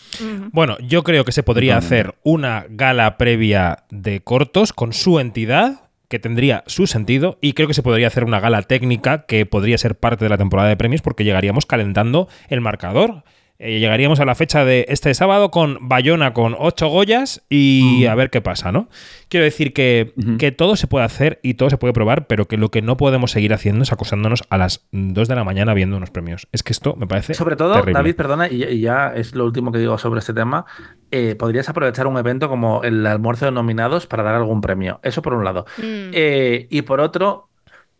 Bueno, 0.53 0.79
yo 0.79 1.03
creo 1.03 1.25
que 1.25 1.33
se 1.33 1.42
podría 1.42 1.77
hacer 1.77 2.14
una 2.25 2.64
gala 2.70 3.18
previa 3.18 3.85
de 3.90 4.23
cortos 4.23 4.73
con 4.73 4.94
su 4.94 5.20
entidad, 5.20 5.89
que 6.11 6.18
tendría 6.18 6.64
su 6.66 6.88
sentido, 6.88 7.38
y 7.40 7.53
creo 7.53 7.68
que 7.68 7.75
se 7.75 7.85
podría 7.85 8.09
hacer 8.09 8.25
una 8.25 8.40
gala 8.40 8.62
técnica 8.62 9.27
que 9.27 9.46
podría 9.46 9.79
ser 9.79 9.94
parte 9.94 10.25
de 10.25 10.29
la 10.29 10.37
temporada 10.37 10.68
de 10.68 10.77
premios 10.77 11.03
porque 11.03 11.25
llegaríamos 11.25 11.66
calentando 11.66 12.29
el 12.49 12.61
marcador. 12.61 13.23
Eh, 13.62 13.79
llegaríamos 13.79 14.20
a 14.20 14.25
la 14.25 14.35
fecha 14.35 14.64
de 14.64 14.87
este 14.88 15.12
sábado 15.12 15.51
con 15.51 15.77
Bayona 15.83 16.33
con 16.33 16.57
ocho 16.59 16.88
Goyas 16.88 17.42
y 17.51 18.07
a 18.07 18.14
ver 18.14 18.31
qué 18.31 18.40
pasa, 18.40 18.73
¿no? 18.73 18.88
Quiero 19.29 19.44
decir 19.44 19.75
que, 19.75 20.14
que 20.38 20.51
todo 20.51 20.77
se 20.77 20.87
puede 20.87 21.05
hacer 21.05 21.40
y 21.42 21.55
todo 21.55 21.68
se 21.68 21.77
puede 21.77 21.92
probar, 21.92 22.27
pero 22.27 22.46
que 22.46 22.57
lo 22.57 22.70
que 22.70 22.81
no 22.81 22.96
podemos 22.96 23.33
seguir 23.33 23.53
haciendo 23.53 23.83
es 23.83 23.92
acosándonos 23.92 24.44
a 24.49 24.57
las 24.57 24.88
2 24.92 25.29
de 25.29 25.35
la 25.35 25.44
mañana 25.44 25.75
viendo 25.75 25.99
unos 25.99 26.11
premios. 26.11 26.49
Es 26.53 26.62
que 26.62 26.73
esto 26.73 26.96
me 26.96 27.07
parece 27.07 27.35
Sobre 27.35 27.55
todo, 27.55 27.75
terrible. 27.75 27.92
David, 27.92 28.14
perdona, 28.16 28.49
y, 28.49 28.64
y 28.64 28.81
ya 28.81 29.12
es 29.14 29.35
lo 29.35 29.44
último 29.44 29.73
que 29.73 29.79
digo 29.79 29.99
sobre 29.99 30.20
este 30.20 30.33
tema, 30.33 30.64
eh, 31.11 31.35
podrías 31.35 31.68
aprovechar 31.68 32.07
un 32.07 32.16
evento 32.16 32.49
como 32.49 32.83
el 32.83 33.07
almuerzo 33.07 33.44
de 33.44 33.53
nominados 33.53 34.07
para 34.07 34.23
dar 34.23 34.37
algún 34.37 34.62
premio. 34.62 35.01
Eso 35.03 35.20
por 35.20 35.35
un 35.35 35.44
lado. 35.44 35.66
Mm. 35.77 36.12
Eh, 36.14 36.66
y 36.70 36.81
por 36.81 37.01
otro, 37.01 37.51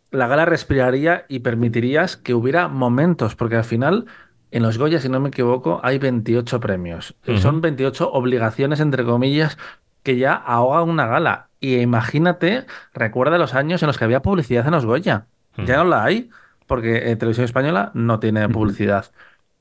la 0.09 0.27
gala 0.27 0.45
respiraría 0.45 1.25
y 1.29 1.39
permitirías 1.39 2.17
que 2.17 2.33
hubiera 2.33 2.67
momentos, 2.67 3.35
porque 3.35 3.57
al 3.57 3.63
final, 3.63 4.07
en 4.51 4.63
los 4.63 4.77
Goya, 4.77 4.99
si 4.99 5.09
no 5.09 5.19
me 5.19 5.29
equivoco, 5.29 5.79
hay 5.83 5.97
28 5.97 6.59
premios. 6.59 7.15
Ujú. 7.27 7.37
Son 7.37 7.61
28 7.61 8.11
obligaciones, 8.11 8.79
entre 8.79 9.03
comillas, 9.05 9.57
que 10.03 10.17
ya 10.17 10.33
ahogan 10.33 10.89
una 10.89 11.07
gala. 11.07 11.49
Y 11.59 11.77
imagínate, 11.77 12.65
recuerda 12.93 13.37
los 13.37 13.53
años 13.53 13.81
en 13.83 13.87
los 13.87 13.97
que 13.97 14.05
había 14.05 14.21
publicidad 14.21 14.65
en 14.65 14.71
los 14.73 14.85
Goya. 14.85 15.27
Ya 15.57 15.77
no 15.77 15.83
la 15.83 16.03
hay, 16.03 16.29
porque 16.65 17.11
eh, 17.11 17.15
Televisión 17.17 17.45
Española 17.45 17.91
no 17.93 18.19
tiene 18.19 18.47
publicidad. 18.49 19.11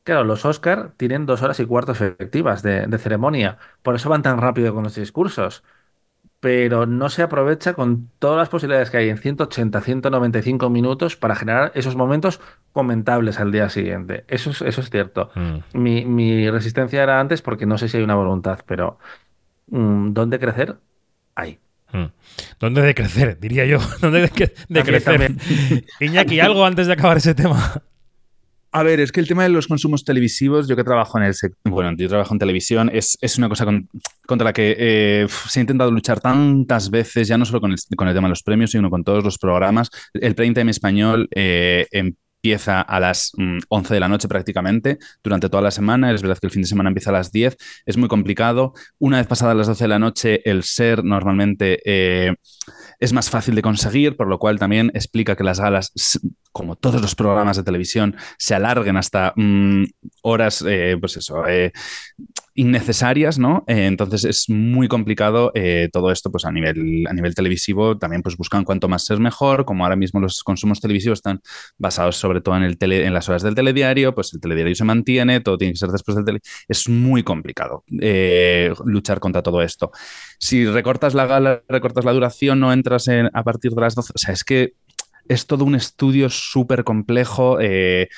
Claro, 0.04 0.24
los 0.24 0.44
Oscar 0.44 0.92
tienen 0.96 1.26
dos 1.26 1.42
horas 1.42 1.60
y 1.60 1.66
cuarto 1.66 1.92
efectivas 1.92 2.62
de, 2.62 2.86
de 2.86 2.98
ceremonia. 2.98 3.58
Por 3.82 3.94
eso 3.96 4.08
van 4.08 4.22
tan 4.22 4.38
rápido 4.38 4.74
con 4.74 4.84
los 4.84 4.94
discursos. 4.94 5.62
Pero 6.40 6.86
no 6.86 7.10
se 7.10 7.22
aprovecha 7.22 7.74
con 7.74 8.08
todas 8.18 8.38
las 8.38 8.48
posibilidades 8.48 8.90
que 8.90 8.96
hay 8.96 9.10
en 9.10 9.18
180, 9.18 9.78
195 9.80 10.70
minutos 10.70 11.16
para 11.16 11.36
generar 11.36 11.70
esos 11.74 11.96
momentos 11.96 12.40
comentables 12.72 13.38
al 13.38 13.52
día 13.52 13.68
siguiente. 13.68 14.24
Eso 14.26 14.50
es, 14.50 14.62
eso 14.62 14.80
es 14.80 14.88
cierto. 14.88 15.30
Mm. 15.34 15.58
Mi, 15.74 16.04
mi 16.06 16.50
resistencia 16.50 17.02
era 17.02 17.20
antes 17.20 17.42
porque 17.42 17.66
no 17.66 17.76
sé 17.76 17.88
si 17.88 17.98
hay 17.98 18.02
una 18.02 18.14
voluntad, 18.14 18.60
pero 18.66 18.98
mm, 19.68 20.14
¿dónde 20.14 20.38
crecer? 20.38 20.76
Hay. 21.34 21.58
Mm. 21.92 22.06
¿Dónde 22.58 22.82
de 22.82 22.94
crecer? 22.94 23.38
Diría 23.38 23.66
yo. 23.66 23.78
¿Dónde 24.00 24.20
de, 24.22 24.52
de 24.68 24.82
crecer? 24.82 25.32
Iñaki, 26.00 26.40
algo 26.40 26.64
antes 26.64 26.86
de 26.86 26.94
acabar 26.94 27.18
ese 27.18 27.34
tema. 27.34 27.82
A 28.72 28.84
ver, 28.84 29.00
es 29.00 29.10
que 29.10 29.18
el 29.18 29.26
tema 29.26 29.42
de 29.42 29.48
los 29.48 29.66
consumos 29.66 30.04
televisivos, 30.04 30.68
yo 30.68 30.76
que 30.76 30.84
trabajo 30.84 31.18
en 31.18 31.24
el 31.24 31.34
sector, 31.34 31.72
bueno, 31.72 31.92
yo 31.96 32.08
trabajo 32.08 32.32
en 32.34 32.38
televisión, 32.38 32.88
es, 32.92 33.18
es 33.20 33.36
una 33.36 33.48
cosa 33.48 33.64
con- 33.64 33.88
contra 34.26 34.44
la 34.44 34.52
que 34.52 34.76
eh, 34.78 35.26
se 35.48 35.58
ha 35.58 35.62
intentado 35.62 35.90
luchar 35.90 36.20
tantas 36.20 36.88
veces, 36.88 37.26
ya 37.26 37.36
no 37.36 37.44
solo 37.44 37.60
con 37.60 37.72
el, 37.72 37.78
con 37.96 38.06
el 38.06 38.14
tema 38.14 38.28
de 38.28 38.30
los 38.30 38.44
premios, 38.44 38.70
sino 38.70 38.88
con 38.88 39.02
todos 39.02 39.24
los 39.24 39.38
programas. 39.38 39.90
El 40.14 40.36
Prime 40.36 40.54
Time 40.54 40.70
español 40.70 41.28
eh, 41.34 41.88
empieza 41.90 42.80
a 42.80 43.00
las 43.00 43.32
mm, 43.36 43.58
11 43.68 43.92
de 43.94 44.00
la 44.00 44.08
noche 44.08 44.28
prácticamente 44.28 44.98
durante 45.22 45.48
toda 45.48 45.64
la 45.64 45.72
semana. 45.72 46.12
Es 46.12 46.22
verdad 46.22 46.38
que 46.38 46.46
el 46.46 46.52
fin 46.52 46.62
de 46.62 46.68
semana 46.68 46.90
empieza 46.90 47.10
a 47.10 47.14
las 47.14 47.32
10. 47.32 47.56
Es 47.86 47.96
muy 47.96 48.08
complicado. 48.08 48.72
Una 49.00 49.16
vez 49.18 49.26
pasadas 49.26 49.56
las 49.56 49.66
12 49.66 49.82
de 49.84 49.88
la 49.88 49.98
noche, 49.98 50.48
el 50.48 50.62
ser 50.62 51.02
normalmente 51.02 51.80
eh, 51.84 52.34
es 53.00 53.12
más 53.12 53.30
fácil 53.30 53.56
de 53.56 53.62
conseguir, 53.62 54.16
por 54.16 54.28
lo 54.28 54.38
cual 54.38 54.60
también 54.60 54.92
explica 54.94 55.34
que 55.34 55.42
las 55.44 55.58
galas, 55.58 55.90
como 56.52 56.76
todos 56.76 57.00
los 57.00 57.14
programas 57.14 57.56
de 57.56 57.62
televisión, 57.62 58.16
se 58.38 58.54
alarguen 58.54 58.96
hasta 58.96 59.32
mm, 59.36 59.84
horas, 60.22 60.64
eh, 60.66 60.96
pues 61.00 61.16
eso, 61.16 61.46
eh, 61.46 61.72
innecesarias, 62.54 63.38
¿no? 63.38 63.64
Eh, 63.66 63.86
entonces 63.86 64.24
es 64.24 64.48
muy 64.50 64.88
complicado 64.88 65.52
todo 65.92 66.10
esto, 66.10 66.30
pues 66.30 66.44
a 66.44 66.52
nivel, 66.52 67.06
a 67.08 67.12
nivel 67.12 67.34
televisivo 67.34 67.96
también 67.96 68.22
pues 68.22 68.36
buscan 68.36 68.64
cuanto 68.64 68.88
más 68.88 69.04
ser 69.04 69.18
mejor, 69.18 69.64
como 69.64 69.84
ahora 69.84 69.96
mismo 69.96 70.20
los 70.20 70.42
consumos 70.42 70.80
televisivos 70.80 71.18
están 71.18 71.40
basados 71.78 72.16
sobre 72.16 72.40
todo 72.40 72.56
en, 72.56 72.64
el 72.64 72.76
tele, 72.76 73.06
en 73.06 73.14
las 73.14 73.28
horas 73.28 73.42
del 73.42 73.54
telediario, 73.54 74.14
pues 74.14 74.34
el 74.34 74.40
telediario 74.40 74.74
se 74.74 74.84
mantiene, 74.84 75.40
todo 75.40 75.56
tiene 75.58 75.72
que 75.72 75.78
ser 75.78 75.90
después 75.90 76.16
del 76.16 76.24
tele. 76.24 76.40
Es 76.68 76.88
muy 76.88 77.22
complicado 77.22 77.84
luchar 78.84 79.20
contra 79.20 79.42
todo 79.42 79.62
esto. 79.62 79.90
Si 80.38 80.66
recortas 80.66 81.14
la 81.14 81.26
gala, 81.26 81.62
recortas 81.68 82.04
la 82.04 82.12
duración, 82.12 82.60
no 82.60 82.72
entras 82.72 83.08
en- 83.08 83.30
a 83.32 83.44
partir 83.44 83.72
de 83.72 83.80
las 83.80 83.94
12, 83.94 84.12
o 84.14 84.18
sea, 84.18 84.34
es 84.34 84.44
que 84.44 84.74
es 85.28 85.46
todo 85.46 85.64
un 85.64 85.74
estudio 85.74 86.28
súper 86.30 86.84
complejo. 86.84 87.58
eh, 87.60 88.08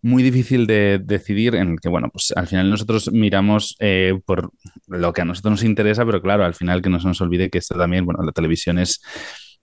muy 0.00 0.22
difícil 0.22 0.66
de 0.68 1.00
decidir 1.02 1.56
en 1.56 1.72
el 1.72 1.80
que, 1.80 1.88
bueno, 1.88 2.08
pues 2.12 2.32
al 2.36 2.46
final 2.46 2.70
nosotros 2.70 3.10
miramos 3.12 3.74
eh, 3.80 4.20
por 4.24 4.52
lo 4.86 5.12
que 5.12 5.22
a 5.22 5.24
nosotros 5.24 5.50
nos 5.52 5.64
interesa, 5.64 6.06
pero 6.06 6.22
claro, 6.22 6.44
al 6.44 6.54
final 6.54 6.82
que 6.82 6.88
no 6.88 7.00
se 7.00 7.08
nos 7.08 7.20
olvide 7.20 7.50
que 7.50 7.58
esto 7.58 7.76
también, 7.76 8.04
bueno, 8.06 8.22
la 8.22 8.30
televisión 8.32 8.78
es, 8.78 9.00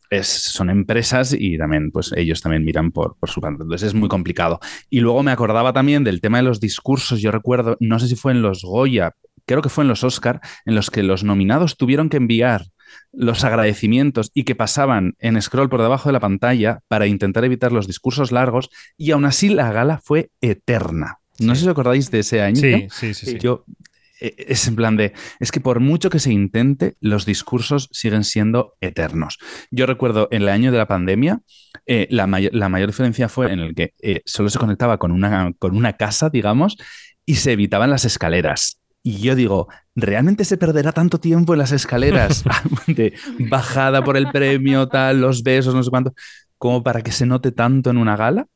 es- 0.10 0.28
son 0.28 0.70
empresas 0.70 1.34
y 1.38 1.58
también, 1.58 1.92
pues 1.92 2.12
ellos 2.16 2.42
también 2.42 2.64
miran 2.66 2.92
por, 2.92 3.16
por 3.18 3.30
su 3.30 3.42
parte. 3.42 3.64
Entonces 3.64 3.88
es 3.88 3.94
muy 3.94 4.10
complicado. 4.10 4.60
Y 4.90 5.00
luego 5.00 5.24
me 5.24 5.32
acordaba 5.32 5.74
también 5.74 6.04
del 6.04 6.22
tema 6.22 6.38
de 6.38 6.44
los 6.44 6.60
discursos. 6.60 7.22
Yo 7.22 7.32
recuerdo, 7.32 7.78
no 7.80 8.00
sé 8.00 8.08
si 8.08 8.16
fue 8.16 8.32
en 8.34 8.42
los 8.42 8.62
Goya, 8.64 9.14
creo 9.46 9.62
que 9.62 9.70
fue 9.70 9.84
en 9.84 9.88
los 9.90 10.04
Oscar, 10.04 10.42
en 10.66 10.76
los 10.76 10.90
que 10.92 11.04
los 11.04 11.24
nominados 11.24 11.78
tuvieron 11.78 12.10
que 12.10 12.18
enviar 12.18 12.66
los 13.12 13.44
agradecimientos 13.44 14.32
y 14.34 14.44
que 14.44 14.56
pasaban 14.56 15.16
en 15.20 15.42
scroll 15.42 15.70
por 15.70 15.82
debajo 15.82 16.10
de 16.10 16.14
la 16.14 16.20
pantalla 16.20 16.80
para 16.88 17.08
intentar 17.08 17.46
evitar 17.46 17.72
los 17.72 17.88
discursos 17.88 18.32
largos 18.32 18.70
y 18.98 19.12
aún 19.12 19.26
así 19.26 19.50
la 19.50 19.72
gala 19.72 20.00
fue 20.04 20.30
eterna. 20.42 21.20
No 21.40 21.54
sé 21.56 21.62
si 21.62 21.68
os 21.68 21.72
acordáis 21.72 22.12
de 22.12 22.20
ese 22.20 22.42
año. 22.42 22.62
Sí, 22.62 22.88
sí, 22.92 23.14
sí. 23.14 23.26
sí. 23.32 23.38
Yo, 23.40 23.66
eh, 24.22 24.34
es 24.38 24.68
en 24.68 24.76
plan 24.78 24.96
de, 24.96 25.12
es 25.42 25.52
que 25.52 25.60
por 25.60 25.82
mucho 25.82 26.10
que 26.10 26.20
se 26.20 26.32
intente, 26.32 26.96
los 27.02 27.26
discursos 27.26 27.90
siguen 27.92 28.24
siendo 28.24 28.76
eternos. 28.80 29.38
Yo 29.70 29.86
recuerdo 29.86 30.30
en 30.32 30.44
el 30.44 30.50
año 30.50 30.72
de 30.72 30.78
la 30.78 30.88
pandemia, 30.88 31.42
eh, 31.86 32.08
la, 32.10 32.26
may- 32.26 32.50
la 32.54 32.70
mayor 32.70 32.90
diferencia 32.90 33.28
fue 33.28 33.52
en 33.52 33.60
el 33.60 33.76
que 33.76 33.94
eh, 34.02 34.22
solo 34.26 34.50
se 34.50 34.60
conectaba 34.60 34.98
con 34.98 35.12
una, 35.12 35.52
con 35.60 35.76
una 35.76 35.94
casa, 35.94 36.30
digamos, 36.30 36.78
y 37.26 37.36
se 37.36 37.52
evitaban 37.52 37.90
las 37.90 38.06
escaleras. 38.06 38.80
Y 39.08 39.20
yo 39.20 39.36
digo, 39.36 39.68
¿realmente 39.94 40.46
se 40.46 40.58
perderá 40.58 40.92
tanto 40.92 41.20
tiempo 41.20 41.54
en 41.54 41.60
las 41.60 41.72
escaleras 41.72 42.44
de 42.88 43.14
bajada 43.38 44.04
por 44.04 44.18
el 44.18 44.32
premio, 44.32 44.88
tal, 44.88 45.22
los 45.22 45.44
besos, 45.44 45.76
no 45.76 45.84
sé 45.84 45.92
cuánto, 45.92 46.16
como 46.58 46.82
para 46.82 47.04
que 47.04 47.12
se 47.12 47.28
note 47.28 47.52
tanto 47.52 47.92
en 47.92 47.98
una 47.98 48.18
gala? 48.18 48.48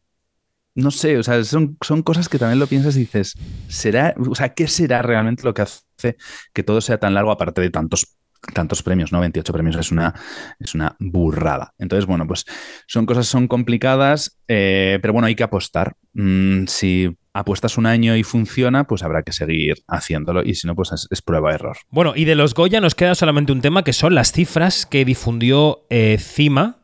No 0.73 0.89
sé, 0.89 1.19
o 1.19 1.23
sea, 1.23 1.43
son, 1.43 1.77
son 1.81 2.01
cosas 2.01 2.27
que 2.29 2.39
también 2.39 2.57
lo 2.57 2.65
piensas 2.65 2.95
y 2.95 3.01
dices, 3.01 3.35
¿será, 3.67 4.15
o 4.17 4.33
sea, 4.33 4.49
qué 4.55 4.67
será 4.67 5.03
realmente 5.03 5.43
lo 5.43 5.53
que 5.53 5.61
hace 5.61 6.17
que 6.51 6.63
todo 6.63 6.81
sea 6.81 6.97
tan 6.97 7.13
largo 7.13 7.29
aparte 7.29 7.61
de 7.61 7.69
tantos 7.69 8.17
tantos 8.53 8.83
premios, 8.83 9.11
¿no? 9.11 9.19
28 9.19 9.53
premios 9.53 9.75
es 9.77 9.91
una, 9.91 10.13
es 10.59 10.75
una 10.75 10.95
burrada. 10.99 11.73
Entonces, 11.77 12.05
bueno, 12.05 12.27
pues 12.27 12.45
son 12.87 13.05
cosas, 13.05 13.27
son 13.27 13.47
complicadas, 13.47 14.39
eh, 14.47 14.99
pero 15.01 15.13
bueno, 15.13 15.27
hay 15.27 15.35
que 15.35 15.43
apostar. 15.43 15.95
Mm, 16.13 16.65
si 16.67 17.17
apuestas 17.33 17.77
un 17.77 17.85
año 17.85 18.15
y 18.15 18.23
funciona, 18.23 18.85
pues 18.85 19.03
habrá 19.03 19.23
que 19.23 19.31
seguir 19.31 19.75
haciéndolo 19.87 20.43
y 20.43 20.55
si 20.55 20.67
no, 20.67 20.75
pues 20.75 20.91
es, 21.09 21.21
prueba-error. 21.21 21.77
Bueno, 21.89 22.13
y 22.15 22.25
de 22.25 22.35
los 22.35 22.53
Goya 22.53 22.81
nos 22.81 22.95
queda 22.95 23.15
solamente 23.15 23.51
un 23.51 23.61
tema 23.61 23.83
que 23.83 23.93
son 23.93 24.15
las 24.15 24.31
cifras 24.31 24.85
que 24.85 25.05
difundió 25.05 25.85
eh, 25.89 26.17
CIMA 26.19 26.78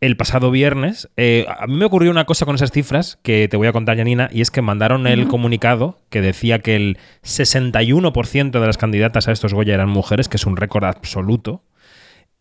el 0.00 0.16
pasado 0.16 0.50
viernes. 0.50 1.08
Eh, 1.16 1.46
a 1.48 1.66
mí 1.66 1.74
me 1.74 1.84
ocurrió 1.84 2.10
una 2.10 2.24
cosa 2.24 2.46
con 2.46 2.54
esas 2.54 2.70
cifras 2.70 3.18
que 3.22 3.48
te 3.48 3.56
voy 3.56 3.66
a 3.66 3.72
contar, 3.72 3.96
Janina, 3.96 4.28
y 4.32 4.40
es 4.40 4.50
que 4.50 4.62
mandaron 4.62 5.06
el 5.06 5.28
comunicado 5.28 5.98
que 6.10 6.20
decía 6.20 6.60
que 6.60 6.76
el 6.76 6.98
61% 7.24 8.50
de 8.50 8.66
las 8.66 8.78
candidatas 8.78 9.28
a 9.28 9.32
estos 9.32 9.54
Goya 9.54 9.74
eran 9.74 9.88
mujeres, 9.88 10.28
que 10.28 10.36
es 10.36 10.46
un 10.46 10.56
récord 10.56 10.84
absoluto 10.84 11.62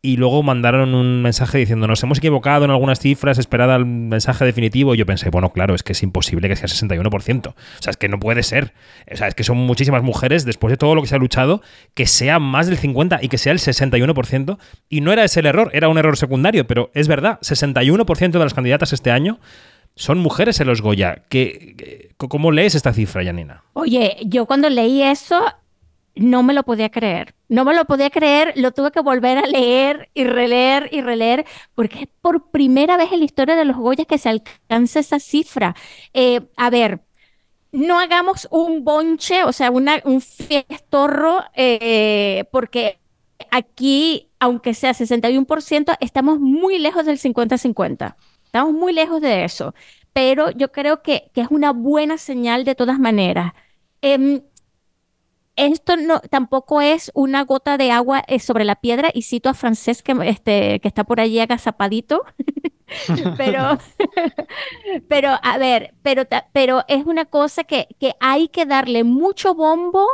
y 0.01 0.17
luego 0.17 0.43
mandaron 0.43 0.93
un 0.93 1.21
mensaje 1.21 1.57
diciendo 1.57 1.87
nos 1.87 2.01
hemos 2.03 2.19
equivocado 2.19 2.65
en 2.65 2.71
algunas 2.71 2.99
cifras, 2.99 3.39
esperada 3.39 3.75
el 3.75 3.85
mensaje 3.85 4.45
definitivo. 4.45 4.93
Y 4.93 4.97
yo 4.97 5.05
pensé, 5.05 5.29
bueno, 5.29 5.51
claro, 5.51 5.73
es 5.75 5.83
que 5.83 5.93
es 5.93 6.03
imposible 6.03 6.47
que 6.47 6.55
sea 6.55 6.67
61%. 6.67 7.47
O 7.47 7.53
sea, 7.79 7.91
es 7.91 7.97
que 7.97 8.07
no 8.07 8.19
puede 8.19 8.43
ser. 8.43 8.73
O 9.11 9.17
sea, 9.17 9.27
es 9.27 9.35
que 9.35 9.43
son 9.43 9.57
muchísimas 9.57 10.03
mujeres, 10.03 10.45
después 10.45 10.71
de 10.71 10.77
todo 10.77 10.95
lo 10.95 11.01
que 11.01 11.07
se 11.07 11.15
ha 11.15 11.17
luchado, 11.17 11.61
que 11.93 12.05
sea 12.05 12.39
más 12.39 12.67
del 12.67 12.79
50% 12.79 13.19
y 13.21 13.27
que 13.27 13.37
sea 13.37 13.51
el 13.51 13.59
61%. 13.59 14.57
Y 14.87 15.01
no 15.01 15.11
era 15.11 15.23
ese 15.23 15.39
el 15.39 15.47
error, 15.47 15.71
era 15.73 15.89
un 15.89 15.97
error 15.97 16.15
secundario, 16.15 16.67
pero 16.67 16.91
es 16.93 17.07
verdad, 17.07 17.39
61% 17.41 18.31
de 18.31 18.39
las 18.39 18.53
candidatas 18.53 18.93
este 18.93 19.11
año 19.11 19.39
son 19.95 20.19
mujeres 20.19 20.59
en 20.59 20.67
los 20.67 20.81
Goya. 20.81 21.23
¿Qué, 21.27 22.11
¿Cómo 22.17 22.51
lees 22.51 22.75
esta 22.75 22.93
cifra, 22.93 23.23
Janina? 23.23 23.63
Oye, 23.73 24.17
yo 24.25 24.45
cuando 24.45 24.69
leí 24.69 25.01
eso 25.01 25.43
no 26.19 26.43
me 26.43 26.53
lo 26.53 26.63
podía 26.63 26.89
creer. 26.89 27.35
No 27.49 27.65
me 27.65 27.73
lo 27.73 27.85
podía 27.85 28.09
creer, 28.09 28.53
lo 28.55 28.71
tuve 28.71 28.91
que 28.91 29.01
volver 29.01 29.37
a 29.37 29.45
leer 29.47 30.09
y 30.13 30.25
releer 30.25 30.89
y 30.91 31.01
releer, 31.01 31.45
porque 31.75 32.01
es 32.01 32.07
por 32.21 32.51
primera 32.51 32.97
vez 32.97 33.11
en 33.11 33.19
la 33.19 33.25
historia 33.25 33.55
de 33.55 33.65
los 33.65 33.77
Goyas 33.77 34.07
que 34.07 34.17
se 34.17 34.29
alcanza 34.29 34.99
esa 34.99 35.19
cifra. 35.19 35.75
Eh, 36.13 36.41
a 36.57 36.69
ver, 36.69 37.01
no 37.71 37.99
hagamos 37.99 38.47
un 38.51 38.83
bonche, 38.83 39.43
o 39.43 39.53
sea, 39.53 39.71
una, 39.71 40.01
un 40.05 40.21
fiestorro, 40.21 41.43
eh, 41.55 42.45
porque 42.51 42.99
aquí, 43.51 44.29
aunque 44.39 44.73
sea 44.73 44.93
61%, 44.93 45.95
estamos 45.99 46.39
muy 46.39 46.79
lejos 46.79 47.05
del 47.05 47.19
50-50. 47.19 48.15
Estamos 48.45 48.73
muy 48.73 48.93
lejos 48.93 49.21
de 49.21 49.43
eso. 49.43 49.73
Pero 50.13 50.51
yo 50.51 50.71
creo 50.71 51.01
que, 51.03 51.29
que 51.33 51.41
es 51.41 51.47
una 51.51 51.71
buena 51.73 52.17
señal 52.17 52.63
de 52.63 52.75
todas 52.75 52.99
maneras. 52.99 53.53
Em, 54.01 54.41
esto 55.57 55.97
no, 55.97 56.19
tampoco 56.21 56.81
es 56.81 57.11
una 57.13 57.43
gota 57.43 57.77
de 57.77 57.91
agua 57.91 58.23
eh, 58.27 58.39
sobre 58.39 58.63
la 58.63 58.75
piedra, 58.75 59.09
y 59.13 59.23
cito 59.23 59.49
a 59.49 59.53
Francés 59.53 60.01
que, 60.03 60.15
este, 60.23 60.79
que 60.79 60.87
está 60.87 61.03
por 61.03 61.19
allí 61.19 61.39
agazapadito, 61.39 62.23
pero, 63.37 63.77
pero, 65.09 65.31
a 65.41 65.57
ver, 65.57 65.93
pero, 66.03 66.23
pero 66.53 66.83
es 66.87 67.05
una 67.05 67.25
cosa 67.25 67.63
que, 67.63 67.87
que 67.99 68.15
hay 68.19 68.47
que 68.47 68.65
darle 68.65 69.03
mucho 69.03 69.53
bombo 69.53 70.07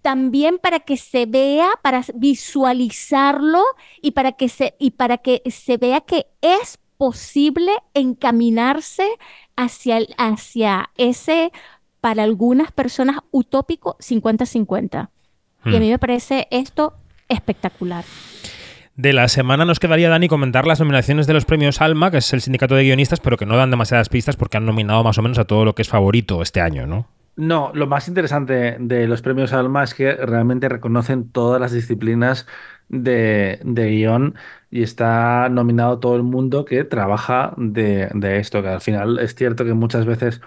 también 0.00 0.58
para 0.58 0.80
que 0.80 0.96
se 0.96 1.24
vea, 1.26 1.70
para 1.82 2.02
visualizarlo 2.14 3.62
y 4.02 4.10
para 4.10 4.32
que 4.32 4.48
se, 4.48 4.74
y 4.78 4.92
para 4.92 5.18
que 5.18 5.42
se 5.50 5.78
vea 5.78 6.02
que 6.02 6.26
es 6.42 6.78
posible 6.98 7.72
encaminarse 7.94 9.08
hacia, 9.56 10.00
hacia 10.18 10.90
ese 10.96 11.52
para 12.04 12.22
algunas 12.22 12.70
personas 12.70 13.16
utópico 13.30 13.96
50-50. 13.98 15.08
Y 15.64 15.74
a 15.74 15.80
mí 15.80 15.86
hmm. 15.86 15.92
me 15.92 15.98
parece 15.98 16.48
esto 16.50 16.98
espectacular. 17.30 18.04
De 18.94 19.14
la 19.14 19.26
semana 19.28 19.64
nos 19.64 19.80
quedaría, 19.80 20.10
Dani, 20.10 20.28
comentar 20.28 20.66
las 20.66 20.80
nominaciones 20.80 21.26
de 21.26 21.32
los 21.32 21.46
premios 21.46 21.80
Alma, 21.80 22.10
que 22.10 22.18
es 22.18 22.30
el 22.34 22.42
sindicato 22.42 22.74
de 22.74 22.84
guionistas, 22.84 23.20
pero 23.20 23.38
que 23.38 23.46
no 23.46 23.56
dan 23.56 23.70
demasiadas 23.70 24.10
pistas 24.10 24.36
porque 24.36 24.58
han 24.58 24.66
nominado 24.66 25.02
más 25.02 25.16
o 25.16 25.22
menos 25.22 25.38
a 25.38 25.46
todo 25.46 25.64
lo 25.64 25.74
que 25.74 25.80
es 25.80 25.88
favorito 25.88 26.42
este 26.42 26.60
año, 26.60 26.86
¿no? 26.86 27.08
No, 27.36 27.72
lo 27.72 27.86
más 27.86 28.06
interesante 28.06 28.76
de 28.78 29.08
los 29.08 29.22
premios 29.22 29.54
Alma 29.54 29.82
es 29.82 29.94
que 29.94 30.12
realmente 30.12 30.68
reconocen 30.68 31.30
todas 31.30 31.58
las 31.58 31.72
disciplinas 31.72 32.46
de, 32.90 33.60
guion 33.64 34.34
y 34.70 34.82
está 34.82 35.48
nominado 35.48 36.00
todo 36.00 36.16
el 36.16 36.22
mundo 36.22 36.66
que 36.66 36.84
trabaja 36.84 37.54
de, 37.56 38.10
de 38.12 38.40
esto, 38.40 38.60
que 38.60 38.68
al 38.68 38.82
final 38.82 39.18
es 39.20 39.34
cierto 39.34 39.64
que 39.64 39.72
muchas 39.72 40.04
veces 40.04 40.42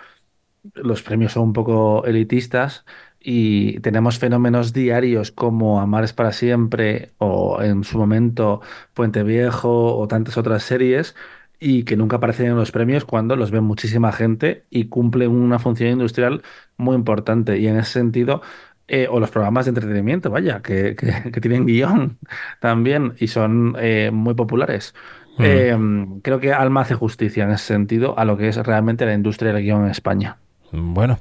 los 0.75 1.03
premios 1.03 1.33
son 1.33 1.43
un 1.43 1.53
poco 1.53 2.05
elitistas 2.05 2.85
y 3.19 3.79
tenemos 3.79 4.19
fenómenos 4.19 4.73
diarios 4.73 5.31
como 5.31 5.81
Amar 5.81 6.03
es 6.03 6.13
para 6.13 6.31
siempre 6.31 7.11
o 7.17 7.61
en 7.61 7.83
su 7.83 7.97
momento 7.97 8.61
Puente 8.93 9.23
Viejo 9.23 9.97
o 9.97 10.07
tantas 10.07 10.37
otras 10.37 10.63
series 10.63 11.15
y 11.59 11.83
que 11.83 11.97
nunca 11.97 12.17
aparecen 12.17 12.47
en 12.47 12.55
los 12.55 12.71
premios 12.71 13.05
cuando 13.05 13.35
los 13.35 13.51
ve 13.51 13.61
muchísima 13.61 14.11
gente 14.11 14.65
y 14.69 14.85
cumplen 14.85 15.31
una 15.31 15.59
función 15.59 15.89
industrial 15.89 16.43
muy 16.77 16.95
importante. 16.95 17.57
Y 17.57 17.67
en 17.67 17.77
ese 17.77 17.93
sentido, 17.93 18.41
eh, 18.87 19.07
o 19.09 19.19
los 19.19 19.31
programas 19.31 19.65
de 19.65 19.69
entretenimiento, 19.69 20.29
vaya, 20.29 20.61
que, 20.61 20.95
tienen 21.41 21.65
guion 21.65 22.19
también 22.61 23.15
y 23.19 23.27
son 23.27 23.75
eh, 23.79 24.11
muy 24.13 24.35
populares. 24.35 24.93
Em, 25.39 26.19
creo 26.21 26.39
que 26.39 26.51
Alma 26.51 26.81
hace 26.81 26.95
justicia 26.95 27.43
en 27.43 27.51
ese 27.51 27.65
sentido 27.65 28.17
a 28.17 28.25
lo 28.25 28.37
que 28.37 28.47
es 28.47 28.57
realmente 28.57 29.05
la 29.05 29.13
industria 29.13 29.53
del 29.53 29.63
guion 29.63 29.83
en 29.83 29.91
España. 29.91 30.37
Bueno, 30.71 31.19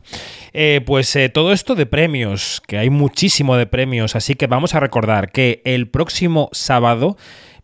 eh, 0.52 0.80
pues 0.84 1.14
eh, 1.16 1.28
todo 1.28 1.52
esto 1.52 1.74
de 1.74 1.86
premios, 1.86 2.62
que 2.66 2.78
hay 2.78 2.90
muchísimo 2.90 3.56
de 3.56 3.66
premios, 3.66 4.16
así 4.16 4.34
que 4.34 4.46
vamos 4.46 4.74
a 4.74 4.80
recordar 4.80 5.30
que 5.30 5.62
el 5.64 5.88
próximo 5.88 6.48
sábado, 6.52 7.16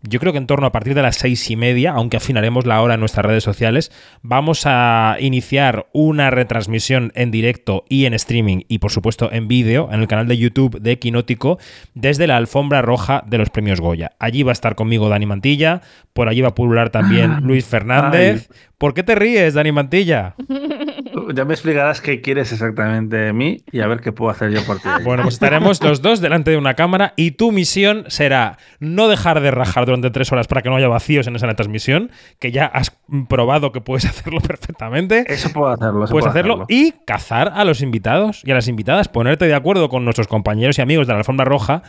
yo 0.03 0.21
creo 0.21 0.33
que 0.33 0.39
en 0.39 0.47
torno 0.47 0.67
a 0.67 0.73
partir 0.73 0.95
de 0.95 1.03
las 1.03 1.17
seis 1.17 1.51
y 1.51 1.57
media, 1.57 1.93
aunque 1.93 2.17
afinaremos 2.17 2.67
la 2.67 2.81
hora 2.83 2.95
en 2.95 3.01
nuestras 3.01 3.27
redes 3.27 3.43
sociales, 3.43 3.91
vamos 4.23 4.63
a 4.65 5.17
iniciar 5.21 5.87
una 5.93 6.31
retransmisión 6.31 7.13
en 7.17 7.31
directo 7.33 7.85
y 7.89 8.07
en 8.07 8.15
streaming 8.15 8.61
y 8.69 8.79
por 8.79 8.93
supuesto 8.93 9.31
en 9.33 9.49
vídeo 9.49 9.89
en 9.93 10.01
el 10.01 10.09
canal 10.09 10.29
de 10.29 10.39
YouTube 10.39 10.81
de 10.81 10.99
Quinótico 10.99 11.59
desde 11.95 12.27
la 12.29 12.37
alfombra 12.37 12.83
roja 12.83 13.25
de 13.27 13.39
los 13.39 13.51
premios 13.51 13.81
Goya. 13.81 14.13
Allí 14.21 14.45
va 14.45 14.53
a 14.53 14.55
estar 14.55 14.77
conmigo 14.77 15.09
Dani 15.09 15.27
Mantilla, 15.27 15.83
por 16.13 16.29
allí 16.29 16.43
va 16.43 16.49
a 16.49 16.55
pulular 16.55 16.91
también 16.91 17.41
Luis 17.43 17.65
Fernández. 17.65 18.49
¿Por 18.79 18.95
qué 18.95 19.03
te 19.03 19.15
ríes, 19.15 19.55
Dani 19.55 19.73
Mantilla? 19.73 20.35
Ya 21.35 21.45
me 21.45 21.55
explicarás 21.55 22.01
qué 22.01 22.21
quieres 22.21 22.53
exactamente 22.53 23.17
de 23.17 23.33
mí 23.33 23.63
y 23.71 23.81
a 23.81 23.87
ver 23.87 24.01
qué 24.01 24.13
puedo 24.13 24.31
hacer 24.31 24.51
yo 24.51 24.65
por 24.65 24.79
ti. 24.79 24.89
Bueno, 25.05 25.25
pues 25.25 25.35
estaremos 25.35 25.83
los 25.83 26.01
dos 26.03 26.21
delante 26.21 26.51
de 26.51 26.57
una 26.57 26.75
cámara 26.75 27.13
y 27.17 27.33
tu 27.33 27.51
misión 27.51 28.05
será 28.09 28.59
no 28.79 29.09
dejar 29.09 29.41
de 29.41 29.51
rajar 29.51 29.87
durante 29.87 30.11
tres 30.11 30.31
horas 30.33 30.47
para 30.47 30.63
que 30.63 30.69
no 30.69 30.77
haya 30.77 30.89
vacíos 30.89 31.27
en 31.27 31.37
esa 31.37 31.53
transmisión, 31.55 32.11
que 32.39 32.53
ya 32.53 32.67
has 32.67 32.97
probado 33.29 33.73
que 33.73 33.81
puedes 33.81 34.05
hacerlo 34.11 34.41
perfectamente. 34.41 35.25
Eso 35.27 35.53
puedo 35.53 35.73
hacerlo. 35.73 36.07
puedes 36.09 36.27
hacerlo, 36.27 36.67
y 36.69 36.93
cazar 37.05 37.53
a 37.55 37.65
los 37.65 37.81
invitados 37.81 38.43
y 38.45 38.51
a 38.51 38.55
las 38.55 38.69
invitadas, 38.69 39.09
ponerte 39.09 39.47
de 39.47 39.55
acuerdo 39.55 39.89
con 39.89 40.05
nuestros 40.05 40.29
compañeros 40.29 40.79
y 40.79 40.83
amigos 40.83 41.07
de 41.07 41.15
la 41.15 41.21
alfombra 41.21 41.45
roja, 41.45 41.83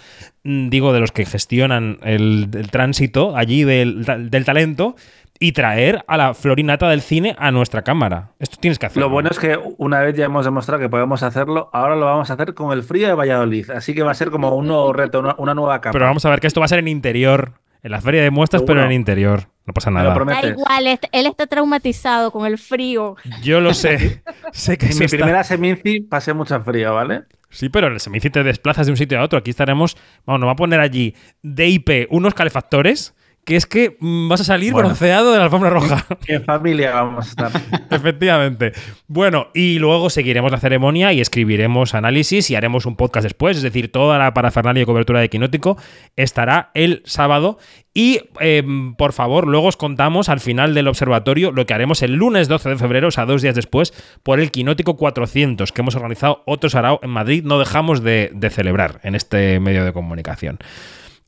mm, 0.43 0.69
digo, 0.69 0.93
de 0.93 0.99
los 0.99 1.11
que 1.11 1.25
gestionan 1.25 1.99
el, 2.03 2.49
tránsito 2.71 3.35
allí 3.35 3.63
del, 3.63 4.05
del 4.05 4.45
talento 4.45 4.95
y 5.39 5.51
traer 5.51 6.03
a 6.07 6.17
la 6.17 6.33
florinata 6.33 6.89
del 6.89 7.01
cine 7.01 7.35
a 7.37 7.51
nuestra 7.51 7.81
cámara. 7.81 8.31
Esto 8.39 8.57
tienes 8.59 8.79
que 8.79 8.85
hacerlo. 8.85 9.07
Lo 9.07 9.13
bueno 9.13 9.29
es 9.29 9.39
que 9.39 9.59
una 9.77 9.99
vez 9.99 10.15
ya 10.15 10.25
hemos 10.25 10.45
demostrado 10.45 10.81
que 10.81 10.89
podemos 10.89 11.23
hacerlo, 11.23 11.69
ahora 11.73 11.95
lo 11.95 12.05
vamos 12.05 12.29
a 12.29 12.33
hacer 12.33 12.53
con 12.53 12.71
el 12.71 12.83
frío 12.83 13.07
de 13.07 13.13
Valladolid. 13.13 13.69
Así 13.71 13.93
que 13.93 14.03
va 14.03 14.11
a 14.11 14.15
ser 14.15 14.31
como 14.31 14.55
un 14.55 14.67
nuevo 14.67 14.93
reto, 14.93 15.19
una, 15.19 15.53
nueva 15.53 15.81
cámara. 15.81 15.93
Pero 15.93 16.05
vamos 16.05 16.25
a 16.25 16.29
ver 16.29 16.39
que 16.39 16.47
esto 16.47 16.59
va 16.61 16.65
a 16.65 16.69
ser 16.69 16.79
en 16.79 16.87
interior. 16.87 17.53
En 17.81 17.91
la 17.91 17.99
feria 17.99 18.23
de 18.23 18.31
muestras, 18.31 18.61
pero 18.61 18.81
en 18.81 18.93
interior. 18.93 19.49
No 19.65 19.73
pasa 19.73 19.91
nada. 19.91 20.13
Da 20.13 20.47
igual, 20.47 20.99
él 21.11 21.25
está 21.25 21.47
traumatizado 21.47 22.31
con 22.31 22.45
el 22.45 22.57
frío. 22.57 23.17
Yo 23.41 23.59
lo 23.59 23.73
sé. 23.73 24.23
sé 24.53 24.77
que 24.77 24.85
en 24.85 24.97
mi 24.97 25.07
primera 25.07 25.43
Seminci 25.43 25.99
pasé 25.99 26.33
mucho 26.33 26.57
frío, 26.61 26.93
¿vale? 26.93 27.23
Sí, 27.49 27.67
pero 27.67 27.87
en 27.87 27.93
el 27.93 27.99
Seminci 27.99 28.29
te 28.29 28.41
desplazas 28.41 28.85
de 28.85 28.93
un 28.93 28.97
sitio 28.97 29.19
a 29.19 29.23
otro. 29.23 29.37
Aquí 29.37 29.49
estaremos. 29.49 29.97
Vamos, 30.25 30.39
nos 30.39 30.47
va 30.47 30.53
a 30.53 30.55
poner 30.55 30.79
allí 30.79 31.13
DIP 31.41 32.07
unos 32.09 32.33
calefactores 32.33 33.15
que 33.45 33.55
es 33.55 33.65
que 33.65 33.97
mm, 33.99 34.29
vas 34.29 34.41
a 34.41 34.43
salir 34.43 34.73
bronceado 34.73 35.31
de 35.31 35.37
la 35.37 35.45
alfombra 35.45 35.69
roja. 35.69 36.05
En 36.27 36.43
familia 36.43 36.93
vamos 36.93 37.25
a 37.25 37.29
estar. 37.29 37.61
Efectivamente. 37.89 38.71
Bueno, 39.07 39.47
y 39.53 39.79
luego 39.79 40.09
seguiremos 40.09 40.51
la 40.51 40.59
ceremonia 40.59 41.11
y 41.11 41.21
escribiremos 41.21 41.93
análisis 41.93 42.49
y 42.49 42.55
haremos 42.55 42.85
un 42.85 42.95
podcast 42.95 43.23
después. 43.23 43.57
Es 43.57 43.63
decir, 43.63 43.91
toda 43.91 44.17
la 44.17 44.33
parafernalia 44.33 44.83
y 44.83 44.85
cobertura 44.85 45.19
de 45.19 45.29
Quinótico 45.29 45.77
estará 46.15 46.71
el 46.73 47.01
sábado. 47.05 47.57
Y 47.93 48.21
em, 48.39 48.95
por 48.95 49.13
favor, 49.13 49.47
luego 49.47 49.67
os 49.67 49.77
contamos 49.77 50.29
al 50.29 50.39
final 50.39 50.73
del 50.73 50.87
observatorio 50.87 51.51
lo 51.51 51.65
que 51.65 51.73
haremos 51.73 52.01
el 52.01 52.13
lunes 52.13 52.47
12 52.47 52.69
de 52.69 52.75
febrero, 52.77 53.09
o 53.09 53.11
sea, 53.11 53.25
dos 53.25 53.41
días 53.41 53.53
después, 53.53 53.93
por 54.23 54.39
el 54.39 54.49
Quinótico 54.49 54.97
400, 54.97 55.71
que 55.71 55.81
hemos 55.81 55.95
organizado 55.95 56.41
otro 56.45 56.69
sarao 56.69 56.99
en 57.03 57.11
Madrid. 57.11 57.43
No 57.43 57.59
dejamos 57.59 58.01
de, 58.01 58.31
celebrar 58.51 58.99
en 59.03 59.15
este 59.15 59.59
medio 59.59 59.85
de 59.85 59.93
comunicación. 59.93 60.57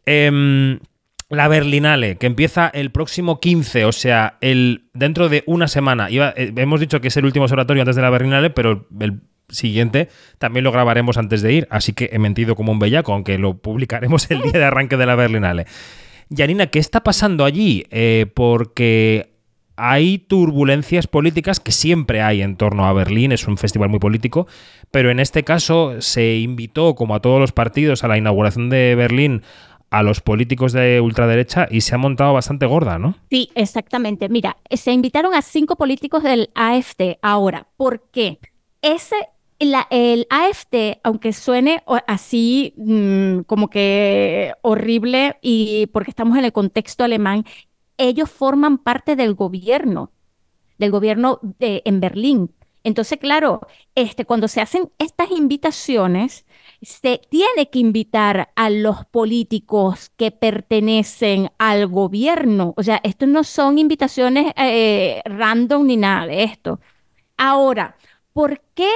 Eh, 0.07 0.79
la 1.35 1.47
Berlinale, 1.47 2.17
que 2.17 2.25
empieza 2.25 2.67
el 2.67 2.91
próximo 2.91 3.39
15, 3.39 3.85
o 3.85 3.91
sea, 3.91 4.37
el 4.41 4.89
dentro 4.93 5.29
de 5.29 5.43
una 5.45 5.67
semana. 5.67 6.07
Eh, 6.09 6.53
hemos 6.55 6.79
dicho 6.79 7.01
que 7.01 7.09
es 7.09 7.17
el 7.17 7.25
último 7.25 7.45
observatorio 7.45 7.83
antes 7.83 7.95
de 7.95 8.01
la 8.01 8.09
Berlinale, 8.09 8.49
pero 8.49 8.87
el 8.99 9.21
siguiente 9.49 10.09
también 10.39 10.63
lo 10.63 10.71
grabaremos 10.71 11.17
antes 11.17 11.41
de 11.41 11.53
ir, 11.53 11.67
así 11.69 11.93
que 11.93 12.09
he 12.11 12.19
mentido 12.19 12.55
como 12.55 12.71
un 12.71 12.79
bellaco, 12.79 13.13
aunque 13.13 13.37
lo 13.37 13.57
publicaremos 13.57 14.29
el 14.31 14.41
día 14.41 14.53
de 14.53 14.63
arranque 14.63 14.97
de 14.97 15.05
la 15.05 15.15
Berlinale. 15.15 15.65
Yanina, 16.29 16.67
¿qué 16.67 16.79
está 16.79 17.03
pasando 17.03 17.45
allí? 17.45 17.85
Eh, 17.91 18.25
porque 18.33 19.35
hay 19.77 20.19
turbulencias 20.19 21.07
políticas 21.07 21.59
que 21.59 21.71
siempre 21.71 22.21
hay 22.21 22.41
en 22.41 22.55
torno 22.55 22.85
a 22.85 22.93
Berlín, 22.93 23.31
es 23.31 23.47
un 23.47 23.57
festival 23.57 23.89
muy 23.89 23.99
político, 23.99 24.47
pero 24.89 25.11
en 25.11 25.19
este 25.19 25.43
caso 25.43 26.01
se 26.01 26.37
invitó, 26.37 26.95
como 26.95 27.15
a 27.15 27.19
todos 27.19 27.39
los 27.39 27.51
partidos, 27.51 28.03
a 28.03 28.07
la 28.07 28.17
inauguración 28.17 28.69
de 28.69 28.95
Berlín 28.95 29.43
a 29.95 30.03
los 30.03 30.19
políticos 30.19 30.73
de 30.73 30.99
ultraderecha 30.99 31.67
y 31.71 31.79
se 31.79 31.95
ha 31.95 31.97
montado 31.97 32.33
bastante 32.33 32.65
gorda, 32.65 32.99
¿no? 32.99 33.15
Sí, 33.29 33.49
exactamente. 33.55 34.27
Mira, 34.27 34.57
se 34.69 34.91
invitaron 34.91 35.33
a 35.33 35.41
cinco 35.41 35.77
políticos 35.77 36.21
del 36.21 36.49
AFD 36.53 37.17
ahora. 37.21 37.67
¿Por 37.77 38.03
qué? 38.11 38.39
Ese, 38.81 39.15
el 39.57 40.27
AFD, 40.29 40.99
aunque 41.01 41.31
suene 41.31 41.81
así 42.07 42.73
mm, 42.75 43.41
como 43.41 43.69
que 43.69 44.51
horrible 44.63 45.37
y 45.41 45.87
porque 45.87 46.11
estamos 46.11 46.37
en 46.37 46.43
el 46.43 46.51
contexto 46.51 47.05
alemán, 47.05 47.45
ellos 47.97 48.29
forman 48.29 48.77
parte 48.77 49.15
del 49.15 49.33
gobierno, 49.33 50.11
del 50.77 50.91
gobierno 50.91 51.39
de, 51.41 51.83
en 51.85 52.01
Berlín. 52.01 52.51
Entonces, 52.83 53.17
claro, 53.17 53.61
este, 53.95 54.25
cuando 54.25 54.49
se 54.49 54.59
hacen 54.59 54.91
estas 54.99 55.31
invitaciones, 55.31 56.45
se 56.81 57.19
tiene 57.29 57.69
que 57.69 57.79
invitar 57.79 58.51
a 58.55 58.69
los 58.69 59.05
políticos 59.05 60.11
que 60.17 60.31
pertenecen 60.31 61.51
al 61.57 61.87
gobierno. 61.87 62.73
O 62.77 62.83
sea, 62.83 62.99
esto 63.03 63.27
no 63.27 63.43
son 63.43 63.77
invitaciones 63.77 64.53
eh, 64.57 65.21
random 65.25 65.85
ni 65.87 65.97
nada 65.97 66.27
de 66.27 66.43
esto. 66.43 66.79
Ahora, 67.37 67.97
¿por 68.33 68.61
qué, 68.75 68.89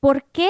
por 0.00 0.24
qué 0.32 0.48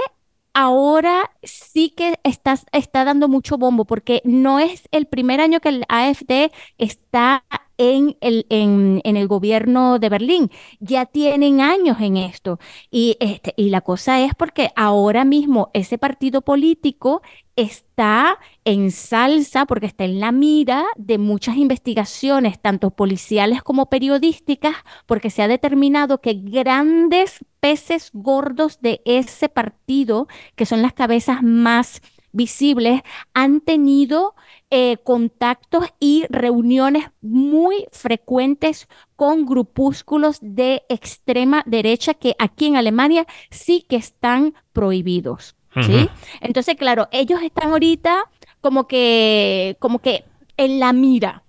ahora 0.52 1.30
sí 1.42 1.90
que 1.90 2.18
está, 2.24 2.58
está 2.72 3.04
dando 3.04 3.28
mucho 3.28 3.58
bombo? 3.58 3.84
Porque 3.84 4.22
no 4.24 4.58
es 4.60 4.88
el 4.92 5.06
primer 5.06 5.40
año 5.40 5.60
que 5.60 5.68
el 5.70 5.84
AFD 5.88 6.52
está 6.78 7.44
en 7.78 8.16
el, 8.20 8.46
en, 8.48 9.00
el 9.04 9.28
gobierno 9.28 9.98
de 9.98 10.08
Berlín. 10.08 10.50
Ya 10.80 11.06
tienen 11.06 11.60
años 11.60 11.98
en 12.00 12.16
esto. 12.16 12.58
Y, 12.90 13.16
este, 13.20 13.54
y 13.56 13.70
la 13.70 13.80
cosa 13.80 14.20
es 14.20 14.34
porque 14.34 14.70
ahora 14.76 15.24
mismo 15.24 15.70
ese 15.74 15.98
partido 15.98 16.42
político 16.42 17.22
está 17.56 18.38
en 18.64 18.90
salsa 18.90 19.66
porque 19.66 19.86
está 19.86 20.04
en 20.04 20.18
la 20.18 20.32
mira 20.32 20.84
de 20.96 21.18
muchas 21.18 21.56
investigaciones, 21.56 22.60
tanto 22.60 22.90
policiales 22.90 23.62
como 23.62 23.86
periodísticas, 23.86 24.74
porque 25.06 25.30
se 25.30 25.42
ha 25.42 25.48
determinado 25.48 26.20
que 26.20 26.34
grandes 26.34 27.44
peces 27.60 28.10
gordos 28.12 28.80
de 28.80 29.00
ese 29.04 29.48
partido, 29.48 30.28
que 30.56 30.66
son 30.66 30.82
las 30.82 30.92
cabezas 30.92 31.42
más 31.42 32.02
visibles, 32.34 33.00
han 33.32 33.60
tenido 33.60 34.34
eh, 34.70 34.98
contactos 35.04 35.86
y 36.00 36.26
reuniones 36.28 37.10
muy 37.22 37.86
frecuentes 37.92 38.88
con 39.16 39.46
grupúsculos 39.46 40.38
de 40.42 40.82
extrema 40.88 41.62
derecha 41.64 42.12
que 42.12 42.34
aquí 42.38 42.66
en 42.66 42.76
Alemania 42.76 43.26
sí 43.50 43.86
que 43.88 43.96
están 43.96 44.54
prohibidos. 44.72 45.56
¿sí? 45.80 46.08
Entonces, 46.40 46.76
claro, 46.76 47.08
ellos 47.10 47.40
están 47.42 47.70
ahorita 47.70 48.30
como 48.60 48.86
que, 48.86 49.76
como 49.78 50.00
que 50.00 50.24
en 50.56 50.80
la 50.80 50.92
mira. 50.92 51.43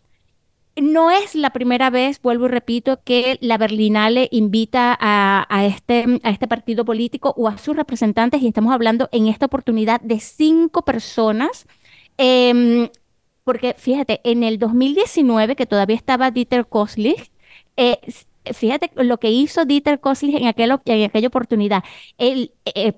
No 0.77 1.09
es 1.09 1.35
la 1.35 1.51
primera 1.51 1.89
vez, 1.89 2.21
vuelvo 2.21 2.47
y 2.47 2.49
repito, 2.49 2.99
que 3.03 3.37
la 3.39 3.57
Berlinale 3.57 4.27
invita 4.31 4.97
a, 4.99 5.65
este, 5.65 6.19
a 6.23 6.29
este 6.31 6.47
partido 6.49 6.83
político 6.83 7.33
o 7.37 7.47
a 7.47 7.57
sus 7.57 7.77
representantes, 7.77 8.41
y 8.41 8.47
estamos 8.47 8.73
hablando 8.73 9.07
en 9.13 9.27
esta 9.27 9.45
oportunidad 9.45 10.01
de 10.01 10.19
cinco 10.19 10.83
personas. 10.83 11.65
Em, 12.17 12.89
porque 13.45 13.75
fíjate, 13.77 14.19
en 14.25 14.43
el 14.43 14.59
2019, 14.59 15.55
que 15.55 15.65
todavía 15.65 15.95
estaba 15.95 16.31
Dieter 16.31 16.67
Koslich, 16.67 17.31
eh, 17.77 17.99
fíjate 18.53 18.91
lo 18.95 19.17
que 19.19 19.31
hizo 19.31 19.65
Dieter 19.65 19.99
Koslich 20.01 20.35
en 20.35 20.47
aquella 20.47 20.81
oportunidad. 21.27 21.83
Él 22.17 22.53
eh, 22.65 22.93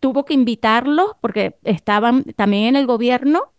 tuvo 0.00 0.24
que 0.24 0.34
invitarlos 0.34 1.12
porque 1.20 1.56
estaban 1.64 2.24
también 2.36 2.64
en 2.68 2.76
el 2.76 2.86
gobierno 2.86 3.52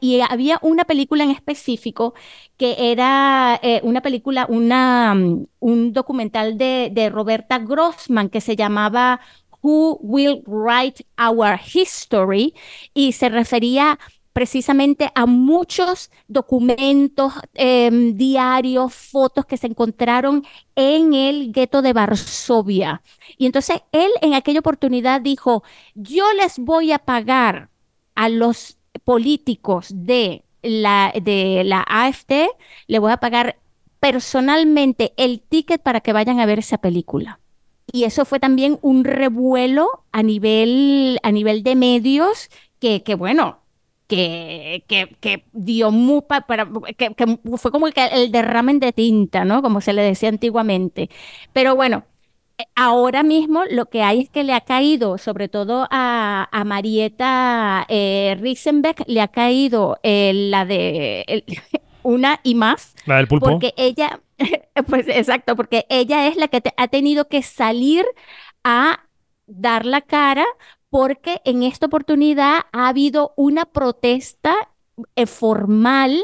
y, 0.00 0.20
había 0.20 0.58
una 0.62 0.84
película 0.84 1.24
en 1.24 1.30
específico 1.30 2.14
que 2.56 2.92
era 2.92 3.58
eh, 3.62 3.80
una 3.82 4.00
película, 4.00 4.46
mm, 4.48 5.46
un 5.60 5.92
documental 5.92 6.58
de, 6.58 6.90
de, 6.92 7.10
Roberta 7.10 7.58
Grossman 7.58 8.28
que 8.28 8.40
se 8.40 8.56
llamaba 8.56 9.20
Who 9.62 9.98
Will 10.02 10.42
Write 10.46 11.06
Our 11.18 11.58
History 11.74 12.54
y 12.94 13.12
se 13.12 13.28
refería 13.28 13.98
precisamente 14.32 15.10
a 15.14 15.26
muchos 15.26 16.10
documentos, 16.28 17.34
em, 17.54 18.16
diarios, 18.16 18.94
fotos 18.94 19.44
que 19.46 19.56
se 19.56 19.66
encontraron 19.66 20.44
en 20.76 21.14
el 21.14 21.52
gueto 21.52 21.82
de 21.82 21.92
Varsovia. 21.92 23.02
Y 23.36 23.46
entonces 23.46 23.82
él 23.92 24.10
en 24.22 24.34
aquella 24.34 24.60
oportunidad 24.60 25.20
dijo, 25.20 25.62
yo 25.94 26.24
les 26.34 26.58
voy 26.58 26.92
a 26.92 26.98
pagar 26.98 27.70
a 28.14 28.28
los 28.28 28.78
políticos 29.04 29.88
de 29.94 30.44
la, 30.62 31.12
de 31.20 31.62
la 31.64 31.84
AFD, 31.86 32.48
le 32.86 32.98
voy 32.98 33.12
a 33.12 33.18
pagar 33.18 33.56
personalmente 33.98 35.12
el 35.16 35.40
ticket 35.40 35.82
para 35.82 36.00
que 36.00 36.12
vayan 36.12 36.40
a 36.40 36.46
ver 36.46 36.58
esa 36.58 36.78
película. 36.78 37.40
Y 37.92 38.04
eso 38.04 38.24
fue 38.24 38.40
también 38.40 38.78
un 38.82 39.04
revuelo 39.04 40.04
a 40.12 40.22
nivel, 40.22 41.18
a 41.22 41.32
nivel 41.32 41.62
de 41.62 41.74
medios 41.74 42.48
que, 42.78 43.02
que 43.02 43.14
bueno, 43.14 43.60
que, 44.06 44.84
que, 45.20 45.44
dio 45.52 45.90
muy 45.90 46.22
para, 46.22 46.68
que, 46.96 47.14
fue 47.56 47.70
como 47.70 47.86
el 47.86 48.32
derramen 48.32 48.80
de 48.80 48.92
tinta, 48.92 49.44
¿no? 49.44 49.62
Como 49.62 49.80
se 49.80 49.92
le 49.92 50.02
decía 50.02 50.28
antiguamente. 50.28 51.10
Pero 51.52 51.76
bueno, 51.76 52.04
ahora 52.74 53.22
mismo 53.22 53.64
lo 53.70 53.86
que 53.86 54.02
hay 54.02 54.20
es 54.20 54.30
que 54.30 54.44
le 54.44 54.52
ha 54.52 54.60
caído, 54.60 55.18
sobre 55.18 55.48
todo 55.48 55.86
a, 55.90 56.48
Marieta 56.64 57.86
eh, 57.88 58.36
Risenbeck, 58.40 59.04
le 59.06 59.20
ha 59.20 59.28
caído 59.28 59.98
eh, 60.02 60.32
la 60.34 60.64
de 60.64 61.44
una 62.02 62.40
y 62.42 62.54
más. 62.54 62.94
La 63.06 63.16
del 63.16 63.28
pulpo. 63.28 63.50
Porque 63.50 63.74
ella, 63.76 64.20
pues 64.88 65.06
exacto, 65.08 65.56
porque 65.56 65.86
ella 65.88 66.26
es 66.26 66.36
la 66.36 66.48
que 66.48 66.62
ha 66.76 66.88
tenido 66.88 67.28
que 67.28 67.42
salir 67.42 68.04
a 68.64 69.04
dar 69.46 69.84
la 69.84 70.00
cara 70.00 70.44
porque 70.90 71.40
en 71.44 71.62
esta 71.62 71.86
oportunidad 71.86 72.62
ha 72.72 72.88
habido 72.88 73.32
una 73.36 73.64
protesta 73.64 74.54
eh, 75.16 75.26
formal, 75.26 76.18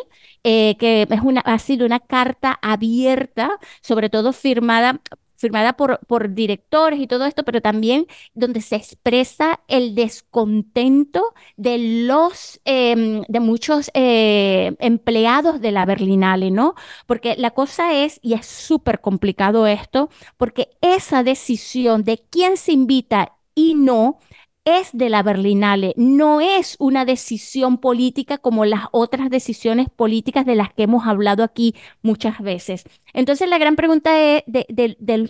eh, 0.45 0.76
que 0.78 1.07
es 1.09 1.20
una, 1.22 1.41
ha 1.41 1.59
sido 1.59 1.87
una 1.87 2.01
carta 2.01 2.59
abierta, 2.62 3.59
sobre 3.80 4.11
todo 4.11 4.32
firmada 4.32 5.01
firmada 5.37 5.74
por, 5.74 6.01
por 6.07 6.34
directores 6.34 7.01
y 7.01 7.07
todo 7.07 7.24
esto, 7.26 7.45
pero 7.45 7.61
también 7.61 8.07
donde 8.34 8.61
se 8.61 8.76
expresa 8.76 9.61
el 9.68 9.95
descontento 9.95 11.34
de 11.57 11.78
los, 12.07 12.61
em, 12.64 13.22
de 13.28 13.41
muchos 13.41 13.91
eh, 13.95 14.74
empleados 14.78 15.61
de 15.61 15.72
la 15.72 15.84
Berlinale, 15.87 16.51
¿no? 16.51 16.74
Porque 17.07 17.37
la 17.37 17.51
cosa 17.53 17.95
es, 17.95 18.18
y 18.22 18.34
es 18.34 18.47
súper 18.47 19.01
complicado 19.01 19.66
esto, 19.66 20.11
porque 20.37 20.70
esa 20.80 21.22
decisión 21.22 22.05
de 22.05 22.18
quién 22.30 22.57
se 22.57 22.72
invita 22.72 23.37
y 23.55 23.74
no 23.74 24.18
es 24.67 24.91
de 24.93 25.09
la 25.09 25.23
Berlinale, 25.23 25.95
no 25.97 26.41
es 26.41 26.75
una 26.81 27.05
decisión 27.05 27.79
política 27.79 28.37
como 28.37 28.64
las 28.64 28.87
otras 28.91 29.31
decisiones 29.31 29.89
políticas 29.89 30.45
de 30.45 30.57
las 30.57 30.75
que 30.75 30.83
hemos 30.83 31.07
hablado 31.07 31.45
aquí 31.45 31.77
muchas 32.03 32.41
veces. 32.41 32.85
Entonces 33.14 33.49
la 33.49 33.59
gran 33.59 33.77
pregunta 33.77 34.21
es, 34.21 34.43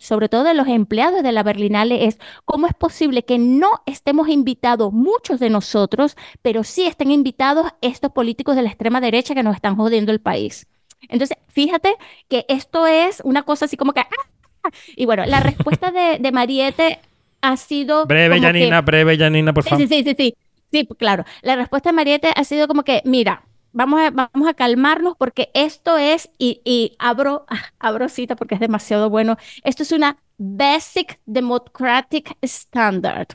sobre 0.01 0.31
todo 0.31 0.43
de 0.43 0.55
los 0.55 0.67
empleados 0.69 1.23
de 1.23 1.33
la 1.33 1.43
Berlinale 1.43 2.07
es, 2.07 2.19
¿cómo 2.47 2.67
es 2.67 2.73
posible 2.73 3.27
que 3.27 3.39
no 3.39 3.83
estemos 3.85 4.31
invitados 4.31 4.95
muchos 4.95 5.39
de 5.39 5.51
nosotros, 5.51 6.17
pero 6.41 6.65
sí 6.65 6.87
estén 6.87 7.11
invitados 7.11 7.67
estos 7.83 8.13
políticos 8.13 8.57
de 8.57 8.63
la 8.63 8.71
extrema 8.71 9.03
derecha 9.03 9.35
que 9.35 9.43
nos 9.43 9.55
están 9.55 9.77
jodiendo 9.77 10.13
el 10.13 10.21
país? 10.23 10.67
Entonces, 11.11 11.37
fíjate 11.49 11.95
que 12.29 12.47
esto 12.49 12.87
es 12.87 13.21
una 13.23 13.43
cosa 13.43 13.67
así 13.67 13.77
como 13.77 13.93
que... 13.93 14.01
¡ah! 14.01 14.71
Y 14.97 15.05
bueno, 15.05 15.27
la 15.27 15.41
respuesta 15.41 15.93
de, 15.93 16.19
de 16.19 16.33
Mariette 16.33 16.99
ha 17.47 17.57
sido... 17.57 18.07
Breve, 18.07 18.41
Janina, 18.41 18.81
breve, 18.81 19.17
Janina, 19.17 19.53
por 19.53 19.65
favor. 19.65 19.87
Sí, 19.87 19.89
sí, 19.89 20.03
sí, 20.03 20.15
sí, 20.19 20.35
sí, 20.73 20.89
claro. 20.99 21.25
La 21.43 21.57
respuesta 21.57 21.91
de 21.91 21.95
Mariette 21.95 22.33
ha 22.35 22.45
sido 22.45 22.67
como 22.67 22.83
que, 22.83 23.03
mira, 23.05 23.45
vamos 23.73 24.01
a, 24.01 24.11
vamos 24.11 24.49
a 24.49 24.55
calmarnos 24.55 25.15
porque 25.17 25.51
esto 25.55 25.97
es, 25.97 26.31
y, 26.39 26.61
y 26.65 26.97
abro, 26.99 27.47
abro 27.79 28.09
cita 28.09 28.37
porque 28.37 28.55
es 28.55 28.61
demasiado 28.61 29.11
bueno, 29.11 29.37
esto 29.63 29.83
es 29.83 29.93
una 29.93 30.19
Basic 30.39 31.21
Democratic 31.25 32.37
Standard. 32.43 33.29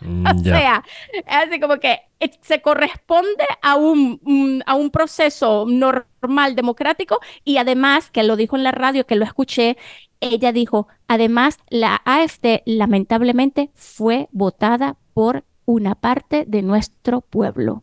Mm, 0.00 0.26
O 0.40 0.44
sea, 0.44 0.84
así 1.26 1.60
como 1.60 1.78
que 1.78 2.00
eh, 2.20 2.30
se 2.42 2.60
corresponde 2.62 3.44
a 3.62 3.76
un, 3.76 4.20
un- 4.24 4.62
a 4.66 4.74
un 4.74 4.90
proceso 4.90 5.66
normal, 5.68 6.54
democrático, 6.56 7.18
y 7.44 7.56
además, 7.58 8.10
que 8.10 8.22
lo 8.22 8.36
dijo 8.36 8.56
en 8.56 8.64
la 8.64 8.72
radio, 8.72 9.06
que 9.06 9.16
lo 9.16 9.24
escuché, 9.24 9.76
ella 10.20 10.52
dijo, 10.52 10.88
además, 11.08 11.58
la 11.70 12.00
AFD 12.04 12.62
lamentablemente 12.66 13.70
fue 13.74 14.28
votada 14.32 14.96
por 15.14 15.44
una 15.64 15.94
parte 15.94 16.44
de 16.46 16.62
nuestro 16.62 17.20
pueblo. 17.20 17.82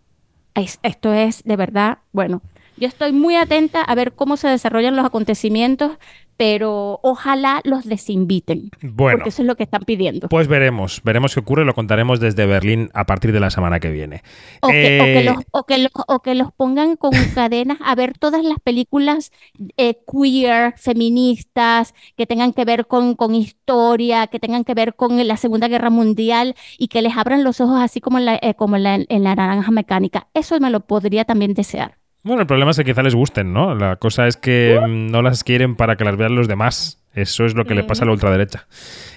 Es- 0.55 0.79
esto 0.83 1.13
es 1.13 1.43
de 1.43 1.55
verdad, 1.55 1.99
bueno, 2.11 2.41
yo 2.77 2.87
estoy 2.87 3.11
muy 3.11 3.35
atenta 3.35 3.81
a 3.81 3.95
ver 3.95 4.13
cómo 4.15 4.37
se 4.37 4.47
desarrollan 4.47 4.95
los 4.95 5.05
acontecimientos, 5.05 5.97
pero 6.39 7.01
ojalá 7.03 7.59
los 7.65 7.83
desinviten, 7.83 8.69
Bueno. 8.81 9.17
porque 9.17 9.27
eso 9.27 9.41
es 9.41 9.45
lo 9.45 9.55
que 9.57 9.63
están 9.63 9.81
pidiendo. 9.81 10.29
Pues 10.29 10.47
veremos, 10.47 11.01
veremos 11.03 11.33
qué 11.33 11.41
ocurre, 11.41 11.65
lo 11.65 11.73
contaremos 11.75 12.21
desde 12.21 12.45
Berlín 12.45 12.89
a 12.93 13.05
partir 13.05 13.33
de 13.33 13.41
la 13.41 13.49
semana 13.49 13.81
que 13.81 13.91
viene. 13.91 14.23
O 14.61 14.69
que, 14.69 15.01
o 15.01 15.03
que 15.03 15.19
Eh, 15.19 15.23
los, 15.25 15.35
o 15.51 15.65
que 15.65 15.77
los- 15.79 15.91
o 16.07 16.19
que 16.21 16.35
los 16.35 16.53
pongan 16.53 16.95
con 16.95 17.11
cadenas 17.35 17.77
a 17.83 17.93
ver 17.93 18.17
todas 18.17 18.41
las 18.45 18.57
películas 18.63 19.33
eh, 19.75 19.97
queer, 20.09 20.75
feministas, 20.77 21.93
que 22.15 22.25
tengan 22.25 22.53
que 22.53 22.63
ver 22.63 22.87
con, 22.87 23.15
con 23.15 23.35
historia, 23.35 24.27
que 24.27 24.39
tengan 24.39 24.63
que 24.63 24.73
ver 24.73 24.95
con 24.95 25.27
la 25.27 25.35
Segunda 25.35 25.67
Guerra 25.67 25.89
Mundial 25.89 26.55
y 26.77 26.87
que 26.87 27.01
les 27.01 27.17
abran 27.17 27.43
los 27.43 27.59
ojos 27.59 27.81
así 27.81 27.99
como 27.99 28.17
en 28.17 28.23
la, 28.25 28.35
eh, 28.41 28.53
como 28.55 28.77
en 28.77 28.83
la, 28.83 28.95
en 28.95 29.23
la 29.25 29.35
naranja 29.35 29.71
mecánica. 29.71 30.29
Eso 30.33 30.57
me 30.61 30.69
lo 30.69 30.79
podría 30.79 31.25
también 31.25 31.53
desear. 31.53 31.98
Bueno, 32.23 32.41
el 32.41 32.47
problema 32.47 32.71
es 32.71 32.77
que 32.77 32.83
quizá 32.83 33.01
les 33.01 33.15
gusten, 33.15 33.53
¿no? 33.53 33.75
La 33.75 33.95
cosa 33.95 34.27
es 34.27 34.35
que 34.35 34.79
mm, 34.79 35.11
no 35.11 35.21
las 35.21 35.43
quieren 35.43 35.75
para 35.75 35.95
que 35.95 36.03
las 36.03 36.17
vean 36.17 36.35
los 36.35 36.47
demás. 36.47 36.99
Eso 37.13 37.45
es 37.45 37.55
lo 37.55 37.65
que 37.65 37.73
le 37.73 37.83
pasa 37.83 38.03
a 38.03 38.05
la 38.05 38.11
ultraderecha. 38.11 38.67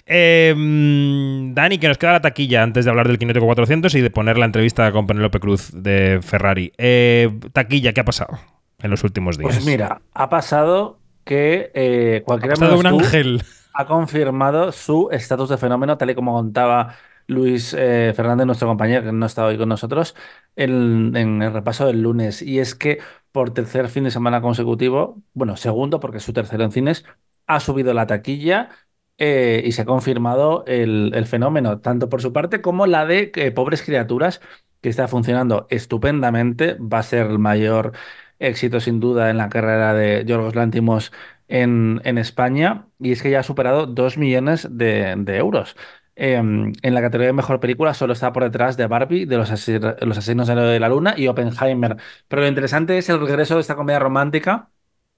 Eh, 0.07 0.55
mm, 0.57 1.53
Dani, 1.55 1.79
que 1.79 1.89
nos 1.89 1.99
queda 1.99 2.13
la 2.13 2.21
taquilla 2.21 2.63
antes 2.63 2.85
de 2.85 2.91
hablar 2.91 3.09
del 3.09 3.19
Kinético 3.19 3.45
400 3.45 3.95
y 3.95 4.01
de 4.01 4.11
poner 4.11 4.39
la 4.39 4.47
entrevista 4.47 4.91
con 4.93 5.07
Penélope 5.07 5.41
Cruz 5.41 5.71
de 5.75 6.21
Ferrari. 6.23 6.73
Eh, 6.79 7.31
taquilla, 7.53 7.93
¿qué 7.93 8.01
ha 8.01 8.05
pasado 8.05 8.39
en 8.81 8.91
los 8.91 9.05
últimos 9.05 9.37
días? 9.37 9.55
Pues 9.55 9.67
mira, 9.67 10.01
ha 10.15 10.29
pasado 10.31 10.99
que 11.25 11.71
eh, 11.75 12.21
ha 12.23 12.25
cualquiera 12.25 12.55
pasado 12.55 12.79
un 12.79 12.87
ángel. 12.87 13.43
ha 13.75 13.87
confirmado 13.87 14.73
su 14.73 15.09
estatus 15.13 15.51
de 15.51 15.59
fenómeno, 15.59 15.99
tal 15.99 16.11
y 16.11 16.15
como 16.15 16.33
contaba 16.33 16.95
Luis 17.27 17.75
eh, 17.79 18.13
Fernández, 18.15 18.47
nuestro 18.47 18.69
compañero, 18.69 19.05
que 19.05 19.13
no 19.13 19.27
está 19.27 19.45
hoy 19.45 19.59
con 19.59 19.69
nosotros, 19.69 20.15
en, 20.57 21.17
el 21.17 21.53
repaso 21.53 21.87
del 21.87 22.03
lunes. 22.03 22.43
Y 22.43 22.59
es 22.61 22.75
que 22.75 22.99
por 23.33 23.53
tercer 23.55 23.89
fin 23.89 24.05
de 24.05 24.11
semana 24.11 24.41
consecutivo, 24.43 25.23
bueno, 25.35 25.57
segundo, 25.57 26.01
porque 26.01 26.19
es 26.19 26.23
su 26.25 26.33
tercero 26.33 26.65
en 26.65 26.73
cines, 26.73 27.05
ha 27.47 27.61
subido 27.61 27.95
la 27.95 28.07
taquilla 28.07 28.71
eh, 29.19 29.63
y 29.65 29.73
se 29.73 29.83
ha 29.83 29.85
confirmado 29.85 30.65
el, 30.67 31.13
el 31.15 31.27
fenómeno, 31.27 31.81
tanto 31.81 32.09
por 32.09 32.23
su 32.23 32.33
parte 32.33 32.61
como 32.61 32.87
la 32.87 33.07
de 33.07 33.33
eh, 33.37 33.51
Pobres 33.53 33.83
Criaturas, 33.83 34.41
que 34.81 34.89
está 34.89 35.09
funcionando 35.09 35.67
estupendamente. 35.71 36.75
Va 36.75 36.99
a 36.99 37.03
ser 37.03 37.27
el 37.27 37.39
mayor 37.39 37.93
éxito, 38.39 38.81
sin 38.81 39.01
duda, 39.01 39.31
en 39.31 39.37
la 39.39 39.49
carrera 39.49 39.95
de 39.95 40.25
Yorgos 40.27 40.55
Lantimos 40.55 41.13
en, 41.49 42.01
en 42.05 42.19
España. 42.19 42.89
Y 42.99 43.13
es 43.13 43.23
que 43.23 43.31
ya 43.31 43.41
ha 43.41 43.43
superado 43.43 43.87
2 43.87 44.19
millones 44.19 44.69
de, 44.71 45.15
de 45.19 45.37
euros. 45.37 45.77
Eh, 46.15 46.35
en 46.37 46.95
la 46.95 47.01
categoría 47.01 47.29
de 47.29 47.33
mejor 47.33 47.59
película 47.61 47.95
solo 47.95 48.13
está 48.13 48.33
por 48.33 48.45
detrás 48.45 48.77
de 48.77 48.87
Barbie, 48.87 49.25
de 49.27 49.37
los, 49.39 49.51
asesinos 49.51 50.49
de 50.49 50.81
la 50.81 50.89
luna 50.89 51.15
y 51.17 51.29
Oppenheimer. 51.29 51.97
Pero 52.29 52.43
lo 52.43 52.49
interesante 52.49 52.99
es 52.99 53.09
el 53.09 53.21
regreso 53.21 53.55
de 53.55 53.61
esta 53.63 53.77
comedia 53.77 53.99
romántica 53.99 54.71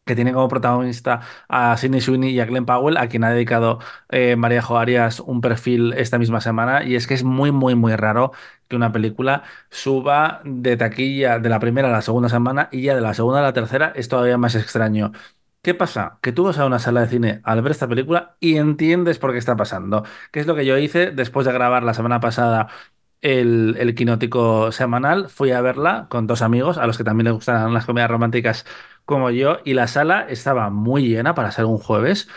que 0.05 0.15
tiene 0.15 0.33
como 0.35 0.49
protagonista 0.49 1.21
a 1.49 1.77
Sidney 1.79 2.01
Sweeney 2.01 2.31
y 2.33 2.41
a 2.41 2.45
Glenn 2.47 2.67
Powell, 2.67 2.99
a 2.99 3.09
quien 3.09 3.25
ha 3.25 3.31
dedicado 3.31 3.79
eh, 4.11 4.37
María 4.37 4.61
Jo 4.63 4.77
Arias 4.79 5.21
un 5.21 5.41
perfil 5.41 5.95
esta 5.95 6.19
misma 6.19 6.41
semana. 6.43 6.85
Y 6.85 6.95
es 6.95 7.07
que 7.07 7.15
es 7.15 7.25
muy, 7.25 7.53
muy, 7.53 7.75
muy 7.75 7.97
raro 7.97 8.33
que 8.69 8.77
una 8.77 8.93
película 8.93 9.45
suba 9.71 10.43
de 10.45 10.77
taquilla 10.77 11.39
de 11.39 11.49
la 11.49 11.59
primera 11.59 11.89
a 11.89 11.93
la 11.93 12.03
segunda 12.03 12.29
semana 12.29 12.69
y 12.71 12.83
ya 12.83 12.95
de 12.95 13.01
la 13.01 13.15
segunda 13.15 13.41
a 13.41 13.43
la 13.43 13.53
tercera 13.55 13.93
es 13.97 14.09
todavía 14.09 14.37
más 14.39 14.55
extraño. 14.55 15.13
¿Qué 15.65 15.75
pasa? 15.75 16.19
Que 16.23 16.33
tú 16.33 16.45
vas 16.45 16.59
a 16.59 16.67
una 16.67 16.79
sala 16.79 17.01
de 17.03 17.09
cine 17.09 17.41
al 17.45 17.63
ver 17.63 17.73
esta 17.73 17.89
película 17.89 18.37
y 18.41 18.57
entiendes 18.59 19.19
por 19.19 19.33
qué 19.33 19.39
está 19.39 19.57
pasando. 19.57 20.05
¿Qué 20.31 20.41
es 20.41 20.47
lo 20.47 20.55
que 20.55 20.67
yo 20.67 20.79
hice 20.79 21.11
después 21.11 21.47
de 21.47 21.53
grabar 21.55 21.83
la 21.83 21.95
semana 21.95 22.21
pasada 22.21 22.69
el, 23.23 23.77
el 23.79 23.95
quinótico 23.95 24.73
semanal? 24.73 25.29
Fui 25.31 25.53
a 25.53 25.63
verla 25.63 26.07
con 26.11 26.27
dos 26.27 26.43
amigos 26.43 26.79
a 26.79 26.87
los 26.87 26.99
que 26.99 27.05
también 27.05 27.25
les 27.27 27.35
gustan 27.35 27.73
las 27.75 27.87
comedias 27.87 28.11
románticas 28.11 28.67
como 29.07 29.31
yo 29.31 29.59
y 29.65 29.75
la 29.75 29.87
sala 29.89 30.27
estaba 30.29 30.71
muy 30.71 31.09
llena 31.09 31.35
para 31.35 31.51
ser 31.51 31.65
un 31.65 31.79
jueves. 31.79 32.29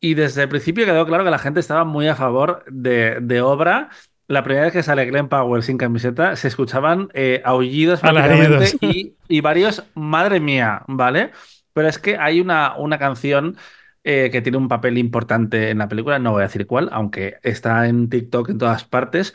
Y 0.00 0.14
desde 0.14 0.42
el 0.42 0.48
principio 0.50 0.84
quedó 0.86 1.06
claro 1.06 1.24
que 1.24 1.30
la 1.30 1.38
gente 1.38 1.60
estaba 1.60 1.84
muy 1.84 2.08
a 2.08 2.16
favor 2.16 2.64
de, 2.70 3.18
de 3.22 3.40
obra. 3.42 3.90
La 4.28 4.42
primera 4.44 4.64
vez 4.66 4.72
que 4.74 4.82
sale 4.82 5.06
Glenn 5.06 5.28
Powell 5.28 5.62
sin 5.62 5.78
camiseta, 5.78 6.36
se 6.36 6.48
escuchaban 6.48 7.08
eh, 7.14 7.42
aullidos 7.44 8.02
y, 8.04 9.16
y 9.28 9.40
varios, 9.40 9.84
madre 9.94 10.40
mía, 10.40 10.82
¿vale? 10.88 11.32
Pero 11.74 11.88
es 11.88 11.98
que 12.00 12.18
hay 12.18 12.40
una, 12.40 12.76
una 12.78 12.98
canción 12.98 13.58
eh, 14.04 14.30
que 14.32 14.42
tiene 14.42 14.58
un 14.58 14.68
papel 14.68 14.98
importante 14.98 15.70
en 15.70 15.78
la 15.78 15.88
película, 15.88 16.18
no 16.18 16.32
voy 16.32 16.42
a 16.42 16.46
decir 16.46 16.66
cuál, 16.66 16.88
aunque 16.92 17.36
está 17.42 17.88
en 17.88 18.08
TikTok 18.10 18.50
en 18.50 18.58
todas 18.58 18.84
partes, 18.84 19.34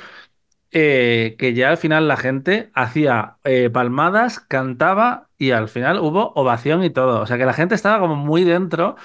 eh, 0.71 1.35
que 1.39 1.53
ya 1.53 1.69
al 1.69 1.77
final 1.77 2.07
la 2.07 2.17
gente 2.17 2.71
hacía 2.75 3.37
eh, 3.43 3.69
palmadas, 3.71 4.39
cantaba 4.39 5.29
y 5.37 5.51
al 5.51 5.67
final 5.69 5.99
hubo 5.99 6.31
ovación 6.35 6.83
y 6.83 6.89
todo. 6.91 7.21
O 7.21 7.25
sea 7.27 7.37
que 7.37 7.45
la 7.45 7.53
gente 7.53 7.75
estaba 7.75 7.99
como 7.99 8.15
muy 8.15 8.43
dentro 8.43 8.95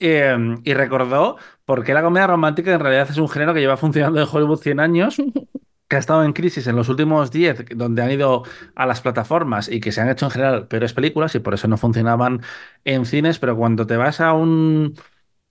eh, 0.00 0.36
y 0.64 0.74
recordó 0.74 1.38
por 1.64 1.84
qué 1.84 1.94
la 1.94 2.02
comedia 2.02 2.26
romántica 2.28 2.72
en 2.74 2.80
realidad 2.80 3.08
es 3.10 3.18
un 3.18 3.28
género 3.28 3.54
que 3.54 3.60
lleva 3.60 3.76
funcionando 3.78 4.20
en 4.20 4.28
Hollywood 4.30 4.60
100 4.60 4.80
años. 4.80 5.16
que 5.88 5.96
ha 5.96 5.98
estado 5.98 6.24
en 6.24 6.32
crisis 6.32 6.66
en 6.66 6.76
los 6.76 6.88
últimos 6.88 7.30
10, 7.30 7.64
donde 7.76 8.02
han 8.02 8.10
ido 8.10 8.42
a 8.74 8.86
las 8.86 9.00
plataformas 9.00 9.68
y 9.68 9.80
que 9.80 9.92
se 9.92 10.00
han 10.00 10.08
hecho 10.08 10.26
en 10.26 10.30
general 10.32 10.68
peores 10.68 10.92
películas 10.92 11.34
y 11.34 11.40
por 11.40 11.54
eso 11.54 11.68
no 11.68 11.76
funcionaban 11.78 12.42
en 12.84 13.06
cines, 13.06 13.38
pero 13.38 13.56
cuando 13.56 13.86
te 13.86 13.96
vas 13.96 14.20
a 14.20 14.32
un 14.32 14.94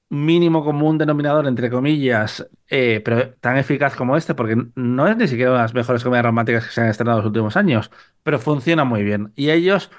mínimo 0.10 0.64
común 0.64 0.98
denominador, 0.98 1.48
entre 1.48 1.70
comillas, 1.70 2.48
eh, 2.70 3.02
pero 3.04 3.34
tan 3.36 3.58
eficaz 3.58 3.96
como 3.96 4.16
este, 4.18 4.36
porque 4.36 4.56
no 4.76 5.08
es 5.08 5.18
ni 5.18 5.28
siquiera 5.28 5.52
una 5.52 5.60
de 5.62 5.64
las 5.66 5.74
mejores 5.74 6.04
comedias 6.04 6.26
románticas 6.26 6.66
que 6.66 6.72
se 6.72 6.82
han 6.82 6.88
estrenado 6.90 7.20
en 7.20 7.24
los 7.24 7.30
últimos 7.30 7.58
años, 7.58 7.92
pero 8.24 8.40
funciona 8.40 8.84
muy 8.86 9.04
bien. 9.04 9.34
Y 9.36 9.50
ellos 9.50 9.92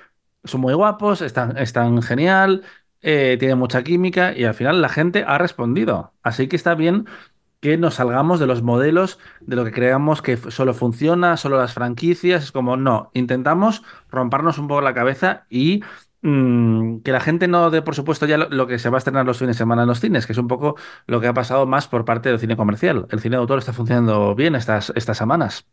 son 0.45 0.61
muy 0.61 0.75
guapos, 0.75 1.23
están, 1.23 1.59
están 1.59 2.03
genial, 2.03 2.63
eh, 3.03 3.37
tienen 3.39 3.59
mucha 3.59 3.83
química 3.83 4.37
y 4.37 4.45
al 4.45 4.55
final 4.55 4.81
la 4.83 4.89
gente 4.89 5.25
ha 5.27 5.39
respondido. 5.39 6.15
Así 6.23 6.49
que 6.49 6.57
está 6.57 6.75
bien 6.75 7.07
que 7.67 7.77
nos 7.77 7.95
salgamos 7.95 8.39
de 8.39 8.47
los 8.47 8.63
modelos 8.63 9.19
de 9.41 9.57
lo 9.57 9.65
que 9.65 9.73
creamos 9.73 10.23
que 10.23 10.37
solo 10.37 10.73
funciona, 10.73 11.37
solo 11.37 11.59
las 11.59 11.75
franquicias. 11.75 12.45
Es 12.45 12.53
como, 12.53 12.77
no, 12.77 13.11
intentamos 13.13 13.83
rompernos 14.09 14.59
un 14.59 14.69
poco 14.69 14.83
la 14.83 14.95
cabeza 14.95 15.47
y 15.51 15.83
mm, 16.23 16.99
que 16.99 17.11
la 17.11 17.19
gente 17.19 17.49
no 17.49 17.71
dé, 17.71 17.83
por 17.83 17.97
supuesto, 17.97 18.25
ya 18.25 18.39
lo, 18.39 18.49
lo 18.51 18.69
que 18.69 18.79
se 18.79 18.89
va 18.89 18.99
a 18.99 19.01
estrenar 19.01 19.27
los 19.27 19.39
fines 19.39 19.57
de 19.57 19.59
semana 19.59 19.83
en 19.83 19.89
los 19.89 19.99
cines, 19.99 20.27
que 20.27 20.33
es 20.33 20.39
un 20.39 20.47
poco 20.47 20.77
lo 21.09 21.21
que 21.21 21.27
ha 21.27 21.35
pasado 21.35 21.67
más 21.67 21.89
por 21.89 22.05
parte 22.05 22.29
del 22.29 22.39
cine 22.39 22.57
comercial. 22.57 23.09
El 23.11 23.19
cine 23.19 23.35
de 23.35 23.41
autor 23.41 23.59
está 23.59 23.73
funcionando 23.73 24.37
bien 24.37 24.55
estas, 24.55 24.93
estas 24.95 25.19
semanas. 25.19 25.67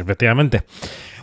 Efectivamente. 0.00 0.62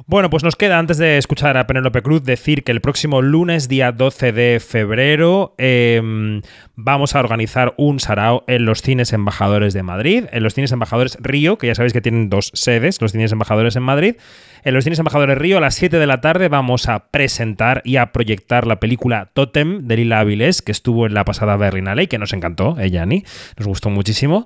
Bueno, 0.07 0.29
pues 0.29 0.43
nos 0.43 0.55
queda, 0.55 0.79
antes 0.79 0.97
de 0.97 1.17
escuchar 1.17 1.57
a 1.57 1.67
Penélope 1.67 2.01
Cruz, 2.01 2.23
decir 2.23 2.63
que 2.63 2.71
el 2.71 2.81
próximo 2.81 3.21
lunes, 3.21 3.67
día 3.67 3.91
12 3.91 4.31
de 4.31 4.59
febrero, 4.59 5.53
eh, 5.57 6.41
vamos 6.75 7.15
a 7.15 7.19
organizar 7.19 7.73
un 7.77 7.99
sarao 7.99 8.43
en 8.47 8.65
los 8.65 8.81
cines 8.81 9.13
embajadores 9.13 9.73
de 9.73 9.83
Madrid, 9.83 10.25
en 10.31 10.43
los 10.43 10.53
cines 10.53 10.71
embajadores 10.71 11.17
Río, 11.21 11.57
que 11.57 11.67
ya 11.67 11.75
sabéis 11.75 11.93
que 11.93 12.01
tienen 12.01 12.29
dos 12.29 12.51
sedes, 12.53 12.99
los 13.01 13.11
cines 13.11 13.31
embajadores 13.31 13.75
en 13.75 13.83
Madrid. 13.83 14.15
En 14.63 14.73
los 14.73 14.83
cines 14.83 14.99
embajadores 14.99 15.37
Río, 15.37 15.57
a 15.57 15.61
las 15.61 15.75
7 15.75 15.97
de 15.97 16.07
la 16.07 16.21
tarde, 16.21 16.49
vamos 16.49 16.87
a 16.87 17.09
presentar 17.09 17.81
y 17.85 17.97
a 17.97 18.11
proyectar 18.11 18.67
la 18.67 18.79
película 18.79 19.29
Totem 19.33 19.87
de 19.87 19.97
Lila 19.97 20.19
Avilés, 20.19 20.61
que 20.61 20.71
estuvo 20.71 21.05
en 21.05 21.13
la 21.13 21.25
pasada 21.25 21.57
Berlinale 21.57 22.03
y 22.03 22.07
que 22.07 22.17
nos 22.17 22.33
encantó, 22.33 22.77
eh, 22.79 22.89
Yani, 22.89 23.23
nos 23.57 23.67
gustó 23.67 23.89
muchísimo. 23.89 24.45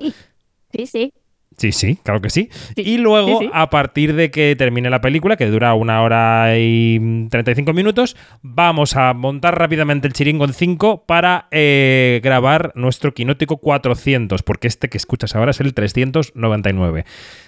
Sí, 0.71 0.85
sí. 0.85 1.13
Sí, 1.57 1.71
sí, 1.71 1.97
claro 2.03 2.19
que 2.19 2.29
sí. 2.29 2.49
Sí, 2.75 2.81
Y 2.81 2.97
luego, 2.97 3.39
sí, 3.39 3.45
sí. 3.45 3.51
a 3.53 3.69
partir 3.69 4.13
de 4.13 4.29
que 4.29 4.55
termine 4.57 4.89
la 4.89 4.99
película, 4.99 5.37
que 5.37 5.45
dura 5.45 5.73
una 5.73 6.01
hora 6.01 6.57
y 6.57 7.27
35 7.29 7.71
minutos, 7.71 8.17
vamos 8.41 8.97
a 8.97 9.13
montar 9.13 9.57
rápidamente 9.57 10.05
el 10.07 10.13
chiringo 10.13 10.43
en 10.43 10.53
5 10.53 11.05
para 11.05 11.47
eh, 11.51 12.19
grabar 12.21 12.73
nuestro 12.75 13.13
quinótico 13.13 13.57
400, 13.57 14.43
porque 14.43 14.67
este 14.67 14.89
que 14.89 14.97
escuchas 14.97 15.33
ahora 15.35 15.51
es 15.51 15.61
el 15.61 15.73
399. 15.73 17.05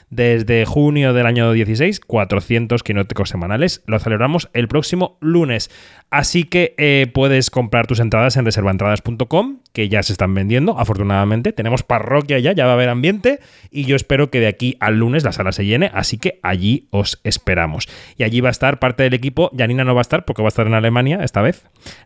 Desde 0.10 0.66
junio 0.66 1.14
del 1.14 1.26
año 1.26 1.52
16, 1.52 2.00
400 2.00 2.82
quinóticos 2.82 3.30
semanales. 3.30 3.84
Lo 3.88 4.00
celebramos 4.00 4.50
el 4.54 4.70
próximo 4.70 5.18
lunes. 5.20 5.70
Así 6.10 6.46
que 6.46 6.74
eh, 6.78 7.12
puedes 7.14 7.50
comprar 7.50 7.86
tus 7.88 8.00
entradas 8.00 8.38
en 8.38 8.46
reservaentradas.com, 8.46 9.58
que 9.74 9.90
ya 9.90 10.02
se 10.04 10.14
están 10.14 10.34
vendiendo, 10.34 10.80
afortunadamente. 10.80 11.52
Tenemos 11.52 11.84
parroquia 11.84 12.40
ya, 12.40 12.54
ya 12.54 12.66
va 12.66 12.72
a 12.72 12.74
haber 12.76 12.88
ambiente. 12.88 13.42
Y 13.70 13.84
yo 13.84 13.98
espero 13.98 14.32
que 14.32 14.40
de 14.40 14.48
aquí 14.48 14.78
al 14.80 14.98
lunes 14.98 15.26
la 15.26 15.34
sala 15.34 15.52
se 15.52 15.66
llene, 15.66 15.92
así 15.94 16.18
que 16.18 16.40
allí 16.42 16.88
os 16.92 17.20
esperamos. 17.26 17.90
Y 18.16 18.24
allí 18.24 18.40
va 18.40 18.48
a 18.48 18.52
estar 18.52 18.80
parte 18.80 19.04
del 19.04 19.14
equipo. 19.14 19.52
Janina 19.58 19.84
no 19.84 19.94
va 19.94 20.00
a 20.00 20.04
estar 20.04 20.24
porque 20.24 20.42
va 20.42 20.48
a 20.48 20.56
estar 20.56 20.68
en 20.68 20.76
Alemania 20.76 21.20
esta 21.22 21.42
vez. 21.42 21.66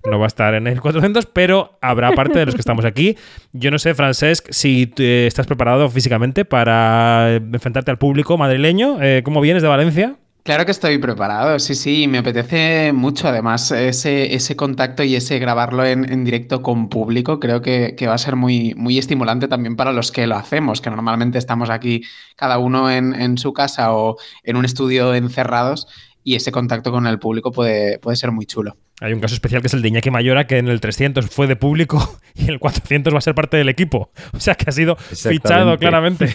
No 0.10 0.18
va 0.18 0.26
a 0.26 0.28
estar 0.28 0.56
en 0.56 0.66
el 0.66 0.82
400, 0.82 1.28
pero 1.28 1.78
habrá 1.82 2.14
parte 2.14 2.40
de 2.40 2.48
los 2.48 2.56
que 2.56 2.62
estamos 2.62 2.86
aquí. 2.86 3.16
Yo 3.54 3.70
no 3.70 3.80
sé, 3.80 3.94
Francesc, 3.96 4.48
si 4.52 4.88
te- 4.88 5.28
estás 5.28 5.46
preparado 5.46 5.90
físicamente 5.90 6.46
para 6.46 7.36
enfrentarte 7.36 7.92
al 7.92 7.98
público 7.98 8.38
madrileño. 8.38 9.02
Eh, 9.02 9.22
¿Cómo 9.26 9.42
vienes 9.42 9.62
de 9.62 9.68
Valencia? 9.70 10.16
Claro 10.44 10.66
que 10.66 10.72
estoy 10.72 10.98
preparado, 10.98 11.60
sí, 11.60 11.76
sí, 11.76 12.08
me 12.08 12.18
apetece 12.18 12.94
mucho 12.94 13.28
además 13.28 13.70
ese, 13.72 14.34
ese 14.34 14.56
contacto 14.56 15.04
y 15.04 15.16
ese 15.16 15.38
grabarlo 15.38 15.86
en, 15.86 16.12
en 16.12 16.24
directo 16.24 16.64
con 16.64 16.90
público, 16.90 17.40
creo 17.40 17.62
que, 17.62 17.94
que, 17.96 18.08
va 18.08 18.16
a 18.16 18.18
ser 18.18 18.36
muy, 18.36 18.74
muy 18.74 18.98
estimulante 18.98 19.48
también 19.48 19.76
para 19.76 19.92
los 19.92 20.12
que 20.12 20.26
lo 20.26 20.36
hacemos, 20.38 20.82
que 20.82 20.90
normalmente 20.90 21.38
estamos 21.38 21.70
aquí 21.70 22.02
cada 22.36 22.58
uno 22.58 22.90
en, 22.90 23.14
en 23.14 23.38
su 23.38 23.54
casa 23.54 23.94
o 23.94 24.18
en 24.42 24.56
un 24.58 24.66
estudio 24.66 25.14
encerrados 25.14 25.88
y 26.24 26.36
ese 26.36 26.52
contacto 26.52 26.92
con 26.92 27.08
el 27.08 27.20
público 27.20 27.52
puede, 27.52 28.00
puede 28.00 28.18
ser 28.18 28.32
muy 28.32 28.46
chulo. 28.46 28.78
Hay 29.00 29.14
un 29.14 29.20
caso 29.20 29.34
especial 29.34 29.62
que 29.62 29.68
es 29.68 29.74
el 29.74 29.82
de 29.82 29.88
Iñaki 29.88 30.12
Mayora, 30.12 30.46
que 30.46 30.58
en 30.58 30.68
el 30.68 30.80
300 30.80 31.28
fue 31.30 31.48
de 31.48 31.56
público 31.56 32.20
y 32.36 32.44
en 32.44 32.50
el 32.52 32.60
400 32.60 33.14
va 33.14 33.18
a 33.18 33.22
ser 33.22 33.36
parte 33.36 33.58
del 33.58 33.70
equipo. 33.70 34.12
O 34.34 34.40
sea 34.40 34.56
que 34.56 34.70
ha 34.70 34.74
sido 34.74 34.96
fichado 34.96 35.78
claramente. 35.78 36.32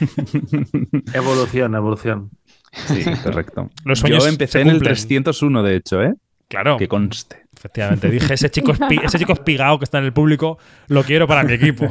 evolución, 1.14 1.74
evolución. 1.74 2.30
Sí, 2.88 3.04
correcto. 3.22 3.70
Los 3.84 4.00
sueños 4.00 4.24
Yo 4.24 4.28
empecé 4.28 4.60
en 4.60 4.68
el 4.68 4.82
301, 4.82 5.62
de 5.62 5.76
hecho, 5.76 6.02
¿eh? 6.02 6.14
Claro. 6.48 6.76
Que 6.76 6.88
conste. 6.88 7.45
Efectivamente, 7.66 8.08
dije, 8.08 8.32
ese 8.32 8.48
chico, 8.48 8.72
ese 9.04 9.18
chico 9.18 9.32
espigado 9.32 9.78
que 9.78 9.84
está 9.84 9.98
en 9.98 10.04
el 10.04 10.12
público, 10.12 10.58
lo 10.86 11.02
quiero 11.02 11.26
para 11.26 11.42
mi 11.42 11.52
equipo. 11.54 11.88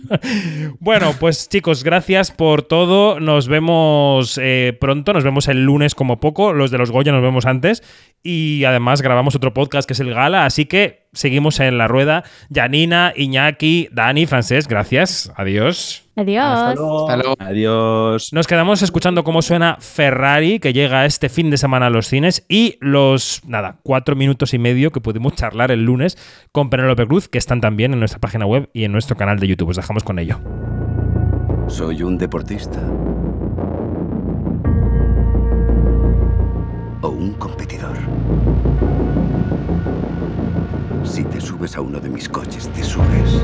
bueno, 0.80 1.14
pues 1.20 1.46
chicos, 1.48 1.84
gracias 1.84 2.30
por 2.30 2.62
todo. 2.62 3.20
Nos 3.20 3.46
vemos 3.46 4.40
eh, 4.42 4.74
pronto, 4.80 5.12
nos 5.12 5.22
vemos 5.22 5.46
el 5.48 5.62
lunes 5.62 5.94
como 5.94 6.20
poco. 6.20 6.54
Los 6.54 6.70
de 6.70 6.78
los 6.78 6.90
Goya 6.90 7.12
nos 7.12 7.20
vemos 7.20 7.44
antes. 7.44 7.82
Y 8.22 8.64
además 8.64 9.02
grabamos 9.02 9.34
otro 9.34 9.52
podcast 9.52 9.86
que 9.86 9.92
es 9.92 10.00
el 10.00 10.14
Gala, 10.14 10.46
así 10.46 10.64
que 10.64 11.03
seguimos 11.14 11.60
en 11.60 11.78
la 11.78 11.88
rueda. 11.88 12.24
Janina, 12.52 13.12
Iñaki, 13.16 13.88
Dani, 13.92 14.26
Francés, 14.26 14.68
gracias. 14.68 15.32
Adiós. 15.36 16.04
Adiós. 16.16 16.44
Hasta 16.44 16.74
luego. 16.74 17.08
Hasta 17.08 17.16
luego. 17.16 17.34
Adiós. 17.38 18.32
Nos 18.32 18.46
quedamos 18.46 18.82
escuchando 18.82 19.24
cómo 19.24 19.42
suena 19.42 19.76
Ferrari, 19.80 20.60
que 20.60 20.72
llega 20.72 21.06
este 21.06 21.28
fin 21.28 21.50
de 21.50 21.56
semana 21.56 21.86
a 21.86 21.90
los 21.90 22.06
cines, 22.06 22.44
y 22.48 22.76
los, 22.80 23.42
nada, 23.46 23.78
cuatro 23.82 24.14
minutos 24.14 24.54
y 24.54 24.58
medio 24.58 24.92
que 24.92 25.00
pudimos 25.00 25.34
charlar 25.34 25.70
el 25.70 25.84
lunes 25.84 26.16
con 26.52 26.70
Penélope 26.70 27.06
Cruz, 27.06 27.28
que 27.28 27.38
están 27.38 27.60
también 27.60 27.92
en 27.92 27.98
nuestra 27.98 28.20
página 28.20 28.46
web 28.46 28.70
y 28.72 28.84
en 28.84 28.92
nuestro 28.92 29.16
canal 29.16 29.38
de 29.38 29.48
YouTube. 29.48 29.70
Os 29.70 29.76
dejamos 29.76 30.04
con 30.04 30.18
ello. 30.18 30.38
Soy 31.66 32.02
un 32.02 32.18
deportista. 32.18 32.78
O 37.00 37.08
un 37.08 37.32
competidor. 37.34 38.03
Si 41.04 41.22
te 41.24 41.40
subes 41.40 41.76
a 41.76 41.80
uno 41.80 42.00
de 42.00 42.08
mis 42.08 42.28
coches, 42.28 42.68
te 42.68 42.82
subes. 42.82 43.42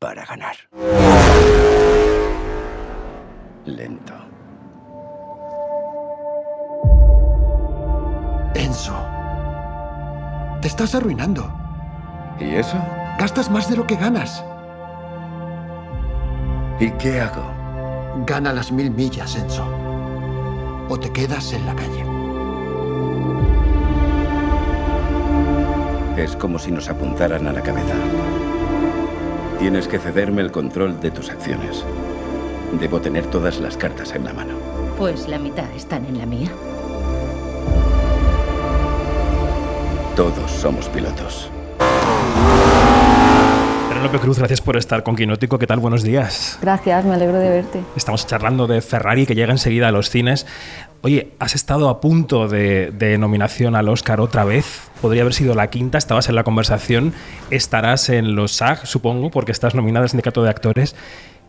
Para 0.00 0.24
ganar. 0.24 0.56
Lento. 3.66 4.14
Enzo. 8.54 8.96
Te 10.62 10.68
estás 10.68 10.94
arruinando. 10.94 11.52
¿Y 12.40 12.54
eso? 12.54 12.78
Gastas 13.18 13.50
más 13.50 13.68
de 13.68 13.76
lo 13.76 13.86
que 13.86 13.96
ganas. 13.96 14.42
¿Y 16.80 16.90
qué 16.92 17.20
hago? 17.20 17.44
Gana 18.26 18.52
las 18.52 18.72
mil 18.72 18.90
millas, 18.90 19.36
Enzo. 19.36 19.66
O 20.88 20.98
te 20.98 21.10
quedas 21.12 21.52
en 21.52 21.66
la 21.66 21.74
calle. 21.74 22.15
Es 26.16 26.34
como 26.34 26.58
si 26.58 26.72
nos 26.72 26.88
apuntaran 26.88 27.46
a 27.46 27.52
la 27.52 27.60
cabeza. 27.60 27.94
Tienes 29.58 29.86
que 29.86 29.98
cederme 29.98 30.40
el 30.40 30.50
control 30.50 30.98
de 31.00 31.10
tus 31.10 31.28
acciones. 31.28 31.84
Debo 32.80 33.00
tener 33.02 33.26
todas 33.26 33.60
las 33.60 33.76
cartas 33.76 34.14
en 34.14 34.24
la 34.24 34.32
mano. 34.32 34.54
Pues 34.96 35.28
la 35.28 35.38
mitad 35.38 35.70
están 35.76 36.06
en 36.06 36.16
la 36.16 36.24
mía. 36.24 36.50
Todos 40.16 40.50
somos 40.50 40.88
pilotos. 40.88 41.50
Penélope 43.90 44.18
Cruz, 44.18 44.38
gracias 44.38 44.60
por 44.60 44.76
estar 44.76 45.02
con 45.02 45.16
Quinótico. 45.16 45.58
¿Qué 45.58 45.66
tal? 45.66 45.80
Buenos 45.80 46.02
días. 46.02 46.58
Gracias, 46.62 47.04
me 47.04 47.14
alegro 47.14 47.38
de 47.38 47.50
verte. 47.50 47.82
Estamos 47.96 48.26
charlando 48.26 48.66
de 48.66 48.80
Ferrari, 48.80 49.26
que 49.26 49.34
llega 49.34 49.52
enseguida 49.52 49.88
a 49.88 49.92
los 49.92 50.08
cines. 50.10 50.46
Oye, 51.02 51.32
has 51.38 51.54
estado 51.54 51.88
a 51.88 52.00
punto 52.00 52.48
de, 52.48 52.90
de, 52.90 53.18
nominación 53.18 53.76
al 53.76 53.88
Oscar 53.88 54.20
otra 54.20 54.44
vez. 54.44 54.90
Podría 55.00 55.22
haber 55.22 55.34
sido 55.34 55.54
la 55.54 55.70
quinta, 55.70 55.98
estabas 55.98 56.28
en 56.28 56.34
la 56.34 56.42
conversación. 56.42 57.12
Estarás 57.50 58.08
en 58.08 58.34
los 58.34 58.52
SAG, 58.52 58.86
supongo, 58.86 59.30
porque 59.30 59.52
estás 59.52 59.74
nominada 59.74 60.04
al 60.04 60.10
Sindicato 60.10 60.42
de 60.42 60.50
Actores. 60.50 60.96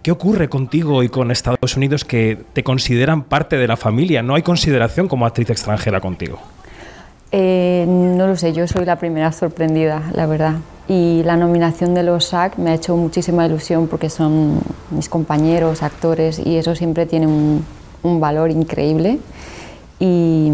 ¿Qué 0.03 0.11
ocurre 0.11 0.47
contigo 0.47 1.03
y 1.03 1.09
con 1.09 1.31
Estados 1.31 1.75
Unidos 1.75 2.05
que 2.05 2.37
te 2.53 2.63
consideran 2.63 3.23
parte 3.23 3.57
de 3.57 3.67
la 3.67 3.77
familia? 3.77 4.21
¿No 4.21 4.35
hay 4.35 4.41
consideración 4.41 5.07
como 5.07 5.25
actriz 5.25 5.49
extranjera 5.49 5.99
contigo? 5.99 6.39
Eh, 7.31 7.85
no 7.87 8.25
lo 8.27 8.37
sé, 8.37 8.53
yo 8.53 8.67
soy 8.67 8.85
la 8.85 8.97
primera 8.97 9.31
sorprendida, 9.31 10.03
la 10.13 10.25
verdad. 10.25 10.55
Y 10.87 11.23
la 11.25 11.35
nominación 11.35 11.93
de 11.93 12.03
los 12.03 12.25
SAG 12.25 12.57
me 12.57 12.69
ha 12.69 12.75
hecho 12.75 12.95
muchísima 12.95 13.45
ilusión 13.45 13.87
porque 13.87 14.09
son 14.09 14.61
mis 14.91 15.09
compañeros, 15.09 15.83
actores, 15.83 16.39
y 16.39 16.55
eso 16.55 16.73
siempre 16.75 17.05
tiene 17.05 17.27
un, 17.27 17.65
un 18.03 18.19
valor 18.21 18.51
increíble. 18.51 19.19
Y 19.99 20.51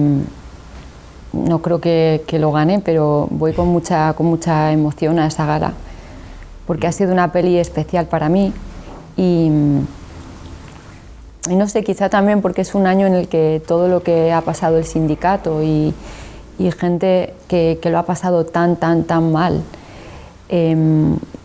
no 1.33 1.61
creo 1.61 1.81
que, 1.81 2.23
que, 2.27 2.39
lo 2.39 2.51
gane, 2.51 2.79
pero 2.79 3.27
voy 3.31 3.53
con 3.53 3.67
mucha, 3.67 4.13
con 4.13 4.27
mucha 4.27 4.71
emoción 4.71 5.19
a 5.19 5.27
esa 5.27 5.45
gala, 5.45 5.73
porque 6.67 6.87
ha 6.87 6.91
sido 6.91 7.11
una 7.11 7.31
peli 7.31 7.57
especial 7.57 8.05
para 8.05 8.29
mí. 8.29 8.53
Y, 9.17 9.49
y 11.49 11.55
no 11.55 11.67
sé, 11.67 11.83
quizá 11.83 12.09
también 12.09 12.41
porque 12.41 12.61
es 12.61 12.73
un 12.73 12.87
año 12.87 13.05
en 13.05 13.15
el 13.15 13.27
que 13.27 13.61
todo 13.67 13.87
lo 13.87 14.01
que 14.01 14.31
ha 14.31 14.41
pasado 14.41 14.77
el 14.77 14.85
sindicato 14.85 15.61
y, 15.61 15.93
y 16.57 16.71
gente 16.71 17.33
que, 17.47 17.79
que, 17.81 17.89
lo 17.89 17.97
ha 17.99 18.05
pasado 18.05 18.45
tan, 18.45 18.77
tan, 18.77 19.03
tan 19.03 19.31
mal 19.31 19.61
eh, 20.49 20.75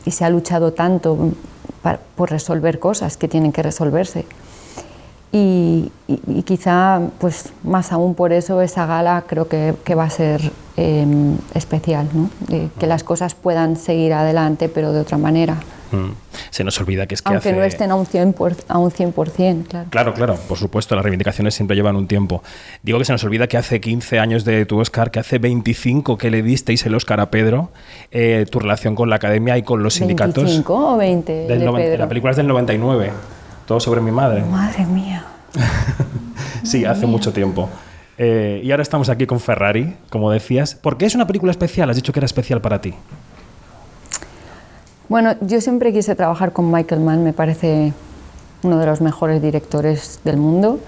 y 0.04 0.10
se 0.10 0.24
ha 0.24 0.30
luchado 0.30 0.72
tanto 0.72 1.32
para, 1.82 1.98
por 2.14 2.30
resolver 2.30 2.78
cosas 2.78 3.16
que 3.16 3.26
tienen 3.26 3.52
que 3.52 3.62
resolverse. 3.62 4.26
Y, 5.30 5.90
y, 6.06 6.20
y, 6.26 6.42
quizá, 6.42 7.00
pues 7.18 7.52
más 7.62 7.92
aún 7.92 8.14
por 8.14 8.32
eso, 8.32 8.62
esa 8.62 8.86
gala 8.86 9.24
creo 9.26 9.46
que, 9.46 9.74
que 9.84 9.94
va 9.94 10.04
a 10.04 10.10
ser 10.10 10.40
eh, 10.78 11.06
especial, 11.54 12.08
¿no? 12.14 12.30
Que 12.78 12.86
las 12.86 13.04
cosas 13.04 13.34
puedan 13.34 13.76
seguir 13.76 14.14
adelante, 14.14 14.70
pero 14.70 14.92
de 14.92 15.00
otra 15.00 15.18
manera. 15.18 15.58
Mm. 15.90 16.12
Se 16.50 16.64
nos 16.64 16.78
olvida 16.80 17.06
que 17.06 17.14
es 17.14 17.22
que 17.22 17.30
Aunque 17.32 17.48
hace... 17.50 17.58
no 17.58 17.64
estén 17.64 17.90
a 17.90 17.94
un 17.94 18.06
100%, 18.06 18.32
por, 18.34 18.54
a 18.68 18.78
un 18.78 18.90
100% 18.90 19.66
claro. 19.66 19.86
Claro, 19.90 20.14
claro, 20.14 20.36
por 20.48 20.56
supuesto, 20.58 20.94
las 20.94 21.02
reivindicaciones 21.02 21.54
siempre 21.54 21.76
llevan 21.76 21.96
un 21.96 22.06
tiempo. 22.06 22.42
Digo 22.82 22.98
que 22.98 23.04
se 23.04 23.12
nos 23.12 23.22
olvida 23.24 23.46
que 23.46 23.56
hace 23.58 23.80
15 23.80 24.18
años 24.18 24.44
de 24.46 24.64
tu 24.66 24.78
Oscar, 24.80 25.10
que 25.10 25.18
hace 25.20 25.38
25 25.38 26.16
que 26.18 26.30
le 26.30 26.42
disteis 26.42 26.84
el 26.86 26.94
Oscar 26.94 27.20
a 27.20 27.30
Pedro, 27.30 27.70
eh, 28.10 28.46
tu 28.50 28.60
relación 28.60 28.94
con 28.94 29.10
la 29.10 29.16
academia 29.16 29.58
y 29.58 29.62
con 29.62 29.82
los 29.82 29.94
sindicatos. 29.94 30.44
¿25 30.64 30.64
o 30.68 30.96
20 30.96 31.32
del 31.32 31.58
de 31.58 31.64
noven- 31.66 31.82
Pedro? 31.82 31.98
La 31.98 32.08
película 32.08 32.30
es 32.32 32.36
del 32.36 32.46
99, 32.46 33.10
todo 33.68 33.80
sobre 33.80 34.00
mi 34.00 34.10
madre. 34.10 34.42
Madre 34.46 34.86
mía. 34.86 35.26
sí, 36.64 36.86
hace 36.86 37.06
mucho 37.06 37.34
tiempo. 37.34 37.68
Eh, 38.16 38.62
y 38.64 38.70
ahora 38.70 38.82
estamos 38.82 39.10
aquí 39.10 39.26
con 39.26 39.40
Ferrari, 39.40 39.94
como 40.08 40.30
decías. 40.30 40.74
¿Por 40.74 40.96
qué 40.96 41.04
es 41.04 41.14
una 41.14 41.26
película 41.26 41.52
especial? 41.52 41.90
Has 41.90 41.96
dicho 41.96 42.14
que 42.14 42.18
era 42.18 42.24
especial 42.24 42.62
para 42.62 42.80
ti. 42.80 42.94
Bueno, 45.10 45.34
yo 45.42 45.60
siempre 45.60 45.92
quise 45.92 46.14
trabajar 46.14 46.52
con 46.52 46.72
Michael 46.72 47.02
Mann, 47.02 47.22
me 47.22 47.34
parece 47.34 47.92
uno 48.62 48.78
de 48.78 48.86
los 48.86 49.02
mejores 49.02 49.42
directores 49.42 50.20
del 50.24 50.38
mundo 50.38 50.80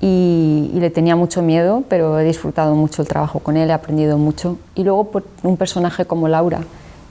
y, 0.00 0.70
y, 0.74 0.80
le 0.80 0.90
tenía 0.90 1.16
mucho 1.16 1.42
miedo, 1.42 1.84
pero 1.88 2.18
he 2.18 2.24
disfrutado 2.24 2.74
mucho 2.74 3.02
el 3.02 3.08
trabajo 3.08 3.38
con 3.38 3.56
él, 3.58 3.68
he 3.68 3.72
aprendido 3.72 4.16
mucho. 4.16 4.56
Y 4.74 4.82
luego 4.82 5.10
por 5.10 5.24
un 5.42 5.56
personaje 5.58 6.06
como 6.06 6.28
Laura, 6.28 6.60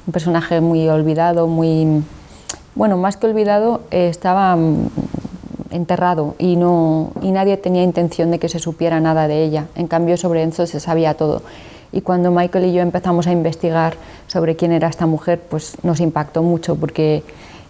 un 0.07 0.11
personaje 0.11 0.59
muy 0.59 0.87
olvidado, 0.89 1.47
muy... 1.47 2.03
Bueno, 2.75 2.97
más 2.97 3.17
que 3.17 3.27
olvidado, 3.27 3.81
eh, 3.91 4.09
estaba 4.09 4.55
mm, 4.55 4.89
enterrado 5.73 6.35
y, 6.37 6.55
no, 6.55 7.11
y 7.21 7.31
nadie 7.31 7.57
tenía 7.57 7.83
intención 7.83 8.31
de 8.31 8.39
que 8.39 8.49
se 8.49 8.59
supiera 8.59 8.99
nada 8.99 9.27
de 9.27 9.43
ella. 9.43 9.67
En 9.75 9.87
cambio, 9.87 10.17
sobre 10.17 10.43
Enzo 10.43 10.65
se 10.67 10.79
sabía 10.79 11.15
todo. 11.15 11.41
Y 11.91 12.01
cuando 12.01 12.31
Michael 12.31 12.65
y 12.65 12.73
yo 12.73 12.81
empezamos 12.81 13.27
a 13.27 13.31
investigar 13.31 13.95
sobre 14.27 14.55
quién 14.55 14.71
era 14.71 14.87
esta 14.87 15.05
mujer, 15.05 15.41
pues 15.49 15.77
nos 15.83 15.99
impactó 15.99 16.41
mucho 16.41 16.75
porque 16.75 17.23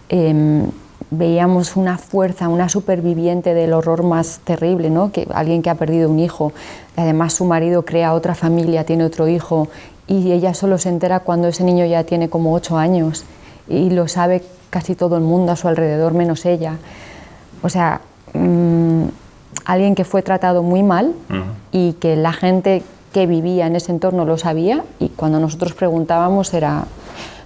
eh, 0.08 0.64
veíamos 1.10 1.76
una 1.76 1.98
fuerza, 1.98 2.48
una 2.48 2.68
superviviente 2.68 3.54
del 3.54 3.72
horror 3.72 4.02
más 4.02 4.40
terrible, 4.44 4.90
¿no? 4.90 5.12
que 5.12 5.26
alguien 5.34 5.62
que 5.62 5.70
ha 5.70 5.74
perdido 5.74 6.10
un 6.10 6.18
hijo, 6.18 6.52
además 6.96 7.34
su 7.34 7.44
marido 7.44 7.84
crea 7.84 8.14
otra 8.14 8.34
familia, 8.34 8.84
tiene 8.84 9.04
otro 9.04 9.28
hijo 9.28 9.68
y 10.06 10.32
ella 10.32 10.54
solo 10.54 10.78
se 10.78 10.88
entera 10.88 11.20
cuando 11.20 11.48
ese 11.48 11.64
niño 11.64 11.86
ya 11.86 12.04
tiene 12.04 12.28
como 12.28 12.52
ocho 12.54 12.76
años 12.76 13.24
y 13.68 13.90
lo 13.90 14.08
sabe 14.08 14.42
casi 14.70 14.94
todo 14.94 15.16
el 15.16 15.22
mundo 15.22 15.52
a 15.52 15.56
su 15.56 15.68
alrededor 15.68 16.14
menos 16.14 16.44
ella. 16.46 16.78
O 17.62 17.68
sea, 17.68 18.00
mmm, 18.32 19.04
alguien 19.64 19.94
que 19.94 20.04
fue 20.04 20.22
tratado 20.22 20.62
muy 20.62 20.82
mal 20.82 21.14
uh 21.30 21.32
-huh. 21.32 21.44
y 21.72 21.92
que 21.94 22.16
la 22.16 22.32
gente 22.32 22.82
que 23.12 23.26
vivía 23.26 23.66
en 23.66 23.76
ese 23.76 23.92
entorno 23.92 24.24
lo 24.24 24.36
sabía 24.36 24.84
y 24.98 25.08
cuando 25.08 25.38
nosotros 25.38 25.72
preguntábamos 25.72 26.52
era, 26.52 26.84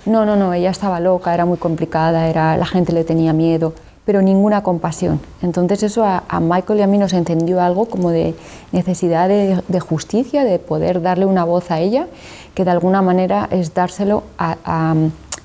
no, 0.07 0.25
no, 0.25 0.35
no, 0.37 0.55
ella 0.55 0.71
estaba 0.71 0.99
loca, 1.01 1.35
era 1.35 1.45
muy 1.45 1.59
complicada, 1.59 2.27
era, 2.29 2.57
la 2.57 2.65
gente 2.65 2.93
le 2.93 3.05
tenía 3.05 3.33
miedo, 3.35 3.75
pero 4.07 4.23
ninguna 4.23 4.63
compasión. 4.63 5.21
Entonces 5.43 5.83
eso 5.83 6.05
a, 6.05 6.25
a 6.27 6.41
Michael 6.41 6.79
y 6.79 6.83
a 6.83 6.87
mí 6.87 6.97
nos 6.97 7.13
encendió 7.13 7.61
algo 7.61 7.85
como 7.85 8.11
de 8.11 8.35
necesidad 8.73 9.29
de, 9.29 9.63
de 9.69 9.81
justicia, 9.81 10.45
de 10.45 10.59
poder 10.59 11.03
darle 11.03 11.27
una 11.27 11.45
voz 11.45 11.71
a 11.71 11.81
ella, 11.81 12.07
que 12.55 12.65
de 12.65 12.71
alguna 12.71 13.03
manera 13.03 13.49
es 13.51 13.75
dárselo 13.75 14.23
a, 14.39 14.57
a, 14.65 14.95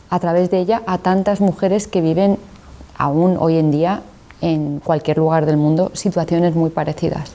a 0.10 0.20
través 0.20 0.50
de 0.50 0.60
ella 0.60 0.82
a 0.86 0.98
tantas 0.98 1.42
mujeres 1.42 1.88
que 1.88 2.00
viven 2.00 2.38
aún 2.98 3.36
hoy 3.38 3.58
en 3.58 3.72
día 3.72 4.02
en 4.44 4.80
cualquier 4.80 5.18
lugar 5.18 5.46
del 5.46 5.58
mundo 5.58 5.90
situaciones 5.94 6.54
muy 6.54 6.70
parecidas. 6.70 7.32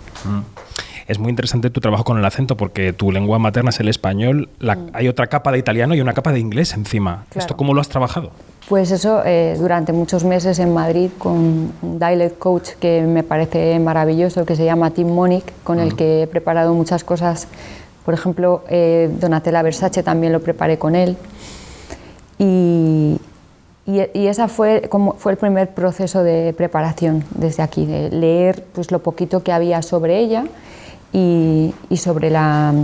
Es 1.06 1.18
muy 1.18 1.30
interesante 1.30 1.70
tu 1.70 1.80
trabajo 1.80 2.04
con 2.04 2.18
el 2.18 2.24
acento 2.26 2.54
porque 2.56 2.92
tu 2.92 3.11
lengua 3.11 3.38
materna 3.38 3.70
es 3.70 3.80
el 3.80 3.88
español, 3.88 4.50
la- 4.61 4.76
hay 4.92 5.09
otra 5.09 5.26
capa 5.26 5.50
de 5.50 5.59
italiano 5.59 5.94
y 5.94 6.02
una 6.02 6.12
capa 6.12 6.32
de 6.32 6.38
inglés 6.38 6.74
encima. 6.74 7.24
Claro. 7.30 7.40
¿Esto 7.44 7.56
cómo 7.56 7.72
lo 7.72 7.80
has 7.80 7.88
trabajado? 7.88 8.30
Pues 8.68 8.90
eso, 8.90 9.22
eh, 9.24 9.56
durante 9.59 9.94
muchos 9.94 10.24
meses 10.24 10.59
en 10.59 10.74
Madrid 10.74 11.09
con 11.16 11.32
un 11.80 11.98
dialect 11.98 12.38
coach 12.38 12.70
que 12.78 13.00
me 13.00 13.22
parece 13.22 13.78
maravilloso, 13.78 14.44
que 14.44 14.54
se 14.54 14.66
llama 14.66 14.90
Tim 14.90 15.09
Monic, 15.09 15.44
con 15.64 15.80
el 15.80 15.96
que 15.96 16.24
he 16.24 16.26
preparado 16.26 16.74
muchas 16.74 17.04
cosas. 17.04 17.48
Por 18.04 18.12
ejemplo, 18.12 18.64
eh, 18.68 19.11
Donatella 19.18 19.62
Versace 19.62 20.02
también 20.02 20.34
lo 20.34 20.40
preparé 20.40 20.78
con 20.78 20.94
él. 20.94 21.16
Y, 22.38 23.16
y, 23.89 24.03
y 24.12 24.26
esa 24.26 24.49
fue, 24.49 24.82
como, 24.91 25.14
fue 25.14 25.32
el 25.32 25.39
primer 25.39 25.70
proceso 25.70 26.22
de 26.22 26.53
preparación 26.57 27.24
desde 27.34 27.62
aquí, 27.62 27.86
de 27.86 28.11
leer 28.11 28.62
pues, 28.74 28.91
lo 28.91 28.99
poquito 29.01 29.43
que 29.43 29.51
había 29.51 29.80
sobre 29.82 30.18
ella 30.18 30.45
y, 31.12 31.74
y 31.89 31.97
sobre 31.97 32.28
la 32.30 32.74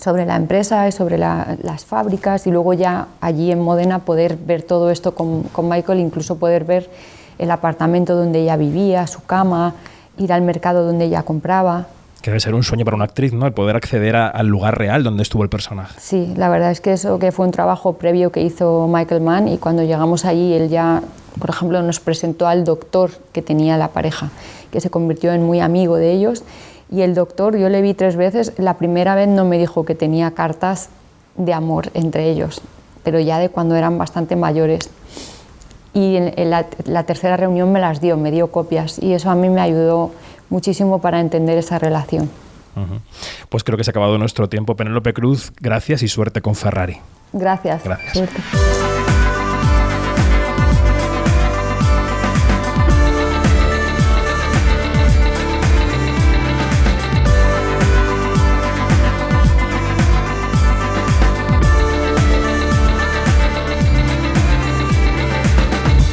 sobre 0.00 0.26
la 0.26 0.36
empresa 0.36 0.86
y 0.86 0.92
sobre 0.92 1.16
la- 1.16 1.56
las 1.62 1.84
fábricas 1.86 2.46
y 2.46 2.50
luego 2.50 2.74
ya 2.74 3.08
allí 3.22 3.50
en 3.50 3.60
Modena 3.60 4.00
poder 4.00 4.36
ver 4.36 4.62
todo 4.62 4.90
esto 4.90 5.14
con, 5.14 5.44
con 5.44 5.68
Michael, 5.68 5.98
incluso 5.98 6.36
poder 6.36 6.64
ver 6.64 6.90
el 7.38 7.50
apartamento 7.50 8.14
donde 8.14 8.40
ella 8.40 8.56
vivía, 8.56 9.06
su 9.06 9.24
cama, 9.24 9.74
ir 10.18 10.32
al 10.32 10.42
mercado 10.42 10.84
donde 10.84 11.06
ella 11.06 11.22
compraba. 11.22 11.86
Que 12.24 12.30
debe 12.30 12.40
ser 12.40 12.54
un 12.54 12.62
sueño 12.62 12.86
para 12.86 12.94
una 12.94 13.04
actriz, 13.04 13.34
¿no? 13.34 13.46
El 13.46 13.52
poder 13.52 13.76
acceder 13.76 14.16
a- 14.16 14.28
al 14.28 14.46
lugar 14.46 14.78
real 14.78 15.02
donde 15.04 15.22
estuvo 15.22 15.42
el 15.42 15.50
personaje. 15.50 15.94
Sí, 16.00 16.32
la 16.38 16.48
verdad 16.48 16.70
es 16.70 16.80
que 16.80 16.94
eso 16.94 17.18
que 17.18 17.32
fue 17.32 17.44
un 17.44 17.52
trabajo 17.52 17.98
previo 17.98 18.32
que 18.32 18.40
hizo 18.40 18.88
Michael 18.90 19.20
Mann 19.20 19.46
y 19.46 19.58
cuando 19.58 19.82
llegamos 19.82 20.24
allí 20.24 20.54
él 20.54 20.70
ya, 20.70 21.02
por 21.38 21.50
ejemplo, 21.50 21.82
nos 21.82 22.00
presentó 22.00 22.46
al 22.48 22.64
doctor 22.64 23.10
que 23.34 23.42
tenía 23.42 23.76
la 23.76 23.88
pareja, 23.88 24.30
que 24.72 24.80
se 24.80 24.88
convirtió 24.88 25.34
en 25.34 25.42
muy 25.44 25.60
amigo 25.60 25.96
de 25.96 26.12
ellos 26.12 26.44
y 26.90 27.02
el 27.02 27.14
doctor 27.14 27.58
yo 27.58 27.68
le 27.68 27.82
vi 27.82 27.92
tres 27.92 28.16
veces, 28.16 28.54
la 28.56 28.78
primera 28.78 29.14
vez 29.14 29.28
no 29.28 29.44
me 29.44 29.58
dijo 29.58 29.84
que 29.84 29.94
tenía 29.94 30.30
cartas 30.30 30.88
de 31.36 31.52
amor 31.52 31.90
entre 31.92 32.30
ellos, 32.30 32.62
pero 33.02 33.20
ya 33.20 33.38
de 33.38 33.50
cuando 33.50 33.76
eran 33.76 33.98
bastante 33.98 34.34
mayores. 34.34 34.88
Y 35.92 36.16
en, 36.16 36.50
la, 36.50 36.66
la 36.86 37.04
tercera 37.04 37.36
reunión 37.36 37.70
me 37.70 37.80
las 37.80 38.00
dio, 38.00 38.16
me 38.16 38.30
dio 38.30 38.48
copias 38.50 38.98
y 38.98 39.12
eso 39.12 39.28
a 39.30 39.34
mí 39.36 39.48
me 39.50 39.60
ayudó 39.60 40.10
muchísimo 40.50 41.00
para 41.00 41.20
entender 41.20 41.58
esa 41.58 41.78
relación. 41.78 42.30
Pues 43.48 43.62
creo 43.62 43.78
que 43.78 43.84
se 43.84 43.90
ha 43.90 43.92
acabado 43.92 44.18
nuestro 44.18 44.48
tiempo. 44.48 44.74
Penélope 44.74 45.12
Cruz, 45.12 45.52
gracias 45.60 46.02
y 46.02 46.08
suerte 46.08 46.40
con 46.40 46.54
Ferrari. 46.54 46.98
Gracias. 47.32 47.84
Gracias. 47.84 48.12
Suerte. 48.12 48.93